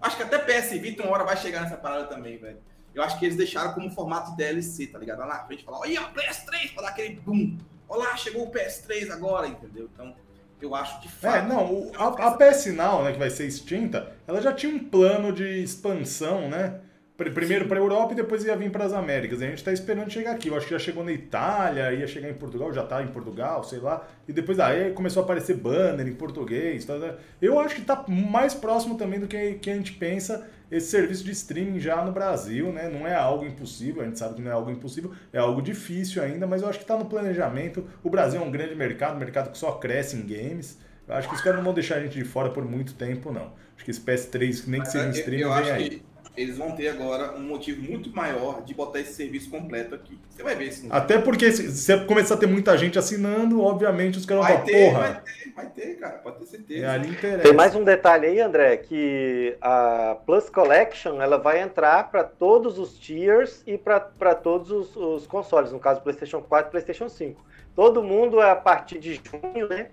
Acho 0.00 0.16
que 0.16 0.22
até 0.22 0.38
PS 0.38 0.70
Vita 0.80 1.02
uma 1.02 1.12
hora 1.12 1.24
vai 1.24 1.36
chegar 1.36 1.62
nessa 1.62 1.76
parada 1.76 2.06
também, 2.06 2.38
velho. 2.38 2.58
Eu 2.94 3.02
acho 3.02 3.18
que 3.18 3.24
eles 3.24 3.36
deixaram 3.36 3.72
como 3.72 3.90
formato 3.90 4.36
DLC, 4.36 4.86
tá 4.88 4.98
ligado? 4.98 5.20
Lá 5.20 5.26
na 5.26 5.44
frente, 5.44 5.64
falar, 5.64 5.80
olha, 5.80 6.00
PS3, 6.12 6.74
para 6.74 6.82
dar 6.82 6.88
aquele 6.88 7.14
boom. 7.20 7.56
Olha 7.88 8.10
lá, 8.10 8.16
chegou 8.16 8.44
o 8.44 8.50
PS3 8.50 9.10
agora, 9.10 9.46
entendeu? 9.46 9.88
Então, 9.92 10.14
eu 10.60 10.74
acho 10.74 11.00
de 11.00 11.08
é, 11.08 11.10
fato. 11.10 11.36
É, 11.36 11.42
não, 11.42 11.90
a, 11.96 12.28
a 12.28 12.36
PS 12.36 12.66
Now, 12.66 13.04
né, 13.04 13.12
que 13.12 13.18
vai 13.18 13.30
ser 13.30 13.46
extinta, 13.46 14.12
ela 14.26 14.40
já 14.40 14.52
tinha 14.52 14.74
um 14.74 14.78
plano 14.78 15.32
de 15.32 15.62
expansão, 15.62 16.48
né? 16.48 16.80
Primeiro 17.28 17.66
para 17.66 17.78
a 17.78 17.82
Europa 17.82 18.12
e 18.12 18.16
depois 18.16 18.44
ia 18.44 18.56
vir 18.56 18.70
para 18.70 18.84
as 18.84 18.92
Américas. 18.92 19.42
A 19.42 19.46
gente 19.46 19.58
está 19.58 19.72
esperando 19.72 20.10
chegar 20.10 20.32
aqui. 20.32 20.48
Eu 20.48 20.56
acho 20.56 20.66
que 20.66 20.72
já 20.72 20.78
chegou 20.78 21.04
na 21.04 21.12
Itália, 21.12 21.92
ia 21.92 22.06
chegar 22.06 22.30
em 22.30 22.34
Portugal, 22.34 22.72
já 22.72 22.82
está 22.82 23.02
em 23.02 23.08
Portugal, 23.08 23.62
sei 23.62 23.78
lá. 23.78 24.08
E 24.26 24.32
depois 24.32 24.58
aí 24.58 24.92
começou 24.92 25.20
a 25.20 25.24
aparecer 25.24 25.56
banner 25.56 26.06
em 26.06 26.14
português. 26.14 26.84
Tá, 26.84 26.96
né? 26.96 27.14
Eu 27.42 27.58
acho 27.60 27.74
que 27.74 27.82
está 27.82 28.04
mais 28.08 28.54
próximo 28.54 28.96
também 28.96 29.20
do 29.20 29.26
que, 29.26 29.54
que 29.54 29.70
a 29.70 29.74
gente 29.74 29.92
pensa 29.92 30.48
esse 30.70 30.86
serviço 30.86 31.24
de 31.24 31.32
streaming 31.32 31.80
já 31.80 32.02
no 32.04 32.12
Brasil, 32.12 32.72
né? 32.72 32.88
Não 32.88 33.06
é 33.06 33.14
algo 33.14 33.44
impossível, 33.44 34.02
a 34.02 34.04
gente 34.04 34.18
sabe 34.18 34.36
que 34.36 34.40
não 34.40 34.50
é 34.50 34.54
algo 34.54 34.70
impossível, 34.70 35.12
é 35.32 35.38
algo 35.38 35.60
difícil 35.60 36.22
ainda, 36.22 36.46
mas 36.46 36.62
eu 36.62 36.68
acho 36.68 36.78
que 36.78 36.84
está 36.84 36.96
no 36.96 37.06
planejamento. 37.06 37.84
O 38.04 38.08
Brasil 38.08 38.40
é 38.40 38.44
um 38.44 38.50
grande 38.50 38.74
mercado, 38.76 39.16
um 39.16 39.18
mercado 39.18 39.50
que 39.50 39.58
só 39.58 39.72
cresce 39.72 40.16
em 40.16 40.22
games. 40.22 40.78
Eu 41.08 41.14
acho 41.16 41.28
que 41.28 41.34
os 41.34 41.40
caras 41.40 41.58
não 41.58 41.64
vão 41.64 41.74
deixar 41.74 41.96
a 41.96 42.00
gente 42.00 42.16
de 42.16 42.24
fora 42.24 42.50
por 42.50 42.64
muito 42.64 42.94
tempo, 42.94 43.32
não. 43.32 43.52
Acho 43.74 43.84
que 43.84 43.90
esse 43.90 44.00
PS3, 44.00 44.64
nem 44.68 44.80
que 44.80 44.88
seja 44.88 45.06
em 45.06 45.10
streaming, 45.10 45.42
eu, 45.42 45.52
eu 45.52 45.64
vem 45.64 45.72
aí. 45.72 45.90
Que 45.90 46.02
eles 46.36 46.56
vão 46.56 46.72
ter 46.72 46.88
agora 46.88 47.34
um 47.36 47.42
motivo 47.42 47.82
muito 47.82 48.14
maior 48.14 48.62
de 48.62 48.72
botar 48.72 49.00
esse 49.00 49.14
serviço 49.14 49.50
completo 49.50 49.94
aqui. 49.94 50.18
Você 50.30 50.42
vai 50.42 50.54
ver 50.54 50.72
se 50.72 50.86
não 50.86 50.96
Até 50.96 51.18
porque 51.18 51.50
se 51.52 51.70
você 51.70 51.98
começar 52.04 52.34
a 52.34 52.38
ter 52.38 52.46
muita 52.46 52.76
gente 52.78 52.98
assinando, 52.98 53.60
obviamente 53.60 54.16
os 54.16 54.24
caras 54.24 54.46
vão 54.46 54.56
falar, 54.56 54.66
porra. 54.66 54.98
Vai 55.00 55.22
ter, 55.22 55.52
vai 55.54 55.66
ter, 55.70 55.94
cara, 55.96 56.18
pode 56.18 56.38
ter 56.38 56.46
certeza. 56.46 56.86
É, 56.86 56.88
ali 56.88 57.10
interessa. 57.10 57.42
Tem 57.42 57.52
mais 57.52 57.74
um 57.74 57.82
detalhe 57.84 58.26
aí, 58.26 58.40
André, 58.40 58.76
que 58.76 59.56
a 59.60 60.16
Plus 60.24 60.48
Collection 60.48 61.20
ela 61.20 61.36
vai 61.36 61.60
entrar 61.60 62.10
para 62.10 62.22
todos 62.22 62.78
os 62.78 62.98
tiers 62.98 63.62
e 63.66 63.76
para 63.76 64.34
todos 64.34 64.70
os, 64.70 64.96
os, 64.96 65.26
consoles, 65.26 65.72
no 65.72 65.80
caso 65.80 66.00
PlayStation 66.00 66.40
4 66.40 66.68
e 66.68 66.70
PlayStation 66.70 67.08
5. 67.08 67.44
Todo 67.74 68.02
mundo 68.02 68.40
é 68.40 68.50
a 68.50 68.56
partir 68.56 68.98
de 68.98 69.14
junho, 69.14 69.68
né? 69.68 69.88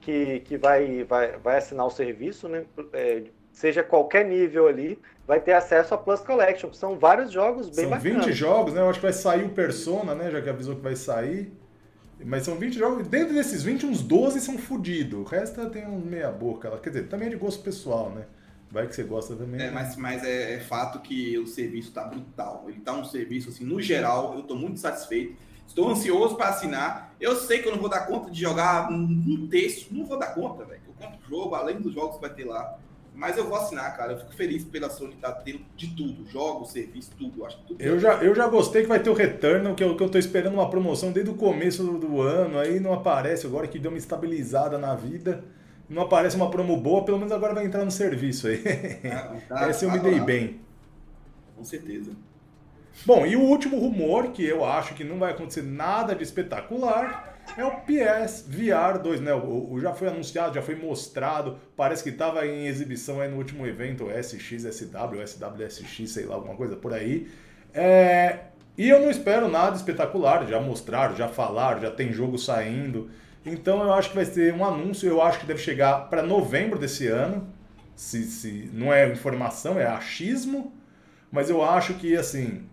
Que, 0.00 0.40
que 0.40 0.56
vai, 0.56 1.04
vai, 1.04 1.36
vai 1.36 1.58
assinar 1.58 1.86
o 1.86 1.90
serviço, 1.90 2.48
né? 2.48 2.64
É, 2.94 3.24
seja 3.56 3.82
qualquer 3.82 4.26
nível 4.26 4.68
ali, 4.68 4.98
vai 5.26 5.40
ter 5.40 5.54
acesso 5.54 5.94
a 5.94 5.98
Plus 5.98 6.20
Collection. 6.20 6.74
São 6.74 6.98
vários 6.98 7.32
jogos 7.32 7.70
bem 7.70 7.86
são 7.86 7.90
bacanas. 7.90 8.12
São 8.12 8.26
20 8.26 8.32
jogos, 8.36 8.74
né? 8.74 8.82
Eu 8.82 8.90
acho 8.90 9.00
que 9.00 9.06
vai 9.06 9.14
sair 9.14 9.44
o 9.44 9.48
Persona, 9.48 10.14
né? 10.14 10.30
Já 10.30 10.42
que 10.42 10.50
avisou 10.50 10.76
que 10.76 10.82
vai 10.82 10.94
sair. 10.94 11.50
Mas 12.22 12.44
são 12.44 12.56
20 12.56 12.78
jogos. 12.78 13.08
Dentro 13.08 13.32
desses 13.32 13.62
20, 13.62 13.86
uns 13.86 14.02
12 14.02 14.42
são 14.42 14.58
fodidos. 14.58 15.20
O 15.20 15.24
resto 15.24 15.70
tem 15.70 15.86
um 15.86 15.98
meia 15.98 16.30
boca. 16.30 16.70
Quer 16.82 16.90
dizer, 16.90 17.08
também 17.08 17.28
é 17.28 17.30
de 17.30 17.36
gosto 17.36 17.62
pessoal, 17.62 18.10
né? 18.10 18.26
Vai 18.70 18.86
que 18.86 18.94
você 18.94 19.04
gosta 19.04 19.34
também. 19.34 19.62
É, 19.62 19.70
mas, 19.70 19.96
mas 19.96 20.22
é, 20.22 20.54
é, 20.54 20.60
fato 20.60 21.00
que 21.00 21.38
o 21.38 21.46
serviço 21.46 21.92
tá 21.92 22.04
brutal. 22.04 22.66
Ele 22.68 22.80
tá 22.80 22.92
um 22.92 23.06
serviço, 23.06 23.48
assim, 23.48 23.64
no 23.64 23.80
geral, 23.80 24.34
eu 24.34 24.42
tô 24.42 24.54
muito 24.54 24.78
satisfeito. 24.78 25.34
Estou 25.66 25.88
ansioso 25.88 26.36
para 26.36 26.50
assinar. 26.50 27.14
Eu 27.18 27.34
sei 27.36 27.60
que 27.60 27.68
eu 27.68 27.72
não 27.72 27.80
vou 27.80 27.88
dar 27.88 28.06
conta 28.06 28.30
de 28.30 28.38
jogar 28.38 28.92
um 28.92 29.48
terço. 29.48 29.88
Não 29.90 30.04
vou 30.04 30.18
dar 30.18 30.34
conta, 30.34 30.62
velho. 30.66 30.82
Eu 30.86 30.94
compro 30.94 31.18
o 31.26 31.28
jogo, 31.30 31.54
além 31.54 31.80
dos 31.80 31.94
jogos 31.94 32.16
que 32.16 32.20
vai 32.20 32.34
ter 32.34 32.44
lá. 32.44 32.78
Mas 33.16 33.38
eu 33.38 33.48
vou 33.48 33.56
assinar, 33.56 33.96
cara. 33.96 34.12
Eu 34.12 34.18
fico 34.18 34.34
feliz 34.34 34.62
pela 34.62 34.90
Sony 34.90 35.14
estar 35.14 35.32
tá 35.32 35.40
tendo 35.40 35.60
de 35.74 35.88
tudo. 35.96 36.28
Jogos, 36.30 36.70
serviço, 36.70 37.10
tudo. 37.18 37.40
Eu 37.40 37.46
acho 37.46 37.58
tudo. 37.66 37.80
Eu 37.82 37.98
já, 37.98 38.22
eu 38.22 38.34
já 38.34 38.46
gostei 38.46 38.82
que 38.82 38.88
vai 38.88 39.00
ter 39.00 39.08
o 39.08 39.14
Returnal, 39.14 39.74
que 39.74 39.82
eu, 39.82 39.96
que 39.96 40.02
eu 40.02 40.08
tô 40.10 40.18
esperando 40.18 40.52
uma 40.52 40.68
promoção 40.68 41.10
desde 41.10 41.30
o 41.30 41.34
começo 41.34 41.82
do, 41.82 41.98
do 41.98 42.20
ano. 42.20 42.58
Aí 42.58 42.78
não 42.78 42.92
aparece 42.92 43.46
agora 43.46 43.66
que 43.66 43.78
deu 43.78 43.90
uma 43.90 43.96
estabilizada 43.96 44.76
na 44.76 44.94
vida. 44.94 45.42
Não 45.88 46.02
aparece 46.02 46.36
uma 46.36 46.50
promo 46.50 46.76
boa, 46.76 47.04
pelo 47.04 47.16
menos 47.16 47.32
agora 47.32 47.54
vai 47.54 47.64
entrar 47.64 47.84
no 47.84 47.90
serviço 47.90 48.48
aí. 48.48 48.62
Ah, 49.10 49.36
tá, 49.48 49.68
Essa 49.68 49.86
eu 49.86 49.90
me 49.90 49.98
dei 49.98 50.20
bem. 50.20 50.60
Com 51.56 51.64
certeza. 51.64 52.10
Bom, 53.04 53.24
e 53.24 53.34
o 53.34 53.40
último 53.40 53.78
rumor, 53.78 54.32
que 54.32 54.44
eu 54.44 54.64
acho 54.64 54.94
que 54.94 55.04
não 55.04 55.18
vai 55.18 55.32
acontecer 55.32 55.62
nada 55.62 56.14
de 56.14 56.22
espetacular, 56.22 57.35
é 57.56 57.64
o 57.64 57.72
PS 57.80 58.46
VR 58.48 58.98
2, 59.02 59.20
né? 59.20 59.32
O, 59.34 59.72
o, 59.72 59.80
já 59.80 59.92
foi 59.92 60.08
anunciado, 60.08 60.54
já 60.54 60.62
foi 60.62 60.74
mostrado, 60.74 61.58
parece 61.76 62.02
que 62.02 62.10
estava 62.10 62.46
em 62.46 62.66
exibição 62.66 63.20
aí 63.20 63.28
no 63.30 63.36
último 63.36 63.66
evento, 63.66 64.10
SXSW, 64.10 65.22
SWSX, 65.26 66.10
sei 66.10 66.26
lá, 66.26 66.34
alguma 66.34 66.54
coisa 66.54 66.76
por 66.76 66.92
aí. 66.92 67.28
É, 67.72 68.40
e 68.76 68.88
eu 68.88 69.00
não 69.00 69.10
espero 69.10 69.48
nada 69.48 69.76
espetacular, 69.76 70.46
já 70.46 70.60
mostraram, 70.60 71.16
já 71.16 71.28
falaram, 71.28 71.80
já 71.80 71.90
tem 71.90 72.12
jogo 72.12 72.38
saindo. 72.38 73.10
Então 73.44 73.82
eu 73.82 73.92
acho 73.92 74.10
que 74.10 74.16
vai 74.16 74.24
ser 74.24 74.52
um 74.52 74.64
anúncio, 74.64 75.08
eu 75.08 75.22
acho 75.22 75.40
que 75.40 75.46
deve 75.46 75.60
chegar 75.60 76.10
para 76.10 76.22
novembro 76.22 76.78
desse 76.78 77.06
ano. 77.06 77.48
Se, 77.94 78.24
se 78.24 78.70
não 78.74 78.92
é 78.92 79.10
informação, 79.10 79.80
é 79.80 79.86
achismo, 79.86 80.74
mas 81.30 81.48
eu 81.48 81.64
acho 81.64 81.94
que 81.94 82.14
assim, 82.14 82.66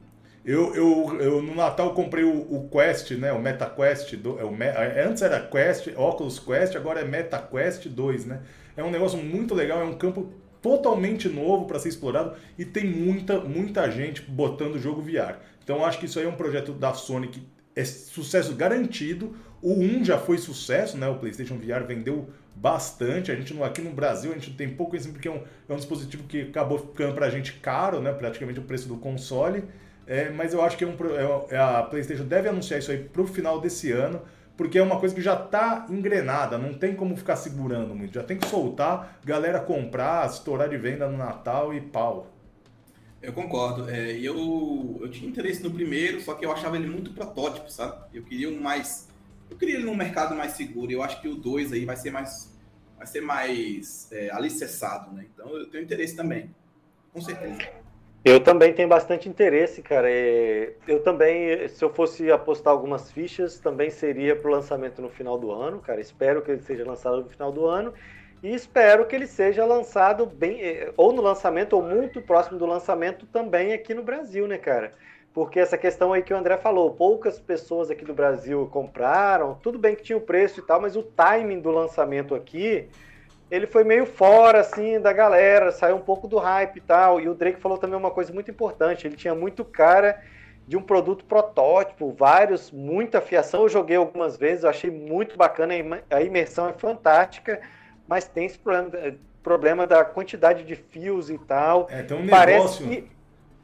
eu, 0.45 0.75
eu, 0.75 1.21
eu 1.21 1.41
no 1.41 1.56
Natal 1.56 1.93
comprei 1.93 2.23
o, 2.23 2.38
o, 2.38 2.69
Quest, 2.69 3.12
né? 3.12 3.32
O 3.32 3.39
Meta 3.39 3.65
Quest. 3.65 4.15
Do, 4.15 4.39
é 4.39 4.43
o, 4.43 4.56
é, 4.62 5.06
antes 5.06 5.21
era 5.21 5.39
Quest, 5.39 5.88
Oculus 5.95 6.38
Quest, 6.39 6.75
agora 6.75 6.99
é 6.99 7.06
Meta 7.06 7.39
Quest 7.39 7.88
2, 7.88 8.25
né? 8.25 8.41
É 8.75 8.84
um 8.84 8.91
negócio 8.91 9.17
muito 9.17 9.56
legal, 9.56 9.82
é 9.82 9.86
um 9.86 9.93
campo 9.93 10.34
totalmente 10.62 11.27
novo 11.27 11.65
para 11.65 11.77
ser 11.77 11.89
explorado 11.89 12.36
e 12.58 12.63
tem 12.63 12.86
muita, 12.86 13.39
muita 13.39 13.91
gente 13.91 14.21
botando 14.21 14.75
o 14.75 14.79
jogo 14.79 15.01
VR. 15.01 15.36
Então 15.63 15.86
acho 15.86 15.99
que 15.99 16.06
isso 16.06 16.19
aí 16.19 16.25
é 16.25 16.29
um 16.29 16.36
projeto 16.36 16.71
da 16.71 16.93
Sony 16.93 17.27
que 17.27 17.43
é 17.75 17.84
sucesso 17.86 18.53
garantido. 18.53 19.36
O 19.62 19.73
1 19.73 20.03
já 20.06 20.17
foi 20.17 20.38
sucesso, 20.38 20.97
né? 20.97 21.08
O 21.08 21.15
PlayStation 21.15 21.58
VR 21.58 21.86
vendeu 21.86 22.29
bastante. 22.56 23.32
A 23.32 23.36
gente 23.36 23.62
aqui 23.63 23.82
no 23.82 23.91
Brasil 23.91 24.32
a 24.32 24.36
gente 24.36 24.51
tem 24.51 24.69
pouco 24.69 24.91
conhecimento 24.91 25.15
porque 25.15 25.27
é 25.27 25.32
um, 25.32 25.41
é 25.69 25.73
um 25.73 25.77
dispositivo 25.77 26.23
que 26.23 26.41
acabou 26.41 26.79
ficando 26.79 27.13
para 27.13 27.27
a 27.27 27.29
gente 27.29 27.53
caro, 27.53 28.01
né? 28.01 28.12
Praticamente 28.12 28.60
o 28.60 28.63
preço 28.63 28.88
do 28.88 28.97
console. 28.97 29.63
É, 30.06 30.30
mas 30.30 30.54
eu 30.54 30.62
acho 30.62 30.78
que 30.78 30.84
é 30.84 30.88
um, 30.88 30.96
é, 31.50 31.56
é, 31.56 31.58
a 31.58 31.84
PlayStation 31.84 32.26
deve 32.26 32.50
anunciar 32.50 32.80
isso 32.80 32.92
aí 32.92 32.98
para 32.98 33.22
o 33.22 33.28
final 33.28 33.62
desse 33.62 33.92
ano, 33.92 34.22
porque 34.58 34.78
é 34.78 34.84
uma 34.84 35.00
coisa 35.00 35.16
que 35.16 35.22
já 35.22 35.34
está 35.34 35.86
engrenada, 35.89 36.58
não 36.58 36.74
tem 36.74 36.96
como 36.96 37.16
ficar 37.16 37.36
segurando 37.36 37.96
muito. 37.96 38.13
Já 38.13 38.24
tem 38.24 38.38
que 38.38 38.48
soltar, 38.48 39.20
galera 39.24 39.60
comprar, 39.60 40.30
estourar 40.30 40.70
de 40.70 40.78
venda 40.78 41.08
no 41.08 41.18
Natal 41.18 41.74
e 41.74 41.82
pau. 41.82 42.28
Eu 43.22 43.32
concordo. 43.32 43.89
É, 43.89 44.12
eu, 44.12 45.00
eu 45.02 45.10
tinha 45.10 45.30
interesse 45.30 45.63
no 45.63 45.72
primeiro, 45.72 46.20
só 46.22 46.34
que 46.34 46.46
eu 46.46 46.52
achava 46.52 46.76
ele 46.76 46.88
muito 46.88 47.13
protótipo, 47.13 47.72
sabe? 47.72 48.06
Eu 48.13 48.24
queria 48.24 48.50
um 48.50 48.60
mais. 48.60 49.08
Eu 49.50 49.56
queria 49.56 49.76
ele 49.76 49.86
num 49.86 49.96
mercado 49.96 50.36
mais 50.36 50.52
seguro. 50.52 50.92
Eu 50.92 51.02
acho 51.02 51.22
que 51.22 51.30
o 51.30 51.36
2 51.36 51.72
aí 51.72 51.86
vai 51.86 51.96
ser 51.96 52.12
mais. 52.12 52.54
vai 52.98 53.08
ser 53.08 53.22
mais 53.22 54.12
é, 54.12 54.30
alicerçado, 54.30 55.13
né? 55.16 55.26
Então 55.34 55.58
eu 55.58 55.70
tenho 55.70 55.86
interesse 55.86 56.18
também, 56.18 56.54
com 57.13 57.22
certeza. 57.22 57.83
Eu 58.26 58.40
também 58.40 58.72
tenho 58.74 58.88
bastante 58.88 59.28
interesse, 59.28 59.82
cara. 59.82 60.10
É, 60.10 60.74
eu 60.88 61.04
também, 61.04 61.68
se 61.68 61.84
eu 61.84 61.90
fosse 61.90 62.32
apostar 62.32 62.72
algumas 62.72 63.12
fichas, 63.12 63.60
também 63.60 63.90
seria 63.90 64.34
para 64.34 64.50
o 64.50 64.52
lançamento 64.52 65.02
no 65.02 65.10
final 65.10 65.38
do 65.38 65.52
ano, 65.52 65.80
cara. 65.80 66.00
Espero 66.00 66.42
que 66.42 66.52
ele 66.52 66.62
seja 66.62 66.86
lançado 66.86 67.18
no 67.18 67.30
final 67.30 67.52
do 67.52 67.66
ano 67.66 67.94
e 68.42 68.54
espero 68.54 69.06
que 69.06 69.16
ele 69.16 69.28
seja 69.28 69.66
lançado 69.66 70.26
bem, 70.26 70.62
é, 70.62 70.94
ou 70.96 71.12
no 71.12 71.22
lançamento, 71.22 71.74
ou 71.74 71.82
muito 71.82 72.22
próximo 72.22 72.58
do 72.58 72.66
lançamento 72.66 73.26
também 73.26 73.74
aqui 73.74 73.94
no 73.94 74.04
Brasil, 74.04 74.48
né, 74.48 74.58
cara? 74.58 74.94
Porque 75.34 75.60
essa 75.60 75.78
questão 75.78 76.14
aí 76.14 76.22
que 76.22 76.34
o 76.34 76.38
André 76.38 76.58
falou, 76.58 76.92
poucas 76.92 77.40
pessoas 77.40 77.90
aqui 77.90 78.06
do 78.06 78.14
Brasil 78.14 78.70
compraram, 78.72 79.58
tudo 79.62 79.80
bem 79.80 79.96
que 79.96 80.04
tinha 80.04 80.18
o 80.18 80.22
preço 80.22 80.60
e 80.60 80.64
tal, 80.64 80.80
mas 80.80 80.96
o 80.96 81.04
timing 81.04 81.60
do 81.60 81.72
lançamento 81.72 82.36
aqui 82.36 82.88
ele 83.54 83.68
foi 83.68 83.84
meio 83.84 84.08
fora, 84.08 84.62
assim, 84.62 85.00
da 85.00 85.13
galera, 85.13 85.72
saiu 85.72 85.98
um 85.98 86.02
pouco 86.02 86.28
do 86.28 86.39
hype 86.39 86.78
e 86.78 86.82
tal. 86.82 87.22
E 87.22 87.30
o 87.30 87.36
Drake 87.36 87.62
falou 87.62 87.78
também 87.78 87.96
uma 87.96 88.10
coisa 88.10 88.34
muito 88.34 88.50
importante: 88.50 89.06
ele 89.06 89.16
tinha 89.16 89.36
muito 89.36 89.63
cara 89.63 90.20
de 90.68 90.76
um 90.76 90.82
produto 90.82 91.24
protótipo, 91.26 92.12
vários, 92.18 92.72
muita 92.72 93.22
fiação. 93.22 93.62
Eu 93.62 93.70
joguei 93.70 93.96
algumas 93.96 94.38
vezes, 94.38 94.63
eu 94.63 94.72
achei 94.72 94.89
muito 94.89 95.38
bacana, 95.38 95.76
a 96.10 96.22
imersão 96.24 96.68
é 96.68 96.74
fantástica, 96.74 97.62
mas 98.08 98.26
tem 98.26 98.48
esse 98.48 98.58
problema, 98.58 99.16
problema 99.44 99.86
da 99.86 100.04
quantidade 100.04 100.63
de 100.63 100.76
fios 100.76 101.30
e 101.30 101.38
tal. 101.38 101.88
É, 101.92 102.02
tem 102.02 102.18
um 102.18 102.28
Parece 102.28 102.82
negócio. 102.82 102.88
Que 102.88 103.12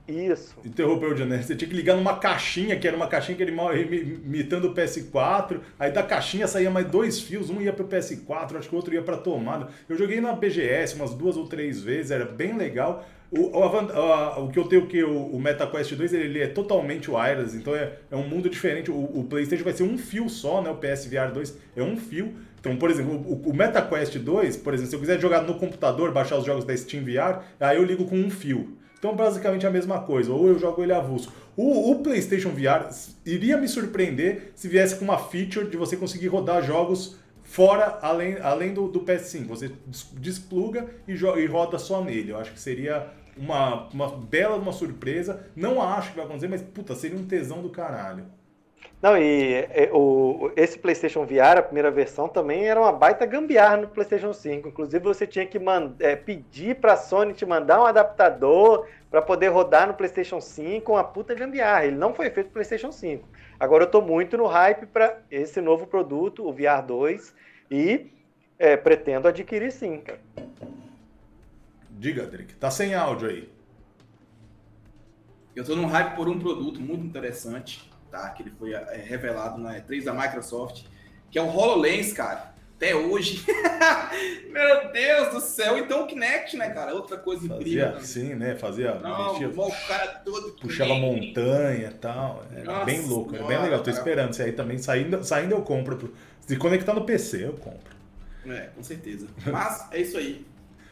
isso. 0.10 0.56
Interrompeu 0.66 1.12
o 1.12 1.16
Janete. 1.16 1.46
Você 1.46 1.56
tinha 1.56 1.70
que 1.70 1.76
ligar 1.76 1.96
numa 1.96 2.18
caixinha, 2.18 2.78
que 2.78 2.88
era 2.88 2.96
uma 2.96 3.08
caixinha 3.08 3.38
que 3.38 3.44
ele 3.44 3.52
imitando 4.26 4.66
o 4.66 4.74
PS4. 4.74 5.60
Aí 5.78 5.92
da 5.92 6.04
caixinha 6.04 6.48
saía 6.48 6.70
mais 6.70 6.88
dois 6.88 7.20
fios, 7.20 7.50
um 7.50 7.62
ia 7.62 7.74
pro 7.74 7.88
PS4, 7.88 8.58
acho 8.58 8.70
que 8.70 8.76
o 8.76 8.78
outro 8.78 8.94
ia 8.94 9.02
pra 9.02 9.18
tomada. 9.18 9.70
Eu 9.88 9.98
joguei 9.98 10.20
na 10.20 10.34
BGS 10.34 10.96
umas 10.96 11.14
duas 11.14 11.38
ou 11.38 11.48
três 11.48 11.82
vezes, 11.82 12.12
era 12.12 12.26
bem 12.26 12.58
legal. 12.58 13.06
O, 13.32 13.42
o, 13.42 14.46
o 14.46 14.50
que 14.50 14.58
eu 14.58 14.64
tenho 14.64 14.88
que 14.88 15.04
o, 15.04 15.28
o 15.28 15.40
MetaQuest 15.40 15.94
2 15.94 16.14
ele, 16.14 16.24
ele, 16.24 16.40
é 16.42 16.48
totalmente 16.48 17.12
wireless, 17.12 17.56
então 17.56 17.76
é, 17.76 17.94
é 18.10 18.16
um 18.16 18.28
mundo 18.28 18.50
diferente. 18.50 18.90
O, 18.90 18.96
o, 18.96 19.24
PlayStation 19.24 19.64
vai 19.64 19.74
ser 19.74 19.84
um 19.84 20.00
fio 20.00 20.28
só, 20.28 20.62
né? 20.64 20.70
O 20.72 20.76
PSVR 20.76 21.32
2 21.32 21.58
é 21.76 21.84
um 21.84 21.96
fio. 21.96 22.34
Então, 22.60 22.76
por 22.76 22.90
exemplo, 22.90 23.14
o, 23.14 23.50
o 23.50 23.54
MetaQuest 23.54 24.18
2, 24.18 24.58
por 24.58 24.74
exemplo, 24.74 24.90
se 24.90 24.96
eu 24.96 25.00
quiser 25.00 25.20
jogar 25.20 25.44
no 25.44 25.56
computador, 25.56 26.12
baixar 26.12 26.38
os 26.38 26.46
jogos 26.46 26.66
da 26.66 26.76
Steam 26.76 27.04
VR, 27.04 27.42
aí 27.60 27.78
eu 27.78 27.84
ligo 27.84 28.06
com 28.06 28.18
um 28.18 28.32
fio. 28.32 28.79
Então, 29.00 29.16
basicamente 29.16 29.66
a 29.66 29.72
mesma 29.72 30.02
coisa, 30.02 30.32
ou 30.34 30.48
eu 30.48 30.60
jogo 30.60 30.84
ele 30.84 30.92
avulso. 30.92 31.32
O, 31.56 31.92
o, 31.92 32.04
PlayStation 32.04 32.50
VR 32.50 32.90
iria 33.26 33.58
me 33.58 33.68
surpreender 33.68 34.52
se 34.56 34.68
viesse 34.68 34.98
com 34.98 35.06
uma 35.06 35.18
feature 35.18 35.70
de 35.70 35.78
você 35.78 35.96
conseguir 35.96 36.28
rodar 36.28 36.62
jogos 36.62 37.18
fora, 37.44 37.98
além, 38.02 38.38
além 38.42 38.74
do, 38.74 38.90
do 38.90 39.00
PS5. 39.00 39.48
Você 39.48 39.72
despluga 40.14 40.88
e, 41.08 41.14
e 41.14 41.46
roda 41.46 41.80
só 41.80 42.04
nele. 42.04 42.32
Eu 42.32 42.38
acho 42.38 42.52
que 42.52 42.60
seria 42.60 43.08
uma, 43.38 43.88
uma 43.88 44.10
bela 44.18 44.58
uma 44.58 44.74
surpresa. 44.74 45.48
Não 45.56 45.82
acho 45.82 46.10
que 46.10 46.18
vai 46.18 46.26
acontecer, 46.26 46.50
mas 46.50 46.62
puta, 46.62 46.94
seria 46.94 47.18
um 47.18 47.26
tesão 47.26 47.62
do 47.62 47.70
caralho. 47.70 48.26
Não, 49.02 49.18
e, 49.18 49.62
e 49.62 49.90
o, 49.94 50.52
esse 50.58 50.78
PlayStation 50.78 51.26
VR, 51.26 51.58
a 51.58 51.62
primeira 51.62 51.90
versão, 51.90 52.28
também 52.28 52.68
era 52.68 52.80
uma 52.80 52.92
baita 52.92 53.26
gambiarra 53.26 53.78
no 53.78 53.88
PlayStation 53.88 54.34
5. 54.34 54.68
Inclusive, 54.68 55.02
você 55.02 55.26
tinha 55.26 55.46
que 55.46 55.58
é, 56.00 56.16
pedir 56.18 56.76
para 56.76 56.94
a 56.94 56.98
Sony 56.98 57.34
te 57.34 57.46
mandar 57.46 57.82
um 57.82 57.86
adaptador 57.86 58.88
para 59.10 59.22
poder 59.22 59.48
rodar 59.48 59.88
no 59.88 59.94
PlayStation 59.94 60.42
5, 60.42 60.92
uma 60.92 61.04
puta 61.04 61.34
gambiarra. 61.34 61.86
Ele 61.86 61.96
não 61.96 62.14
foi 62.14 62.30
feito 62.30 62.48
para 62.48 62.56
PlayStation 62.56 62.92
5. 62.92 63.26
Agora, 63.58 63.84
eu 63.84 63.88
estou 63.88 64.02
muito 64.02 64.38
no 64.38 64.48
hype 64.48 64.86
para 64.88 65.20
esse 65.32 65.62
novo 65.62 65.88
produto, 65.88 66.46
o 66.46 66.52
VR 66.52 66.86
2, 66.86 67.34
e 67.72 68.12
é, 68.58 68.76
pretendo 68.76 69.30
adquirir 69.30 69.72
sim, 69.72 70.02
cara. 70.02 70.20
Diga, 71.90 72.26
Drick, 72.26 72.54
tá 72.56 72.70
sem 72.70 72.94
áudio 72.94 73.30
aí. 73.30 73.50
Eu 75.56 75.62
estou 75.62 75.76
no 75.76 75.88
hype 75.88 76.16
por 76.16 76.28
um 76.28 76.38
produto 76.38 76.80
muito 76.80 77.06
interessante 77.06 77.89
tá? 78.10 78.30
Que 78.30 78.44
ele 78.44 78.52
foi 78.58 78.74
é, 78.74 79.04
revelado 79.06 79.58
na 79.60 79.80
E3 79.80 80.04
da 80.04 80.14
Microsoft, 80.14 80.84
que 81.32 81.38
é 81.38 81.42
o 81.42 81.48
HoloLens, 81.48 82.14
cara. 82.14 82.50
Até 82.76 82.96
hoje. 82.96 83.46
Meu 84.50 84.90
Deus 84.94 85.34
do 85.34 85.42
céu. 85.42 85.78
Então 85.78 86.04
o 86.04 86.08
Kinect, 86.08 86.56
né, 86.56 86.70
cara? 86.70 86.94
Outra 86.94 87.18
coisa 87.18 87.42
Fazia 87.46 87.58
incrível. 87.58 88.02
Sim, 88.02 88.36
né? 88.36 88.56
Fazia. 88.56 88.96
Não, 88.96 89.36
o 89.38 89.72
cara 89.86 90.08
todo 90.24 90.54
Puxava 90.54 90.94
Kinect. 90.94 91.28
montanha 91.28 91.90
e 91.90 91.94
tal. 91.96 92.46
Era 92.56 92.64
Nossa, 92.64 92.86
bem 92.86 93.06
louco. 93.06 93.36
Era 93.36 93.44
bem 93.44 93.62
legal. 93.62 93.84
Tô 93.84 93.90
esperando. 93.90 94.32
Se 94.32 94.42
aí 94.42 94.54
também 94.54 94.78
saindo, 94.78 95.22
saindo 95.26 95.56
eu 95.56 95.62
compro. 95.62 96.14
Se 96.40 96.56
conectar 96.56 96.94
no 96.94 97.04
PC, 97.04 97.48
eu 97.48 97.54
compro. 97.54 97.94
É, 98.48 98.70
com 98.74 98.82
certeza. 98.82 99.28
Mas 99.46 99.86
é 99.92 100.00
isso 100.00 100.18
aí. 100.18 100.46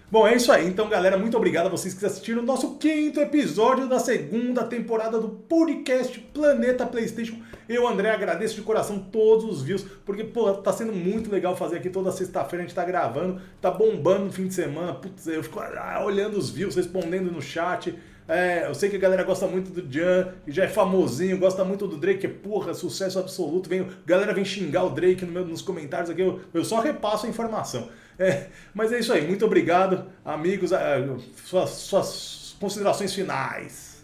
Bom, 0.10 0.26
é 0.26 0.38
isso 0.38 0.54
aí. 0.54 0.66
Então, 0.66 0.88
galera, 0.88 1.18
muito 1.18 1.36
obrigado 1.36 1.66
a 1.66 1.70
vocês 1.70 1.94
que 1.94 2.06
assistiram 2.06 2.42
o 2.42 2.46
nosso 2.46 2.76
quinto 2.78 3.20
episódio 3.20 3.90
da 3.90 4.00
segunda 4.00 4.64
temporada 4.64 5.20
do 5.20 5.28
podcast 5.28 6.18
Planeta 6.34 6.86
PlayStation. 6.86 7.36
Eu, 7.68 7.86
André, 7.86 8.12
agradeço 8.12 8.56
de 8.56 8.62
coração 8.62 9.00
todos 9.00 9.44
os 9.44 9.62
views, 9.62 9.86
porque, 10.06 10.24
pô, 10.24 10.54
tá 10.54 10.72
sendo 10.72 10.94
muito 10.94 11.30
legal 11.30 11.58
fazer 11.58 11.76
aqui 11.76 11.90
toda 11.90 12.10
sexta-feira. 12.14 12.64
A 12.64 12.66
gente 12.66 12.74
tá 12.74 12.86
gravando, 12.86 13.42
tá 13.60 13.70
bombando 13.70 14.28
no 14.28 14.32
fim 14.32 14.48
de 14.48 14.54
semana. 14.54 14.94
Putz, 14.94 15.28
eu 15.28 15.44
fico 15.44 15.60
ah, 15.60 16.02
olhando 16.02 16.38
os 16.38 16.50
views, 16.50 16.78
respondendo 16.78 17.30
no 17.30 17.42
chat. 17.42 17.94
É, 18.30 18.66
eu 18.66 18.74
sei 18.74 18.90
que 18.90 18.96
a 18.96 19.00
galera 19.00 19.24
gosta 19.24 19.46
muito 19.46 19.72
do 19.72 19.92
Jan, 19.92 20.30
e 20.46 20.54
já 20.54 20.64
é 20.64 20.68
famosinho, 20.70 21.38
gosta 21.38 21.66
muito 21.66 21.86
do 21.86 21.98
Drake, 21.98 22.22
que 22.22 22.28
porra, 22.30 22.74
sucesso 22.74 23.20
absoluto. 23.20 23.68
Vem, 23.68 23.86
galera 24.06 24.34
vem 24.34 24.46
xingar 24.46 24.86
o 24.86 24.90
Drake 24.90 25.26
no 25.26 25.34
meu, 25.34 25.46
nos 25.46 25.62
comentários 25.62 26.10
aqui, 26.10 26.22
eu, 26.22 26.40
eu 26.54 26.64
só 26.64 26.80
repasso 26.80 27.26
a 27.26 27.30
informação. 27.30 27.90
É, 28.20 28.48
mas 28.74 28.92
é 28.92 29.00
isso 29.00 29.14
aí, 29.14 29.28
muito 29.28 29.46
obrigado, 29.46 30.12
amigos. 30.26 30.72
É, 30.72 31.06
suas, 31.46 31.70
suas 31.70 32.56
considerações 32.60 33.14
finais. 33.14 33.98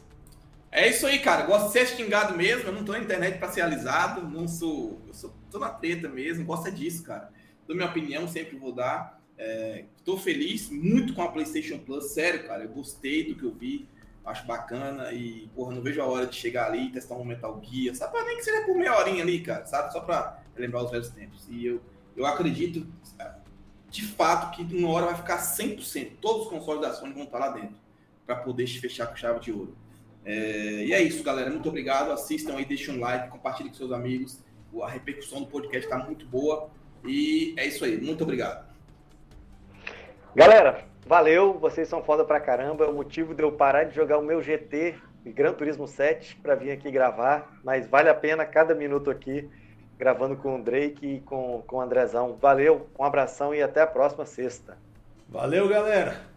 É 0.76 0.89
isso 0.89 1.06
aí, 1.06 1.19
cara. 1.19 1.45
Gosto 1.45 1.67
de 1.67 1.73
ser 1.73 1.88
xingado 1.88 2.36
mesmo. 2.36 2.67
Eu 2.67 2.73
não 2.73 2.84
tô 2.84 2.93
na 2.93 2.99
internet 2.99 3.38
pra 3.38 3.52
ser 3.52 3.62
alisado. 3.62 4.28
Não 4.28 4.47
sou. 4.47 4.99
Eu 5.08 5.13
sou, 5.13 5.32
tô 5.52 5.60
na 5.60 5.69
treta 5.69 6.10
mesmo. 6.10 6.45
Gosta 6.45 6.71
disso, 6.71 7.04
cara. 7.04 7.30
Dou 7.67 7.76
minha 7.76 7.88
opinião, 7.88 8.28
sempre 8.28 8.58
vou 8.58 8.71
dar. 8.71 9.21
É, 9.38 9.86
tô 10.04 10.17
feliz 10.17 10.71
muito 10.71 11.13
com 11.13 11.21
a 11.21 11.32
PlayStation 11.32 11.78
Plus. 11.78 12.12
Sério, 12.12 12.47
cara. 12.47 12.63
Eu 12.63 12.69
gostei 12.69 13.23
do 13.23 13.36
que 13.36 13.43
eu 13.43 13.54
vi. 13.54 13.88
Acho 14.26 14.47
bacana. 14.47 15.13
E, 15.13 15.47
porra, 15.54 15.76
não 15.76 15.82
vejo 15.84 16.02
a 16.02 16.06
hora 16.06 16.26
de 16.26 16.36
chegar 16.36 16.65
ali 16.65 16.88
e 16.88 16.91
testar 16.91 17.17
um 17.17 17.23
Metal 17.23 17.62
Gear. 17.63 17.93
Sabe? 17.93 18.19
Nem 18.23 18.38
que 18.38 18.43
seja 18.43 18.65
por 18.65 18.76
meia 18.76 18.97
horinha 18.97 19.21
ali, 19.21 19.41
cara. 19.41 19.67
Sabe? 19.67 19.93
Só 19.93 19.99
pra 19.99 20.41
lembrar 20.56 20.86
os 20.86 20.89
velhos 20.89 21.10
tempos. 21.10 21.47
E 21.52 21.67
eu, 21.67 21.84
eu 22.17 22.26
acredito 22.26 22.88
de 23.93 24.03
fato 24.08 24.56
que 24.56 24.75
uma 24.75 24.89
hora 24.89 25.06
vai 25.06 25.15
ficar 25.15 25.38
100%. 25.38 26.13
Todos 26.19 26.47
os 26.47 26.49
consoles 26.49 26.82
da 26.82 26.91
Sony 26.93 27.13
vão 27.13 27.25
estar 27.25 27.38
lá 27.38 27.49
dentro 27.49 27.75
para 28.25 28.38
poder 28.38 28.65
fechar 28.65 29.06
com 29.06 29.15
chave 29.15 29.39
de 29.39 29.51
ouro. 29.51 29.77
É, 30.25 30.86
e 30.86 30.93
é 30.93 30.99
isso, 30.99 31.23
galera. 31.23 31.51
Muito 31.51 31.69
obrigado. 31.69 32.12
Assistam 32.12 32.58
aí, 32.58 32.65
deixem 32.65 32.97
um 32.97 32.99
like, 32.99 33.29
compartilhem 33.29 33.71
com 33.71 33.77
seus 33.77 33.91
amigos. 33.91 34.39
A 34.82 34.89
repercussão 34.89 35.41
do 35.41 35.45
podcast 35.45 35.86
está 35.86 36.03
muito 36.03 36.25
boa. 36.25 36.71
E 37.06 37.53
é 37.56 37.67
isso 37.67 37.86
aí. 37.86 38.01
Muito 38.01 38.23
obrigado. 38.23 38.65
Galera, 40.36 40.86
valeu. 41.06 41.60
Vocês 41.60 41.88
são 41.88 42.01
foda 42.01 42.25
pra 42.25 42.39
caramba. 42.39 42.86
É 42.86 42.88
o 42.88 42.95
motivo 42.95 43.36
de 43.36 43.43
eu 43.43 43.51
parar 43.51 43.84
de 43.84 43.93
jogar 43.93 44.17
o 44.17 44.23
meu 44.23 44.41
GT 44.41 44.95
Gran 45.23 45.53
Turismo 45.53 45.88
7 45.88 46.38
para 46.38 46.56
vir 46.56 46.71
aqui 46.71 46.89
gravar. 46.89 47.60
Mas 47.63 47.88
vale 47.88 48.10
a 48.10 48.15
pena 48.15 48.43
cada 48.43 48.73
minuto 48.73 49.12
aqui 49.12 49.47
gravando 50.03 50.35
com 50.35 50.59
o 50.59 50.61
Drake 50.61 51.07
e 51.07 51.19
com, 51.21 51.63
com 51.65 51.77
o 51.77 51.81
Andrezão. 51.81 52.37
Valeu, 52.41 52.89
um 52.99 53.05
abração 53.05 53.55
e 53.55 53.63
até 53.63 53.81
a 53.81 53.87
próxima 53.87 54.25
sexta. 54.25 54.77
Valeu, 55.29 55.69
galera! 55.69 56.32